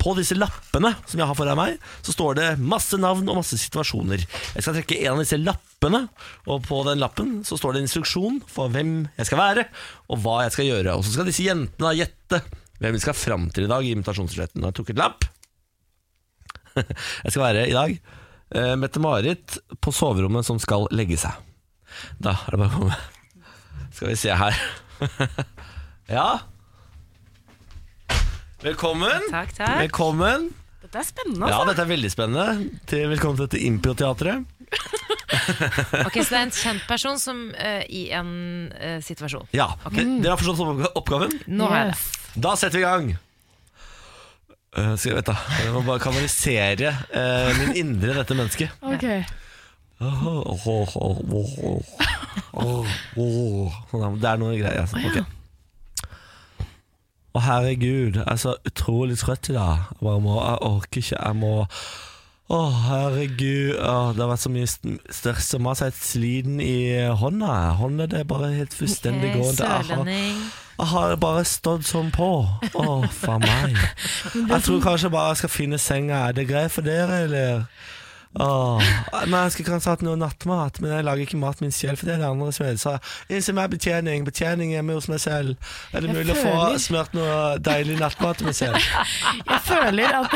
På 0.00 0.14
disse 0.18 0.36
lappene 0.36 0.92
som 1.08 1.20
jeg 1.20 1.28
har 1.28 1.38
foran 1.38 1.58
meg, 1.58 1.78
så 2.04 2.14
står 2.14 2.38
det 2.38 2.48
masse 2.60 2.98
navn 3.00 3.28
og 3.30 3.40
masse 3.40 3.58
situasjoner. 3.60 4.24
Jeg 4.24 4.64
skal 4.64 4.76
trekke 4.76 4.98
en 5.02 5.14
av 5.14 5.22
disse 5.22 5.38
lappene, 5.40 6.04
og 6.48 6.66
på 6.66 6.82
den 6.88 7.00
lappen 7.02 7.38
så 7.46 7.58
står 7.60 7.74
det 7.74 7.82
en 7.82 7.88
instruksjon 7.88 8.42
for 8.50 8.72
hvem 8.74 8.96
jeg 9.16 9.30
skal 9.30 9.40
være, 9.40 9.66
og 10.10 10.20
hva 10.24 10.42
jeg 10.44 10.56
skal 10.56 10.70
gjøre. 10.70 10.98
Og 10.98 11.06
så 11.06 11.16
skal 11.16 11.30
disse 11.30 11.46
jentene 11.46 11.94
gjette 11.98 12.42
hvem 12.80 12.96
vi 12.96 13.02
skal 13.02 13.16
fram 13.16 13.48
til 13.54 13.66
i 13.66 13.70
dag 13.70 13.86
i 13.86 13.94
invitasjonsretten. 13.96 14.64
Jeg 14.66 14.76
trukket 14.76 15.00
lapp. 15.00 15.26
jeg 16.76 17.30
skal 17.30 17.44
være 17.44 17.66
i 17.70 17.74
dag 17.74 17.92
eh, 17.94 18.74
Mette-Marit 18.80 19.58
på 19.80 19.94
soverommet 19.94 20.46
som 20.46 20.60
skal 20.62 20.88
legge 20.94 21.18
seg. 21.20 21.38
Da 22.18 22.34
er 22.34 22.56
det 22.56 22.60
bare 22.64 22.72
å 22.72 22.78
komme. 22.80 22.98
Skal 23.94 24.10
vi 24.10 24.18
se 24.18 24.34
her. 24.34 24.58
ja. 26.16 26.28
Velkommen. 28.64 29.20
Takk, 29.30 29.50
takk. 29.58 29.78
Velkommen. 29.82 30.46
Dette 30.84 31.00
er 31.00 31.04
spennende, 31.08 31.48
Ja, 31.48 31.58
altså. 31.58 31.68
dette 31.72 31.82
er 31.84 31.90
veldig 31.90 32.10
spennende. 32.12 32.68
Til, 32.88 33.02
velkommen 33.12 33.36
til 33.40 33.46
dette 33.48 33.60
improteatret. 33.68 34.44
Ok, 36.04 36.16
Så 36.22 36.30
det 36.30 36.38
er 36.38 36.44
en 36.46 36.52
kjent 36.54 36.84
person 36.88 37.18
som 37.20 37.38
eh, 37.58 37.82
i 37.92 38.02
en 38.14 38.28
eh, 38.78 39.00
situasjon. 39.04 39.46
Ja, 39.56 39.66
de- 39.92 40.04
Dere 40.22 40.34
har 40.34 40.40
forstått 40.40 40.60
oppga- 40.64 40.90
oppgaven? 41.00 41.32
Nå 41.50 41.66
har 41.70 41.80
jeg 41.80 41.88
det. 41.92 41.98
Da 42.44 42.52
setter 42.60 42.78
vi 42.78 42.84
i 42.84 42.86
gang. 42.86 43.08
Eh, 44.74 44.92
skal 44.96 45.10
jeg, 45.10 45.18
vite, 45.20 45.32
da, 45.34 45.36
jeg 45.64 45.72
må 45.74 45.82
bare 45.86 46.02
kanalisere 46.04 46.92
eh, 47.10 47.50
min 47.60 47.72
indre 47.82 48.16
dette 48.20 48.34
mennesket. 48.38 48.70
Ok. 48.94 49.06
Sånn, 53.90 54.18
Det 54.20 54.28
er 54.30 54.40
noe 54.42 54.56
greier. 54.58 54.80
Altså. 54.84 55.00
ok. 55.02 55.18
Å, 57.34 57.40
herregud, 57.42 58.20
jeg 58.20 58.30
er 58.30 58.38
så 58.38 58.52
utrolig 58.62 59.16
trøtt 59.18 59.48
i 59.50 59.56
dag. 59.56 59.88
Jeg, 59.90 60.02
bare 60.06 60.20
må, 60.22 60.34
jeg 60.38 60.58
orker 60.68 61.00
ikke. 61.00 61.16
Jeg 61.18 61.38
må 61.40 61.54
Å, 62.54 62.58
herregud. 62.84 63.72
Å, 63.82 63.94
det 64.14 64.22
har 64.22 64.30
vært 64.30 64.44
så 64.44 64.52
mye 64.54 64.68
stress 64.70 65.48
og 65.56 65.64
mas. 65.66 65.82
Jeg 65.82 65.90
er 65.90 65.98
sliten 65.98 66.60
i 66.62 66.76
hånda. 67.18 67.56
Hånda 67.80 68.06
det 68.12 68.20
er 68.20 68.28
bare 68.30 68.52
helt 68.54 68.76
fullstendig 68.78 69.32
okay, 69.32 69.40
gående. 69.40 69.66
Jeg 69.66 69.88
har, 69.90 70.12
jeg 70.78 70.88
har 70.92 71.16
bare 71.24 71.42
stått 71.50 71.88
sånn 71.90 72.14
på. 72.14 72.30
Å, 72.70 72.86
faen 73.18 73.42
meg. 73.42 73.82
Jeg 74.54 74.62
tror 74.68 74.80
kanskje 74.86 75.10
bare 75.10 75.34
jeg 75.34 75.42
skal 75.42 75.52
finne 75.56 75.78
senga. 75.82 76.28
Er 76.28 76.38
det 76.38 76.46
greit 76.48 76.74
for 76.74 76.86
dere, 76.86 77.24
eller? 77.26 77.66
Åh, 78.34 78.82
men 79.28 79.36
Jeg 79.44 79.54
skulle 79.54 79.74
kanskje 79.76 79.92
hatt 79.94 80.02
noe 80.02 80.18
nattmat, 80.18 80.80
men 80.82 80.96
jeg 80.96 81.06
lager 81.06 81.26
ikke 81.26 81.38
mat 81.38 81.60
min 81.62 81.74
selv. 81.74 82.00
For 82.00 82.08
det 82.08 82.16
er 82.16 82.24
det 82.24 82.30
andre 82.32 82.50
som. 82.52 82.66
Så 82.80 82.94
innser 83.30 83.54
meg, 83.54 83.70
betjening. 83.70 84.26
Betjening 84.26 84.74
hjemme 84.74 84.96
hos 84.96 85.06
meg 85.10 85.22
selv. 85.22 85.54
Er 85.92 86.02
det 86.02 86.10
Jeg 86.10 86.18
mulig 86.18 86.34
å 86.34 86.40
få 86.40 86.54
smørt 86.82 86.84
smurt 86.84 87.16
noe 87.18 87.36
deilig 87.62 87.98
nattmat 88.00 88.40
til 88.40 88.50
meg 88.50 88.58
selv? 88.58 88.78
Jeg 89.54 89.60
føler 89.68 90.18
at 90.22 90.34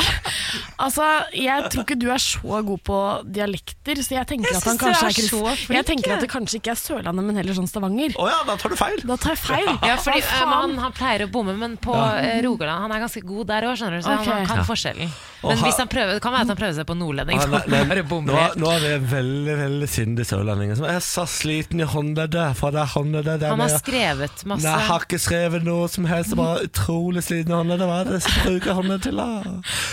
Altså, 0.78 1.04
jeg 1.34 1.70
tror 1.72 1.82
ikke 1.82 1.96
du 1.98 2.06
er 2.12 2.20
så 2.22 2.61
god 2.64 2.82
på 2.87 2.98
dialekter, 3.34 3.98
så 4.04 4.14
jeg 4.14 4.28
tenker 4.30 4.52
Jeg 4.52 4.61
at 4.61 4.68
han 4.68 4.78
kanskje 4.80 5.08
er 5.08 5.11
er 5.11 5.26
så 5.26 5.40
flink, 5.42 5.74
Jeg 5.74 5.87
tenker 5.88 6.14
at 6.14 6.22
det 6.22 6.28
kanskje 6.30 6.61
ikke 6.61 6.72
er 6.72 6.78
Sørlandet, 6.78 7.26
men 7.26 7.40
heller 7.40 7.56
sånn 7.56 7.68
Stavanger. 7.68 8.14
Å 8.14 8.28
ja, 8.30 8.38
da 8.46 8.54
tar 8.61 8.72
du 8.72 8.78
feil. 8.78 9.02
Da 9.08 9.16
tar 9.20 9.34
jeg 9.34 9.42
feil. 9.42 9.70
Ja, 9.82 9.96
fordi 10.00 10.22
Hva 10.22 10.38
eh, 10.38 10.52
han, 10.54 10.76
han 10.84 10.94
pleier 10.96 11.26
å 11.26 11.30
bomme, 11.34 11.56
men 11.58 11.74
på 11.82 11.96
ja. 11.96 12.38
Rogaland 12.46 12.87
Han 12.87 12.94
er 12.94 13.02
ganske 13.04 13.24
god 13.26 13.50
der 13.50 13.66
òg, 13.68 13.74
skjønner 13.80 13.98
du. 13.98 14.06
Så 14.06 14.14
okay. 14.14 14.32
han 14.38 14.48
kan 14.48 14.62
Ja. 14.62 14.66
forskjellen. 14.68 15.12
Men 15.42 15.61
hvis 15.62 15.78
han 15.78 15.90
prøver, 15.90 16.16
det 16.18 16.22
kan 16.22 16.34
være 16.34 16.46
at 16.46 16.52
han 16.52 16.58
prøver 16.58 16.78
seg 16.78 16.87
på 16.88 16.96
nordlending. 16.98 17.38
Ah, 17.38 17.50
nei, 17.50 17.61
nei, 17.70 17.82
bare 17.88 18.03
nå, 18.03 18.09
bommer 18.09 18.35
helt. 18.38 18.57
nå 18.62 18.70
er 18.74 18.81
det 18.85 18.92
veldig 19.11 19.55
veldig 19.59 19.88
sindige 19.88 20.27
sørlendinger. 20.29 20.77
som 20.77 20.85
er 20.90 20.98
så 21.05 21.24
sliten 21.29 21.81
i 21.81 21.85
håndleddet. 21.88 22.57
For 22.57 22.70
det 22.70 22.85
håndleddet 22.94 23.40
der 23.40 23.48
Han 23.55 23.61
har 23.61 23.68
nede. 23.68 23.79
skrevet 23.83 24.44
masse. 24.46 24.62
Nei, 24.64 24.72
jeg 24.79 24.87
har 24.88 25.01
ikke 25.09 25.18
skrevet 25.18 25.64
noe 25.64 25.88
som 25.88 26.05
helst. 26.05 26.31
Jeg 26.31 26.38
er 26.38 26.42
Bare 26.44 26.64
utrolig 26.68 27.22
sliten 27.24 27.51
i 27.53 27.57
håndleddet. 27.59 27.87
Hva 27.88 28.01
er 28.01 28.05
det 28.12 28.22
som 28.22 28.33
bruker 28.44 28.72
håndleddet 28.79 29.03
til? 29.03 29.16
da? 29.16 29.27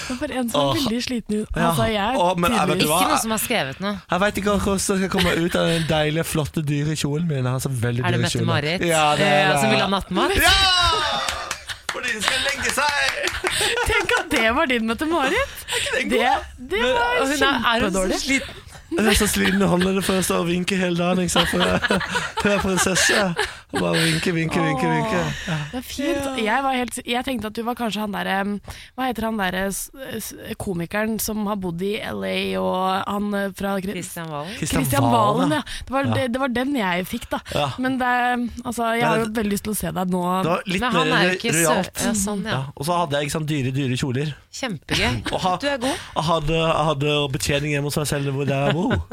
Det 0.09 0.19
bare 0.19 0.39
en 0.41 0.49
som 0.49 0.61
er 0.61 0.65
Åh. 0.65 0.75
veldig 0.79 1.01
sliten 1.07 1.33
ut. 1.41 1.47
Ja. 1.55 1.69
Altså, 1.69 1.85
jeg 1.91 2.15
Åh, 2.25 2.33
men 2.37 2.51
jeg 2.51 2.67
vet 2.67 2.83
hva? 2.85 2.99
Ikke 2.99 3.09
noen 3.09 3.21
som 3.25 3.31
har 3.31 3.43
skrevet 3.45 3.79
noe. 3.79 3.95
Jeg 4.11 4.19
veit 4.25 4.35
ikke 4.43 4.57
hvordan 4.59 4.73
jeg 4.75 4.97
skal 5.01 5.09
komme 5.09 5.31
ut 5.45 5.55
av 5.55 5.65
den 5.73 5.87
deilige, 5.89 6.23
flotte, 6.25 6.61
dyre 6.65 6.95
kjolen 6.95 7.27
min. 7.27 7.43
Jeg 7.43 7.51
har 7.51 7.59
så 7.59 7.69
veldig 7.69 8.05
Er 8.05 8.11
det 8.11 8.19
dyre. 8.19 8.25
Mette-Marit 8.29 8.81
Ja, 8.85 9.05
det 9.15 9.25
er 9.25 9.41
eh, 9.45 9.53
det. 9.53 9.59
som 9.61 9.69
vil 9.75 9.79
ha 9.85 9.87
nattmat? 9.87 10.31
Ja! 10.35 10.55
Fordi 11.95 12.09
de 12.15 12.21
skal 12.21 12.41
legge 12.49 12.71
seg! 12.75 12.94
Det 14.35 14.51
var 14.55 14.69
din 14.69 14.87
Mette-Marit! 14.89 15.65
Det, 16.11 16.21
det 16.71 16.83
var 16.83 17.19
hun 17.19 17.27
hun 17.27 17.37
kjempedårlig. 17.39 18.21
Jeg 18.95 19.05
er 19.11 19.17
så 19.17 19.27
sliten 19.27 19.61
i 19.61 19.67
håndleddet 19.67 20.05
for 20.05 20.19
å 20.19 20.23
stå 20.23 20.37
og 20.43 20.47
vinke 20.47 20.77
hele 20.79 20.95
dagen. 20.99 21.23
Ikke 21.25 21.33
sant? 21.33 21.49
For 21.51 21.63
jeg, 21.63 22.01
jeg 22.43 22.53
er 22.53 22.61
prinsesse. 22.67 23.23
Bare 23.75 23.99
vinke, 24.01 24.31
vinke, 24.35 24.61
vinke, 24.61 24.87
vinke. 24.89 25.21
Det 25.71 25.79
er 25.79 25.85
fint. 25.85 26.27
Jeg, 26.41 26.63
var 26.63 26.75
helt, 26.77 26.99
jeg 27.05 27.25
tenkte 27.27 27.49
at 27.51 27.57
du 27.57 27.61
var 27.67 27.75
kanskje 27.79 28.03
han 28.05 28.13
derre 28.15 28.37
Hva 28.95 29.07
heter 29.09 29.27
han 29.27 29.39
derre 29.39 29.65
komikeren 30.61 31.17
som 31.21 31.43
har 31.49 31.57
bodd 31.61 31.81
i 31.85 31.95
LA, 31.99 32.35
og 32.61 32.77
han 33.09 33.29
eh, 33.37 33.49
fra 33.57 33.75
Kristian 33.83 34.29
Valen. 34.31 34.53
Christian 34.59 35.09
Valen, 35.11 35.55
ja. 35.57 35.61
Det 35.85 35.93
var, 35.95 36.05
Ja. 36.05 36.13
det, 36.19 36.27
det 36.35 36.41
var 36.41 36.53
den 36.55 36.75
jeg 36.77 37.05
fikk, 37.09 37.27
da. 37.31 37.39
Ja. 37.55 37.67
Men 37.81 37.97
det, 38.01 38.11
altså, 38.63 38.91
jeg 38.95 39.05
har 39.07 39.23
jo 39.23 39.29
veldig 39.35 39.51
lyst 39.51 39.65
til 39.67 39.73
å 39.73 39.77
se 39.79 39.91
deg 39.95 40.13
nå. 40.13 40.23
Det 40.45 40.51
var 40.53 40.63
litt 40.69 40.83
Men 40.85 40.97
han 40.99 41.11
mer 41.13 41.31
er 41.33 41.39
rojalt. 41.57 42.03
Ja, 42.05 42.13
sånn, 42.19 42.43
ja. 42.45 42.59
Og 42.75 42.87
så 42.87 42.99
hadde 43.01 43.17
jeg 43.19 43.29
ikke 43.29 43.37
sant, 43.37 43.49
dyre, 43.51 43.73
dyre 43.75 43.99
kjoler. 43.99 44.33
Kjempegøy. 44.55 45.23
Ha- 45.45 45.57
Du 45.61 45.67
er 45.69 45.77
god. 45.81 45.97
Jeg 46.15 46.25
hadde, 46.29 46.55
jeg 46.61 46.85
hadde 46.89 47.15
betjening 47.35 47.75
hjemme 47.75 47.89
hos 47.91 47.97
meg 47.99 48.07
selv 48.09 48.31
hvor 48.35 48.49
jeg 48.49 48.73
bor. 48.75 48.95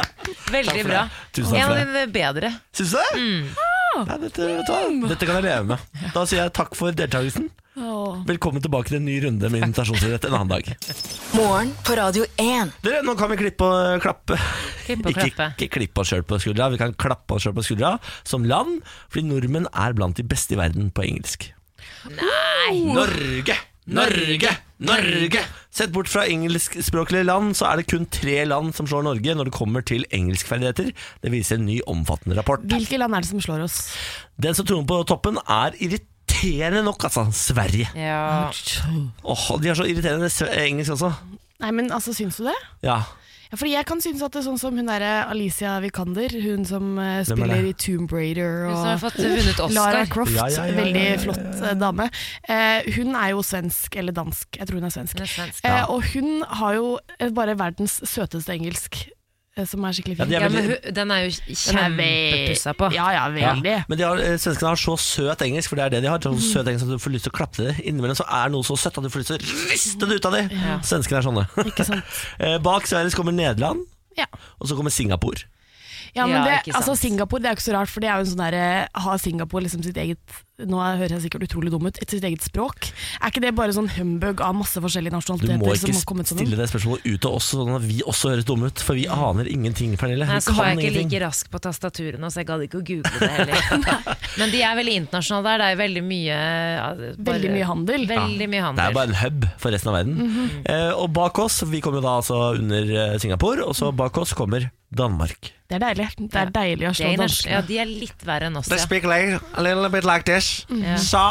Veldig 0.50 0.84
bra. 0.86 1.04
Tusen 1.32 1.52
takk 1.52 1.60
En 1.60 1.66
for 1.66 1.74
av 1.74 1.78
det. 1.80 1.86
dine 1.92 2.06
bedre. 2.14 2.52
Syns 2.76 2.90
du 2.90 2.98
det? 2.98 3.54
Ja, 3.90 4.16
dette, 4.22 4.44
vet 4.46 4.68
du 4.68 4.72
hva? 4.72 5.08
dette 5.10 5.26
kan 5.26 5.40
jeg 5.40 5.44
leve 5.48 5.64
med. 5.72 5.88
Da 6.14 6.22
sier 6.28 6.44
jeg 6.44 6.52
takk 6.54 6.76
for 6.78 6.94
deltakelsen. 6.94 7.48
Åh. 7.80 8.20
Velkommen 8.28 8.60
tilbake 8.62 8.90
til 8.90 8.98
en 8.98 9.04
ny 9.06 9.16
runde 9.24 9.48
med 9.50 9.62
invitasjonsrett 9.64 10.24
en 10.28 10.34
annen 10.36 10.50
dag. 10.52 10.68
Morgen 11.34 11.70
på 11.86 11.94
Radio 11.98 12.26
1. 12.38 12.72
Dere, 12.84 13.00
nå 13.06 13.14
kan 13.18 13.30
vi 13.32 13.38
klippe 13.40 13.66
og 13.66 14.02
klappe. 14.04 14.36
Klippe 14.86 15.06
og 15.06 15.14
Ikke, 15.14 15.26
klappe. 15.30 15.46
ikke 15.56 15.70
klippe 15.78 16.02
oss 16.02 16.10
sjøl 16.12 16.24
på 16.26 16.38
skuldra, 16.42 16.68
vi 16.74 16.80
kan 16.82 16.94
klappe 16.98 17.38
oss 17.38 17.46
sjøl 17.46 17.54
på 17.56 17.64
skuldra 17.66 17.94
som 18.26 18.44
land, 18.46 18.80
fordi 19.08 19.26
nordmenn 19.30 19.68
er 19.70 19.94
blant 19.96 20.18
de 20.18 20.26
beste 20.26 20.54
i 20.54 20.60
verden 20.60 20.90
på 20.94 21.06
engelsk. 21.06 21.48
Nei! 22.10 22.80
Norge! 22.94 23.56
Norge! 23.90 24.54
Norge! 24.80 25.42
Sett 25.70 25.92
bort 25.94 26.08
fra 26.10 26.24
engelskspråklige 26.26 27.26
land, 27.28 27.52
så 27.58 27.68
er 27.68 27.80
det 27.80 27.90
kun 27.92 28.06
tre 28.10 28.38
land 28.48 28.72
som 28.76 28.88
slår 28.88 29.04
Norge 29.06 29.34
når 29.36 29.50
det 29.50 29.54
kommer 29.54 29.84
til 29.86 30.06
engelskferdigheter. 30.16 30.90
Det 31.22 31.32
viser 31.32 31.60
en 31.60 31.68
ny 31.68 31.78
omfattende 31.90 32.38
rapport. 32.38 32.64
Hvilke 32.64 32.98
land 33.00 33.14
er 33.14 33.26
det 33.26 33.30
som 33.30 33.44
slår 33.44 33.66
oss? 33.66 33.82
Den 34.40 34.56
som 34.56 34.66
troner 34.68 34.88
på 34.88 35.02
toppen, 35.10 35.38
er 35.44 35.76
irriterende 35.84 36.82
nok, 36.86 37.06
altså. 37.10 37.26
Sverige. 37.36 37.90
Ja. 37.94 38.48
Åh, 38.48 39.46
de 39.60 39.70
har 39.70 39.78
så 39.78 39.86
irriterende 39.86 40.32
engelsk 40.64 40.96
også. 40.96 41.12
Nei, 41.60 41.74
men 41.76 41.92
altså, 41.92 42.16
syns 42.16 42.40
du 42.40 42.48
det? 42.48 42.56
Ja. 42.86 43.02
Ja, 43.50 43.58
fordi 43.58 43.72
jeg 43.72 43.86
kan 43.88 43.98
synes 44.02 44.20
at 44.22 44.30
det 44.30 44.40
er 44.40 44.46
sånn 44.46 44.60
som 44.62 44.76
hun 44.78 44.86
der 44.86 45.02
Alicia 45.26 45.72
Vikander, 45.82 46.30
hun 46.44 46.62
som 46.68 46.92
uh, 47.00 47.18
er 47.18 47.26
spiller 47.26 47.66
i 47.66 47.72
Tomb 47.74 48.12
Raider 48.14 48.68
Hun 48.68 48.76
som 48.76 48.88
har 48.92 49.00
fått 49.02 49.18
vunnet 49.18 49.58
Oscar. 49.58 49.74
Lara 49.74 50.04
Croft, 50.06 50.36
Ja, 50.36 50.46
ja, 50.46 50.66
ja, 50.68 50.70
ja, 50.70 50.76
veldig 50.78 51.02
ja, 51.02 51.08
ja, 51.08 51.16
ja. 51.16 51.22
flott 51.24 51.64
uh, 51.64 51.72
dame. 51.80 52.06
Uh, 52.46 52.90
hun 52.94 53.16
er 53.18 53.32
jo 53.34 53.42
svensk, 53.46 53.98
eller 53.98 54.14
dansk, 54.14 54.60
jeg 54.60 54.70
tror 54.70 54.78
hun 54.78 54.86
er 54.86 54.94
svensk. 54.94 55.18
Hun 55.18 55.26
er 55.26 55.32
svensk. 55.34 55.66
Eh, 55.66 55.82
og 55.90 56.06
hun 56.12 56.44
har 56.60 56.76
jo 56.78 56.92
bare 57.34 57.58
verdens 57.58 57.98
søteste 58.06 58.54
engelsk, 58.54 59.02
som 59.66 59.84
er 59.84 59.92
skikkelig 59.92 60.18
Ja, 60.18 60.24
de 60.24 60.34
er 60.36 60.40
Ja, 60.40 60.48
veldig- 60.48 60.54
men 60.54 60.70
hun, 60.70 60.94
den 60.94 61.10
er 61.10 61.24
jo 61.24 61.30
kjempepussa 61.30 62.74
på. 62.78 62.90
Ja, 62.94 63.06
ja, 63.12 63.24
veldig. 63.34 63.84
Men 63.88 63.98
de 63.98 64.04
har, 64.04 64.16
eh, 64.18 64.36
svenskene 64.40 64.68
har 64.70 64.76
så 64.80 64.94
søt 64.98 65.42
engelsk, 65.46 65.68
for 65.68 65.76
det 65.76 65.84
er 65.84 65.90
det 65.96 66.02
de 66.02 66.08
har. 66.08 66.18
Så 66.18 66.32
søt 66.40 66.66
engelsk 66.70 66.86
at 66.86 66.94
du 66.94 66.98
får 66.98 67.12
lyst 67.16 67.24
til 67.26 67.32
å 67.32 67.36
klappe 67.36 67.56
til 67.56 67.64
det. 67.66 67.76
Innimellom 67.84 68.16
så 68.16 68.26
er 68.30 68.48
noe 68.50 68.62
så 68.62 68.76
søtt 68.78 68.96
at 68.98 69.04
du 69.04 69.10
får 69.10 69.20
lyst 69.24 69.32
til 69.32 69.38
å 69.38 69.70
riste 69.70 70.08
det 70.08 70.16
ut 70.20 70.26
av 70.26 70.32
det. 70.32 70.44
Svenskene 70.86 71.18
er 71.18 71.26
sånne. 71.28 71.46
Ikke 71.66 71.84
sant? 71.84 72.04
Eh, 72.40 72.58
Bak 72.58 72.86
Sverige 72.86 73.10
så 73.12 73.16
kommer 73.20 73.32
Nederland, 73.34 73.84
Ja. 74.16 74.26
og 74.60 74.68
så 74.68 74.76
kommer 74.76 74.90
Singapore. 74.90 75.44
Ja, 76.14 76.26
men 76.26 76.36
Ja, 76.36 76.44
det, 76.44 76.52
ikke 76.64 76.72
sant. 76.72 76.82
altså 76.84 76.96
Singapore 76.98 77.40
det 77.42 77.46
er 77.46 77.54
jo 77.54 77.58
ikke 77.60 77.68
så 77.70 77.74
rart, 77.78 77.88
for 77.88 78.00
det 78.00 78.08
er 78.10 78.14
jo 78.18 78.20
en 78.26 78.30
sånn 78.32 78.50
der, 78.50 78.88
har 78.94 79.18
Singapore 79.18 79.62
liksom 79.62 79.82
sitt 79.84 79.96
eget 79.96 80.18
Nå 80.68 80.80
hører 80.80 81.16
jeg 81.16 81.24
sikkert 81.26 81.46
utrolig 81.48 81.72
dum 81.72 81.86
ut. 81.88 81.98
Et 82.02 82.10
sitt 82.10 82.24
eget 82.26 82.44
språk. 82.44 82.90
Er 83.20 83.32
ikke 83.32 83.42
det 83.44 83.52
bare 83.56 83.74
sånn 83.76 83.88
humbug 83.96 84.42
av 84.44 84.56
masse 84.58 84.80
forskjellige 84.82 85.14
Du 85.14 85.52
må 85.54 85.70
må 85.70 85.74
som 85.76 85.90
ikke 85.92 86.16
har 86.20 86.28
stille 86.30 86.58
det 86.58 86.68
spørsmålet 86.70 87.06
ut 87.06 87.28
av 87.28 87.36
oss, 87.38 87.50
sånn 87.54 87.74
at 87.76 87.86
vi 87.86 88.00
også 88.04 88.32
høres 88.34 88.48
dumme 88.48 88.70
ut. 88.70 88.84
For 88.84 88.98
vi 88.98 89.06
aner 89.10 89.50
ingenting, 89.50 89.96
Pernille. 90.00 90.28
Nei, 90.28 90.40
så 90.44 90.54
var 90.56 90.72
jeg 90.72 90.78
ikke 90.78 90.88
ingenting. 90.90 91.10
like 91.12 91.22
rask 91.24 91.50
på 91.52 91.62
tastaturene, 91.62 92.30
så 92.32 92.42
jeg 92.42 92.50
gadd 92.50 92.66
ikke 92.66 92.80
å 92.80 92.84
google 92.90 93.20
det 93.20 93.30
heller. 93.36 93.60
Men 94.40 94.54
de 94.54 94.64
er 94.66 94.80
veldig 94.80 94.96
internasjonale 95.04 95.46
der. 95.50 95.62
Det 95.64 95.70
er 95.70 95.80
veldig 95.84 96.04
mye 96.06 96.40
bare- 96.40 97.14
Veldig 97.30 97.54
mye 97.54 97.70
handel. 97.70 98.06
Veldig 98.10 98.50
mye 98.50 98.74
Det 98.76 98.88
er 98.88 98.98
bare 98.98 99.12
en 99.12 99.20
hub 99.22 99.48
for 99.60 99.76
resten 99.76 99.92
av 99.92 99.98
verden. 100.00 100.18
Mhm. 100.20 100.50
eh, 100.64 100.90
og 100.94 101.12
bak 101.16 101.38
oss, 101.38 101.62
vi 101.70 101.80
kommer 101.84 102.00
jo 102.00 102.06
da 102.08 102.18
altså 102.20 102.42
under 102.58 102.94
eh, 103.06 103.18
Singapore, 103.22 103.64
og 103.64 103.74
så 103.78 103.92
bak 103.94 104.16
oss 104.18 104.34
kommer 104.36 104.70
Danmark. 104.90 105.52
Det 105.70 105.78
er 105.78 105.82
deilig. 105.84 106.06
Det 106.18 106.34
er 106.40 106.50
deilig 106.50 106.86
å 106.88 106.92
slå 106.98 107.10
dansk 107.20 107.46
ja, 107.46 107.60
de 107.62 107.76
er 107.78 107.86
litt 107.86 108.24
verre 108.26 108.48
enn 108.50 108.58
oss, 108.58 108.66
ja. 108.74 108.78
speak 108.82 109.04
like, 109.06 109.38
a 109.54 109.62
little 109.62 109.86
bit 109.92 110.02
like 110.08 110.26
this. 110.26 110.49
Ja. 110.68 110.96
So, 110.98 111.22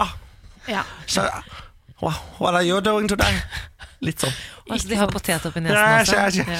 Ja. 0.67 0.83
so 1.07 1.23
what, 1.99 2.15
what 2.39 2.53
are 2.53 2.63
you 2.65 2.81
doing 2.81 3.07
today? 3.07 3.33
Litt 4.01 4.19
sånn. 4.23 4.33
Altså, 4.69 4.89
de 4.89 4.99
har 4.99 5.11
potet 5.11 5.45
oppi 5.49 5.63
nesen 5.63 5.77
også. 5.77 6.15
Yes, 6.15 6.39
også. 6.39 6.45
yes. 6.45 6.59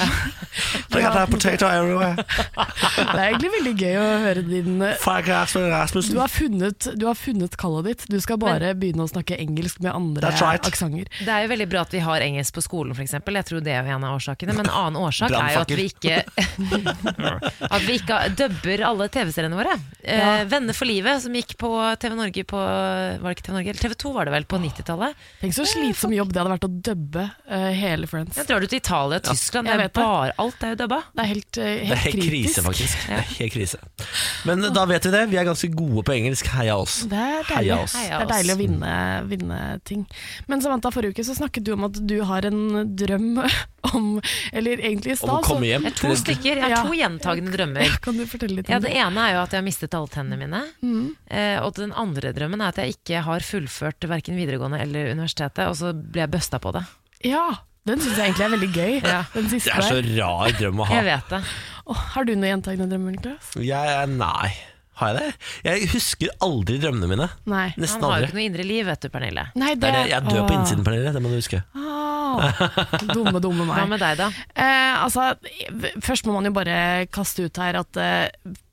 Ja. 0.90 1.00
Got 1.00 1.14
that 1.14 1.30
potato 1.30 1.66
everywhere. 1.70 2.16
Det 3.10 3.18
er 3.18 3.26
egentlig 3.30 3.50
veldig 3.54 3.72
gøy 3.78 3.96
å 3.96 4.06
høre 4.24 4.42
din 4.44 4.82
eh, 4.84 4.96
du 5.00 6.18
har, 6.18 6.28
funnet, 6.28 6.88
du 6.98 7.06
har 7.06 7.16
funnet 7.18 7.56
kallet 7.60 7.88
ditt. 7.90 8.04
Du 8.10 8.18
skal 8.22 8.38
bare 8.40 8.72
begynne 8.78 9.04
å 9.06 9.10
snakke 9.10 9.38
engelsk 9.40 9.80
med 9.84 9.94
andre 9.94 10.32
right. 10.34 10.66
aksenter. 10.66 11.08
Det 11.20 11.30
er 11.30 11.46
jo 11.46 11.50
veldig 11.52 11.68
bra 11.70 11.84
at 11.86 11.94
vi 11.94 12.02
har 12.04 12.24
engelsk 12.24 12.56
på 12.58 12.64
skolen, 12.64 12.96
f.eks. 12.96 13.16
Jeg 13.20 13.46
tror 13.48 13.64
det 13.64 13.74
er 13.74 13.88
en 13.94 14.06
av 14.06 14.18
årsakene. 14.18 14.54
Men 14.56 14.68
en 14.68 14.74
annen 14.74 15.00
årsak 15.00 15.32
er 15.32 15.54
jo 15.54 15.62
at 15.64 15.74
vi 15.74 15.86
ikke 15.90 16.20
At 17.74 17.84
vi 17.86 17.96
ikke 18.00 18.20
dubber 18.38 18.84
alle 18.90 19.08
TV-seriene 19.12 19.58
våre. 19.58 19.76
Eh, 20.02 20.18
Ja. 20.20 20.44
Venner 20.50 20.76
for 20.76 20.88
livet, 20.88 21.22
som 21.22 21.34
gikk 21.36 21.56
på 21.60 21.70
TV 22.00 22.14
Norge 22.18 22.44
på 22.48 22.58
Var 22.60 23.24
det 23.24 23.36
ikke 23.36 23.46
TV 23.46 23.54
Norge? 23.56 23.72
Eller 23.72 23.82
TV 23.82 23.94
2 24.04 24.12
var 24.14 24.28
det 24.28 24.34
vel, 24.34 24.46
på 24.50 24.60
90-tallet. 24.60 25.24
Tenk 25.40 25.56
så 25.56 25.66
slitsom 25.68 26.14
jobb 26.14 26.32
det 26.34 26.42
hadde 26.42 26.54
vært 26.54 26.66
å 26.68 26.72
dubbe 26.90 27.26
uh, 27.50 27.70
hele 27.76 27.99
Friends. 28.08 28.36
Jeg 28.38 28.46
drar 28.48 28.60
du 28.60 28.66
til 28.70 28.78
Italia 28.80 29.18
og 29.20 29.26
Tyskland, 29.28 29.68
ja, 29.68 29.76
det 29.76 29.84
er 29.90 29.92
bare, 29.94 30.32
alt 30.38 30.62
er 30.64 30.72
jo 30.74 30.78
dubba. 30.80 31.00
Det 31.14 31.24
er 31.24 31.28
helt, 31.30 31.60
helt, 31.60 31.88
Det 31.90 31.96
er 31.96 32.02
helt 32.06 32.24
krise, 32.30 32.62
faktisk. 32.62 33.02
Det 33.06 33.18
er 33.18 33.26
helt 33.40 33.52
krise. 33.52 33.80
Men 34.48 34.64
da 34.72 34.84
vet 34.88 35.04
vi 35.04 35.12
det. 35.14 35.22
Vi 35.30 35.36
er 35.40 35.48
ganske 35.48 35.70
gode 35.74 36.04
på 36.06 36.14
engelsk. 36.16 36.46
Heia 36.54 36.76
oss. 36.80 37.00
Det 37.10 37.18
er 37.18 37.44
Heia 37.50 37.58
deilig. 37.60 37.78
oss. 37.84 37.96
Det 37.98 38.20
er 38.20 38.30
deilig 38.32 38.54
å 38.54 38.60
vinne, 38.60 38.94
vinne 39.30 39.60
ting. 39.84 40.06
Men 40.48 40.62
Samantha, 40.64 40.92
forrige 40.94 41.16
uke 41.18 41.26
så 41.26 41.36
snakket 41.36 41.66
du 41.66 41.72
om 41.76 41.84
at 41.90 42.00
du 42.06 42.16
har 42.26 42.46
en 42.48 42.62
drøm 42.96 43.42
om 43.94 44.08
Eller 44.52 44.80
egentlig 44.84 45.14
i 45.14 45.18
Om 45.24 45.30
å 45.38 45.42
komme 45.44 45.64
hjem 45.66 45.86
Jeg 45.88 45.94
har 45.94 46.00
to 46.02 46.10
stykker, 46.20 46.58
jeg 46.60 46.74
har 46.74 46.84
to 46.86 46.96
gjentagende 46.96 47.54
drømmer. 47.54 47.94
Kan 48.04 48.18
du 48.20 48.26
fortelle 48.28 48.58
litt 48.60 48.68
Ja, 48.68 48.76
om 48.80 48.84
Det 48.84 48.92
ene 48.92 49.24
er 49.26 49.36
jo 49.36 49.42
at 49.44 49.54
jeg 49.56 49.62
har 49.62 49.66
mistet 49.66 49.96
alle 49.96 50.12
tennene 50.12 50.38
mine. 50.40 50.60
Mm. 50.84 51.06
Eh, 51.30 51.56
og 51.64 51.74
den 51.78 51.94
andre 51.96 52.34
drømmen 52.36 52.60
er 52.60 52.74
at 52.74 52.80
jeg 52.82 52.96
ikke 52.98 53.22
har 53.26 53.44
fullført 53.46 54.04
verken 54.10 54.36
videregående 54.38 54.80
eller 54.84 55.10
universitetet, 55.14 55.66
og 55.70 55.76
så 55.80 55.94
ble 55.96 56.24
jeg 56.26 56.32
busta 56.32 56.60
på 56.62 56.72
det. 56.76 56.84
Ja, 57.26 57.46
den 57.88 58.00
syns 58.02 58.16
jeg 58.18 58.26
egentlig 58.30 58.44
er 58.46 58.52
veldig 58.56 58.70
gøy. 58.74 58.94
Ja. 59.02 59.20
Den 59.34 59.44
Det 59.48 59.50
siste 59.62 59.70
er 59.76 59.86
så 59.86 60.00
der. 60.00 60.10
rar 60.20 60.50
drøm 60.58 60.80
å 60.82 60.86
ha. 60.88 60.94
Jeg 61.00 61.04
vet 61.08 61.28
det. 61.32 61.40
Åh, 61.90 62.02
har 62.14 62.24
du 62.28 62.34
noen 62.36 62.50
gjentagende 62.52 62.88
drømmer, 62.92 63.14
Niklas? 63.16 63.54
Jeg, 63.56 64.08
nei. 64.20 64.50
Har 65.00 65.14
jeg 65.14 65.16
det? 65.16 65.48
Jeg 65.64 65.88
husker 65.94 66.28
aldri 66.44 66.76
drømmene 66.82 67.08
mine. 67.08 67.28
Nei. 67.48 67.68
Nesten 67.80 68.02
Han 68.04 68.10
har 68.10 68.10
jo 68.10 68.16
aldri. 68.20 68.28
ikke 68.28 68.36
noe 68.38 68.48
indre 68.50 68.66
liv, 68.68 68.84
vet 68.90 69.00
du, 69.00 69.08
Pernille. 69.08 69.46
Nei, 69.56 69.74
Det 69.80 69.88
er 69.88 69.96
det. 69.96 70.02
Jeg 70.12 70.22
dør 70.28 70.42
på 70.44 70.52
Åh. 70.52 70.56
innsiden, 70.58 70.84
Pernille. 70.84 71.12
Det 71.16 71.22
må 71.24 71.32
du 71.32 71.38
huske. 71.40 71.62
Åh, 71.74 72.60
dumme, 73.16 73.40
dumme 73.42 73.64
meg. 73.64 73.76
Hva 73.80 73.86
med 73.88 74.02
deg, 74.04 74.20
da? 74.20 74.28
Eh, 74.54 75.02
altså, 75.02 75.30
først 76.04 76.28
må 76.28 76.36
man 76.36 76.44
jo 76.50 76.52
bare 76.60 77.06
kaste 77.10 77.48
ut 77.48 77.56
her 77.64 77.80
at 77.80 77.96
eh, 77.96 78.28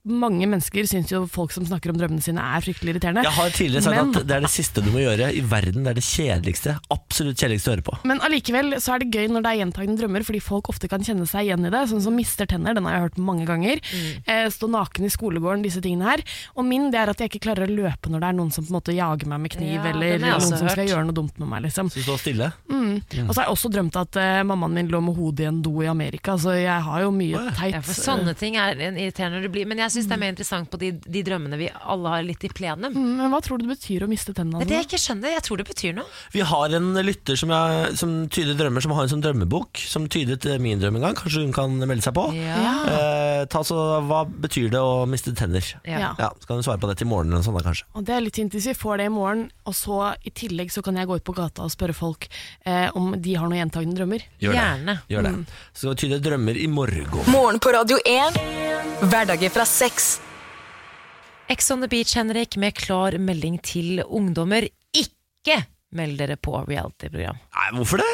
mange 0.07 0.47
mennesker 0.49 0.87
syns 0.89 1.11
jo 1.11 1.25
folk 1.29 1.51
som 1.51 1.65
snakker 1.67 1.91
om 1.93 1.97
drømmene 1.99 2.23
sine 2.23 2.39
er 2.43 2.63
fryktelig 2.63 2.95
irriterende. 2.95 3.23
Jeg 3.27 3.35
har 3.37 3.49
tidligere 3.55 3.83
sagt 3.83 3.95
Men- 3.97 4.15
at 4.15 4.27
det 4.27 4.35
er 4.37 4.41
det 4.41 4.49
siste 4.53 4.81
du 4.83 4.89
må 4.91 4.99
gjøre 5.03 5.29
i 5.35 5.41
verden. 5.41 5.83
Det 5.83 5.91
er 5.91 5.99
det 5.99 6.03
kjedeligste. 6.07 6.79
Absolutt 6.91 7.37
kjedeligste 7.37 7.71
å 7.71 7.75
høre 7.75 7.85
på. 7.87 7.97
Men 8.05 8.19
allikevel 8.19 8.75
så 8.81 8.95
er 8.95 8.99
det 9.03 9.11
gøy 9.11 9.27
når 9.29 9.43
det 9.43 9.51
er 9.51 9.59
gjentagende 9.65 9.97
drømmer, 10.01 10.23
fordi 10.27 10.41
folk 10.41 10.69
ofte 10.69 10.87
kan 10.89 11.01
kjenne 11.03 11.27
seg 11.27 11.47
igjen 11.47 11.65
i 11.65 11.69
det. 11.69 11.83
Sånn 11.89 12.01
som 12.01 12.15
mister 12.15 12.45
tenner, 12.45 12.73
den 12.73 12.85
har 12.85 12.93
jeg 12.97 13.01
hørt 13.09 13.17
mange 13.17 13.45
ganger. 13.45 13.81
Eh, 14.27 14.47
stå 14.49 14.69
naken 14.69 15.05
i 15.05 15.09
skolegården, 15.09 15.63
disse 15.63 15.81
tingene 15.81 16.03
her. 16.09 16.23
Og 16.55 16.65
min 16.65 16.89
det 16.91 16.99
er 16.99 17.09
at 17.09 17.17
jeg 17.19 17.29
ikke 17.31 17.43
klarer 17.49 17.67
å 17.67 17.75
løpe 17.75 18.09
når 18.09 18.19
det 18.19 18.27
er 18.29 18.37
noen 18.39 18.51
som 18.53 18.63
på 18.65 18.71
en 18.71 18.79
måte 18.79 18.95
jager 18.95 19.27
meg 19.27 19.39
med 19.41 19.51
kniv, 19.51 19.83
Ja, 19.83 19.91
eller 19.91 20.19
noen 20.19 20.41
som 20.41 20.57
som 20.57 20.69
skal 20.69 20.87
gjøre 20.87 21.05
noe 21.05 21.13
dumt 21.13 21.37
med 21.39 21.47
meg, 21.49 21.63
liksom. 21.67 21.89
Så 21.91 22.01
stå 22.05 22.17
stille. 22.17 22.51
Mm. 22.69 23.01
Og 23.27 23.33
så 23.35 23.41
har 23.41 23.45
jeg 23.47 23.53
også 23.55 23.71
drømt 23.73 23.95
at 23.99 24.15
eh, 24.17 24.43
mammaen 24.43 24.73
min 24.73 24.87
lå 24.89 25.01
med 25.03 25.15
hodet 25.15 25.39
i 25.45 25.49
en 25.49 25.61
do 25.61 25.81
i 25.81 25.87
Amerika, 25.87 26.37
så 26.37 26.55
jeg 26.57 26.81
har 26.81 27.01
jo 27.01 27.11
mye 27.11 27.51
teit. 27.57 27.73
Ja, 27.73 27.81
for 27.81 27.93
sånne 27.93 28.35
ting 28.37 28.55
er 28.57 28.75
irriterende 28.75 29.37
når 29.37 29.41
det 29.47 29.51
blir 29.51 29.65
Men 29.67 29.77
jeg 29.77 29.91
syns 29.97 30.07
det 30.09 30.15
er 30.15 30.21
mer 30.21 30.33
interessant 30.33 30.69
på 30.71 30.79
de, 30.81 30.91
de 31.03 31.23
drømmene 31.27 31.57
vi 31.59 31.67
alle 31.73 32.13
har 32.13 32.23
litt 32.25 32.45
i 32.47 32.51
plenum. 32.53 32.93
Mm, 32.93 33.11
Men 33.23 33.33
hva 33.33 33.41
tror 33.43 33.59
du 33.59 33.65
det 33.67 33.73
betyr 33.75 34.05
å 34.05 34.09
miste 34.11 34.33
tennene? 34.37 34.61
Det 34.61 34.67
er 34.67 34.71
det 34.71 34.79
jeg 34.81 34.87
ikke 34.91 35.01
skjønner. 35.03 35.33
Jeg 35.35 35.45
tror 35.47 35.61
det 35.61 35.67
betyr 35.69 35.97
noe. 35.97 36.07
Vi 36.33 36.43
har 36.45 36.75
en 36.77 36.89
lytter 37.07 37.39
som, 37.39 37.51
jeg, 37.53 37.97
som 37.99 38.15
tyder 38.33 38.57
drømmer, 38.59 38.83
som 38.85 38.93
har 38.95 39.07
en 39.07 39.11
sånn 39.15 39.23
drømmebok. 39.25 39.81
Som 39.89 40.07
tydet 40.13 40.45
eh, 40.47 40.59
min 40.63 40.79
drøm 40.81 40.99
en 40.99 41.07
gang. 41.09 41.17
Kanskje 41.17 41.43
hun 41.45 41.53
kan 41.55 41.75
melde 41.83 42.05
seg 42.05 42.15
på? 42.17 42.27
Ja. 42.37 42.73
Eh, 42.93 43.43
ta 43.51 43.63
så, 43.67 43.77
hva 44.07 44.23
betyr 44.27 44.69
det 44.73 44.81
å 44.81 45.05
miste 45.09 45.33
tenner? 45.37 45.65
Ja. 45.87 46.13
Ja. 46.19 46.31
Så 46.39 46.49
kan 46.49 46.61
du 46.61 46.65
svare 46.67 46.81
på 46.81 46.89
det 46.91 46.97
til 47.01 47.09
morgenen. 47.09 47.37
eller 47.37 47.45
sånn 47.47 47.57
da, 47.57 47.65
kanskje 47.65 47.87
Og 47.97 48.05
det 48.07 48.15
er 48.17 48.23
litt 48.25 48.37
fint 48.39 48.53
hvis 48.53 48.69
vi 48.71 48.77
får 48.77 49.01
det 49.01 49.09
i 49.09 49.13
morgen, 49.13 49.47
og 49.67 49.75
så 49.77 49.99
i 50.27 50.31
tillegg 50.31 50.71
så 50.73 50.83
kan 50.85 50.97
jeg 50.99 51.09
gå 51.09 51.17
ut 51.19 51.25
på 51.27 51.35
gata 51.37 51.65
og 51.65 51.73
spørre 51.73 51.95
folk 51.97 52.29
eh, 52.65 52.87
om 52.97 53.13
de 53.17 53.35
har 53.37 53.49
noen 53.49 53.61
gjentagende 53.63 53.97
drømmer. 53.99 54.27
Gjør 54.43 54.53
det. 54.53 54.61
Gjerne. 54.61 54.97
Gjør 55.11 55.27
det. 55.29 55.33
Så 55.73 55.81
skal 55.81 55.95
vi 55.95 56.01
tyde 56.05 56.21
drømmer 56.29 56.59
i 56.61 56.67
morgen. 56.71 57.09
Morgen 57.33 57.61
på 57.63 57.73
Radio 57.75 57.97
1. 58.05 58.76
Hverdager 59.07 59.49
fra 59.53 59.65
sex. 59.65 60.21
Ex 61.47 61.71
on 61.71 61.81
the 61.81 61.87
beach, 61.87 62.15
Henrik, 62.17 62.57
med 62.57 62.75
klar 62.75 63.15
melding 63.21 63.59
til 63.63 64.01
ungdommer. 64.03 64.67
Ikke 64.95 65.61
meld 65.95 66.17
dere 66.19 66.35
på 66.35 66.57
reality-program. 66.67 67.39
Nei, 67.39 67.69
hvorfor 67.77 68.01
det? 68.03 68.09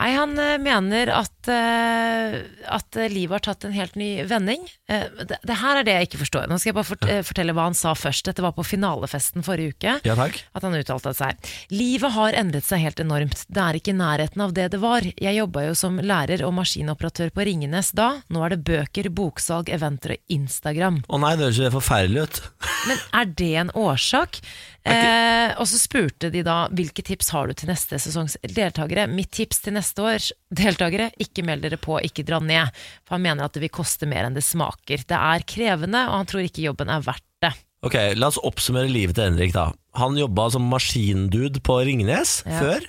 Nei, 0.00 0.12
Han 0.16 0.38
eh, 0.40 0.56
mener 0.58 1.10
at, 1.12 1.48
eh, 1.52 2.38
at 2.72 2.96
eh, 2.96 3.10
livet 3.12 3.36
har 3.36 3.44
tatt 3.44 3.66
en 3.68 3.74
helt 3.76 3.94
ny 3.98 4.24
vending. 4.28 4.64
Det, 4.88 5.38
det 5.44 5.56
her 5.60 5.78
er 5.78 5.86
det 5.86 5.96
jeg 5.96 6.08
ikke 6.08 6.22
forstår. 6.22 6.48
Nå 6.48 6.58
skal 6.60 6.72
jeg 6.72 6.76
bare 6.78 6.88
fort, 6.88 7.06
fortelle 7.28 7.54
hva 7.56 7.66
han 7.68 7.76
sa 7.76 7.92
først. 7.96 8.26
Dette 8.28 8.44
var 8.44 8.54
på 8.56 8.64
finalefesten 8.66 9.44
forrige 9.44 9.76
uke. 9.76 9.94
Ja 10.08 10.16
takk. 10.18 10.40
At 10.56 10.66
han 10.66 10.76
uttalte 10.76 11.12
seg. 11.16 11.52
Livet 11.72 12.12
har 12.16 12.36
endret 12.40 12.66
seg 12.66 12.82
helt 12.84 13.00
enormt. 13.04 13.44
Det 13.48 13.62
er 13.62 13.78
ikke 13.78 13.94
i 13.94 13.98
nærheten 14.00 14.44
av 14.44 14.56
det 14.56 14.68
det 14.74 14.80
var. 14.82 15.06
Jeg 15.06 15.38
jobba 15.38 15.66
jo 15.68 15.76
som 15.78 16.00
lærer 16.00 16.44
og 16.46 16.54
maskinoperatør 16.58 17.32
på 17.32 17.46
Ringenes 17.48 17.92
da. 17.96 18.10
Nå 18.32 18.44
er 18.44 18.56
det 18.56 18.62
bøker, 18.68 19.08
boksalg, 19.12 19.72
eventer 19.72 20.16
og 20.16 20.36
Instagram. 20.36 21.02
Å 21.08 21.22
nei, 21.22 21.34
det 21.38 21.48
høres 21.48 21.62
jo 21.62 21.72
forferdelig 21.78 22.26
ut. 22.26 22.42
Men 22.90 23.02
er 23.22 23.32
det 23.38 23.52
en 23.64 23.74
årsak? 23.78 24.42
Eh, 24.84 25.52
og 25.62 25.66
så 25.70 25.78
spurte 25.78 26.30
de 26.34 26.40
da 26.42 26.64
hvilke 26.74 27.04
tips 27.06 27.28
har 27.30 27.46
du 27.46 27.54
til 27.54 27.70
neste 27.70 27.98
sesongs 28.02 28.34
deltakere. 28.42 29.04
Mitt 29.10 29.30
tips 29.36 29.60
til 29.62 29.76
neste 29.76 30.02
års 30.02 30.30
deltakere, 30.50 31.10
ikke 31.22 31.44
meld 31.46 31.62
dere 31.62 31.78
på, 31.78 32.00
ikke 32.02 32.24
dra 32.26 32.40
ned. 32.42 32.72
For 33.06 33.14
han 33.16 33.22
mener 33.28 33.46
at 33.46 33.54
det 33.54 33.62
vil 33.62 33.72
koste 33.74 34.08
mer 34.10 34.26
enn 34.26 34.34
det 34.38 34.42
smaker. 34.46 35.04
Det 35.06 35.18
er 35.18 35.46
krevende, 35.46 36.02
og 36.10 36.18
han 36.22 36.26
tror 36.32 36.42
ikke 36.48 36.64
jobben 36.66 36.90
er 36.90 37.04
verdt 37.06 37.26
det. 37.44 37.52
Ok, 37.86 37.96
La 38.18 38.28
oss 38.30 38.38
oppsummere 38.42 38.90
livet 38.90 39.16
til 39.18 39.26
Henrik. 39.26 39.52
da 39.54 39.72
Han 39.98 40.14
jobba 40.18 40.50
som 40.54 40.66
maskindude 40.70 41.62
på 41.62 41.80
Ringnes 41.86 42.42
Ja. 42.46 42.58
før. 42.60 42.84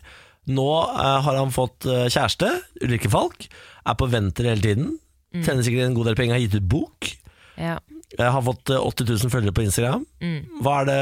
Nå 0.49 0.67
eh, 0.99 1.21
har 1.23 1.37
han 1.39 1.53
fått 1.55 1.85
eh, 1.87 2.09
kjæreste, 2.11 2.49
Ulrikke 2.83 3.09
Falk. 3.09 3.47
Er 3.85 3.95
på 3.95 4.09
venter 4.11 4.49
hele 4.49 4.61
tiden. 4.61 4.99
Mm. 5.33 5.43
Tjener 5.45 5.63
sikkert 5.65 5.87
en 5.87 5.95
god 5.97 6.05
del 6.11 6.15
penger, 6.19 6.35
har 6.37 6.43
gitt 6.45 6.57
ut 6.59 6.67
bok. 6.69 7.09
Ja. 7.57 7.77
Jeg 8.14 8.30
har 8.36 8.43
fått 8.45 8.70
eh, 8.70 8.78
80 8.78 9.07
000 9.26 9.32
følgere 9.34 9.55
på 9.57 9.64
Instagram. 9.66 10.03
Mm. 10.22 10.39
Hva, 10.61 10.74
er 10.84 10.89
det, 10.89 10.97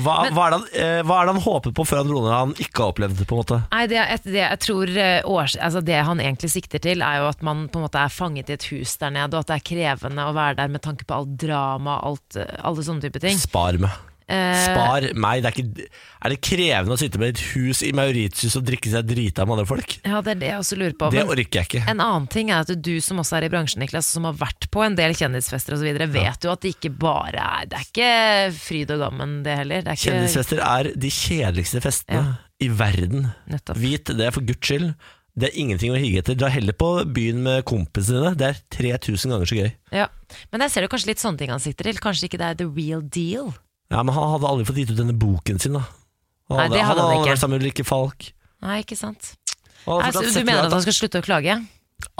hva, 0.00 0.14
Men- 0.24 0.36
hva, 0.36 0.46
er 0.46 0.54
det 0.54 0.58
han, 0.58 0.66
eh, 0.72 1.00
hva 1.04 1.18
er 1.20 1.28
det 1.28 1.34
han 1.36 1.44
håper 1.44 1.74
på 1.76 1.84
før 1.88 2.00
han 2.00 2.08
dro 2.10 2.22
ned 2.24 2.32
han 2.32 2.54
ikke 2.56 2.82
har 2.82 2.94
opplevd? 2.94 3.22
på 3.26 3.36
en 3.36 3.42
måte? 3.42 3.58
Nei, 3.74 3.84
det, 3.92 4.00
det, 4.24 4.40
jeg 4.40 4.60
tror 4.64 4.96
eh, 4.96 5.20
års, 5.36 5.56
altså 5.60 5.84
det 5.84 6.00
han 6.08 6.22
egentlig 6.24 6.52
sikter 6.54 6.82
til, 6.82 7.04
er 7.04 7.20
jo 7.22 7.28
at 7.28 7.44
man 7.46 7.66
på 7.68 7.80
en 7.80 7.86
måte 7.88 8.00
er 8.00 8.12
fanget 8.12 8.48
i 8.52 8.56
et 8.56 8.68
hus 8.72 8.96
der 9.02 9.12
nede, 9.12 9.36
og 9.36 9.44
at 9.44 9.52
det 9.52 9.58
er 9.60 9.66
krevende 9.72 10.28
å 10.30 10.34
være 10.36 10.58
der 10.62 10.72
med 10.72 10.84
tanke 10.86 11.04
på 11.08 11.20
alt 11.20 11.36
drama, 11.44 12.00
eh, 12.36 12.56
alle 12.64 12.86
sånne 12.88 13.04
type 13.04 13.20
ting. 13.20 13.36
Spar 13.40 13.76
meg. 13.82 13.92
Eh, 14.26 14.62
Spar 14.64 15.04
meg. 15.14 15.42
Det 15.44 15.50
er, 15.50 15.58
ikke, 15.60 15.88
er 16.26 16.32
det 16.32 16.38
krevende 16.42 16.96
å 16.96 16.98
sitte 16.98 17.20
med 17.22 17.36
et 17.36 17.42
hus 17.52 17.82
i 17.86 17.92
Mauritius 17.94 18.56
og 18.58 18.64
drikke 18.66 18.90
seg 18.90 19.06
drita 19.06 19.44
med 19.46 19.58
andre 19.58 19.68
folk? 19.70 19.96
Ja, 20.02 20.18
det 20.24 20.32
er 20.34 20.40
det 20.40 20.48
jeg 20.50 20.62
også 20.64 20.78
lurer 20.80 20.96
på. 20.98 21.10
Det 21.14 21.20
Men 21.22 21.30
orker 21.36 21.60
jeg 21.60 21.68
ikke. 21.70 21.82
en 21.92 22.02
annen 22.02 22.26
ting 22.32 22.50
er 22.50 22.64
at 22.64 22.72
du 22.74 22.94
som 23.04 23.22
også 23.22 23.38
er 23.38 23.46
i 23.46 23.50
bransjen, 23.52 23.84
Niklas, 23.84 24.08
som 24.10 24.26
har 24.26 24.34
vært 24.40 24.66
på 24.74 24.82
en 24.82 24.96
del 24.98 25.14
kjendisfester 25.14 25.76
osv., 25.76 25.92
vet 26.16 26.46
jo 26.46 26.50
at 26.54 26.64
det 26.64 26.74
ikke 26.74 26.90
bare 26.98 27.44
er 27.60 27.68
Det 27.70 27.78
er 27.78 27.86
ikke 27.86 28.56
fryd 28.58 28.90
og 28.96 29.04
gammen, 29.04 29.36
det 29.46 29.58
heller. 29.60 29.84
Det 29.86 29.94
er 29.94 30.02
Kjendisfester 30.06 30.62
er 30.64 30.90
de 30.96 31.12
kjedeligste 31.12 31.82
festene 31.84 32.38
i 32.62 32.70
verden. 32.72 33.28
Nettopp. 33.52 33.78
Vit 33.78 34.10
det 34.16 34.32
for 34.34 34.46
guds 34.48 34.64
skyld. 34.66 34.90
Det 35.36 35.50
er 35.50 35.58
ingenting 35.60 35.92
å 35.92 35.98
hige 36.00 36.22
etter. 36.22 36.34
Dra 36.40 36.48
heller 36.48 36.72
på 36.72 36.88
byen 37.12 37.42
med 37.44 37.62
kompisene 37.68 38.22
dine. 38.22 38.34
Det 38.40 38.46
er 38.48 38.60
3000 38.72 39.34
ganger 39.34 39.50
så 39.50 39.58
gøy. 39.58 39.70
Ja. 39.92 40.06
Men 40.50 40.64
jeg 40.64 40.72
ser 40.72 40.86
jo 40.86 40.90
kanskje 40.94 41.10
litt 41.12 41.20
sånne 41.20 41.42
ting 41.42 41.52
han 41.52 41.60
sikter 41.60 41.90
til. 41.90 42.00
Kanskje 42.00 42.30
ikke 42.30 42.40
det 42.40 42.48
er 42.48 42.58
the 42.62 42.68
real 42.72 43.04
deal. 43.04 43.52
Ja, 43.90 44.02
Men 44.02 44.14
han 44.14 44.30
hadde 44.34 44.48
aldri 44.50 44.66
fått 44.66 44.80
gitt 44.82 44.90
ut 44.90 44.98
denne 44.98 45.14
boken 45.14 45.58
sin, 45.62 45.76
da. 45.78 45.84
Han 46.50 46.56
Nei, 46.58 46.64
hadde, 46.66 46.74
det 46.78 46.84
hadde 46.86 47.02
han 47.06 47.16
ikke. 47.20 47.30
vært 47.32 47.42
sammen 47.42 47.56
med 47.58 47.64
Ulrikke 47.66 47.84
Falk. 47.86 48.30
Nei, 48.66 48.80
ikke 48.82 48.96
sant. 48.98 49.32
Han 49.86 50.00
hadde 50.00 50.02
Nei, 50.02 50.12
fortsatt 50.12 50.26
så 50.26 50.32
sett 50.34 50.46
du 50.46 50.50
mener 50.50 50.66
at 50.66 50.74
han 50.74 50.82
skal 50.86 50.96
slutte 50.96 51.20
å 51.22 51.26
klage? 51.26 51.56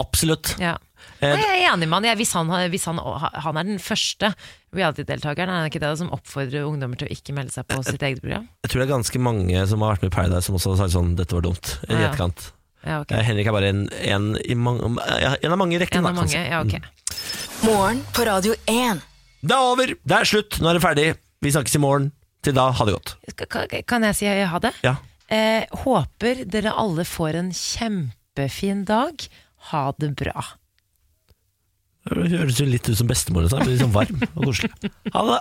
Absolutt. 0.01 0.53
Ja. 0.63 0.77
Eh, 1.21 1.33
Nei, 1.33 1.41
jeg 1.43 1.65
er 1.67 1.73
enig 1.73 1.87
med 1.89 1.97
han. 1.99 2.07
Jeg, 2.11 2.19
hvis, 2.21 2.33
han 2.37 2.51
hvis 2.73 2.87
han, 2.89 2.99
han 3.01 3.59
er 3.61 3.67
den 3.69 3.79
første 3.83 4.31
reality-deltakeren, 4.77 5.51
er 5.53 5.67
det 5.67 5.73
ikke 5.75 5.83
det 5.85 5.93
som 6.01 6.11
oppfordrer 6.15 6.67
ungdommer 6.67 6.99
til 7.01 7.09
å 7.09 7.15
ikke 7.15 7.35
melde 7.37 7.55
seg 7.55 7.67
på 7.71 7.79
sitt 7.87 8.03
eget 8.05 8.21
program? 8.25 8.47
Jeg 8.65 8.73
tror 8.73 8.83
det 8.83 8.87
er 8.89 8.93
ganske 8.95 9.23
mange 9.23 9.63
som 9.71 9.85
har 9.85 9.95
vært 9.97 10.07
med 10.07 10.13
i 10.13 10.17
Paradise 10.17 10.47
som 10.49 10.59
også 10.59 10.75
har 10.75 10.81
sagt 10.85 10.95
sånn 10.97 11.15
Dette 11.19 11.37
var 11.39 11.45
dumt. 11.47 11.73
I 11.89 11.93
Ja. 11.95 12.01
etterkant. 12.11 12.47
Ja, 12.87 13.01
ok. 13.03 13.13
Eh, 13.17 13.23
Henrik 13.27 13.47
er 13.51 13.57
bare 13.57 13.69
en, 13.73 13.85
en, 13.91 14.27
i 14.47 14.55
mange, 14.55 14.93
ja, 15.23 15.35
en 15.43 15.53
av 15.57 15.59
mange 15.59 15.75
i 15.75 15.81
rekken. 15.83 16.05
En 16.05 16.11
av 16.13 16.19
mange, 16.21 16.39
ja 16.39 16.61
ok. 16.63 16.77
Morgen 17.67 18.03
på 18.15 18.27
Radio 18.29 18.55
1. 18.71 19.01
Det 19.47 19.55
er 19.57 19.71
over! 19.73 19.95
Det 20.05 20.17
er 20.21 20.29
slutt! 20.29 20.61
Nå 20.63 20.71
er 20.71 20.79
det 20.79 20.85
ferdig. 20.85 21.07
Vi 21.43 21.53
snakkes 21.53 21.77
i 21.77 21.83
morgen. 21.83 22.13
Til 22.43 22.55
da, 22.55 22.69
ha 22.71 22.85
det 22.87 22.95
godt. 22.95 23.15
Ka- 23.37 23.67
ka- 23.69 23.83
Kan 23.87 24.03
jeg 24.07 24.15
si 24.17 24.27
ha 24.27 24.59
det? 24.63 24.73
Ja. 24.87 24.97
Eh, 25.29 25.65
håper 25.83 26.45
dere 26.47 26.73
alle 26.79 27.03
får 27.05 27.35
en 27.41 27.51
kjempefin 27.51 28.85
dag. 28.87 29.25
Ha 29.73 29.93
det 29.99 30.13
bra. 30.17 30.45
Det 32.07 32.29
høres 32.31 32.61
jo 32.61 32.67
litt 32.71 32.87
ut 32.89 32.97
som 33.01 33.09
bestemor. 33.11 33.45
og 33.49 33.51
sånn. 33.51 33.65
Blir 33.67 33.75
litt 33.75 33.83
sånn 33.83 33.97
varm 33.97 34.21
og 34.37 34.45
koselig. 34.47 34.93
Ha 35.13 35.25
det! 35.33 35.41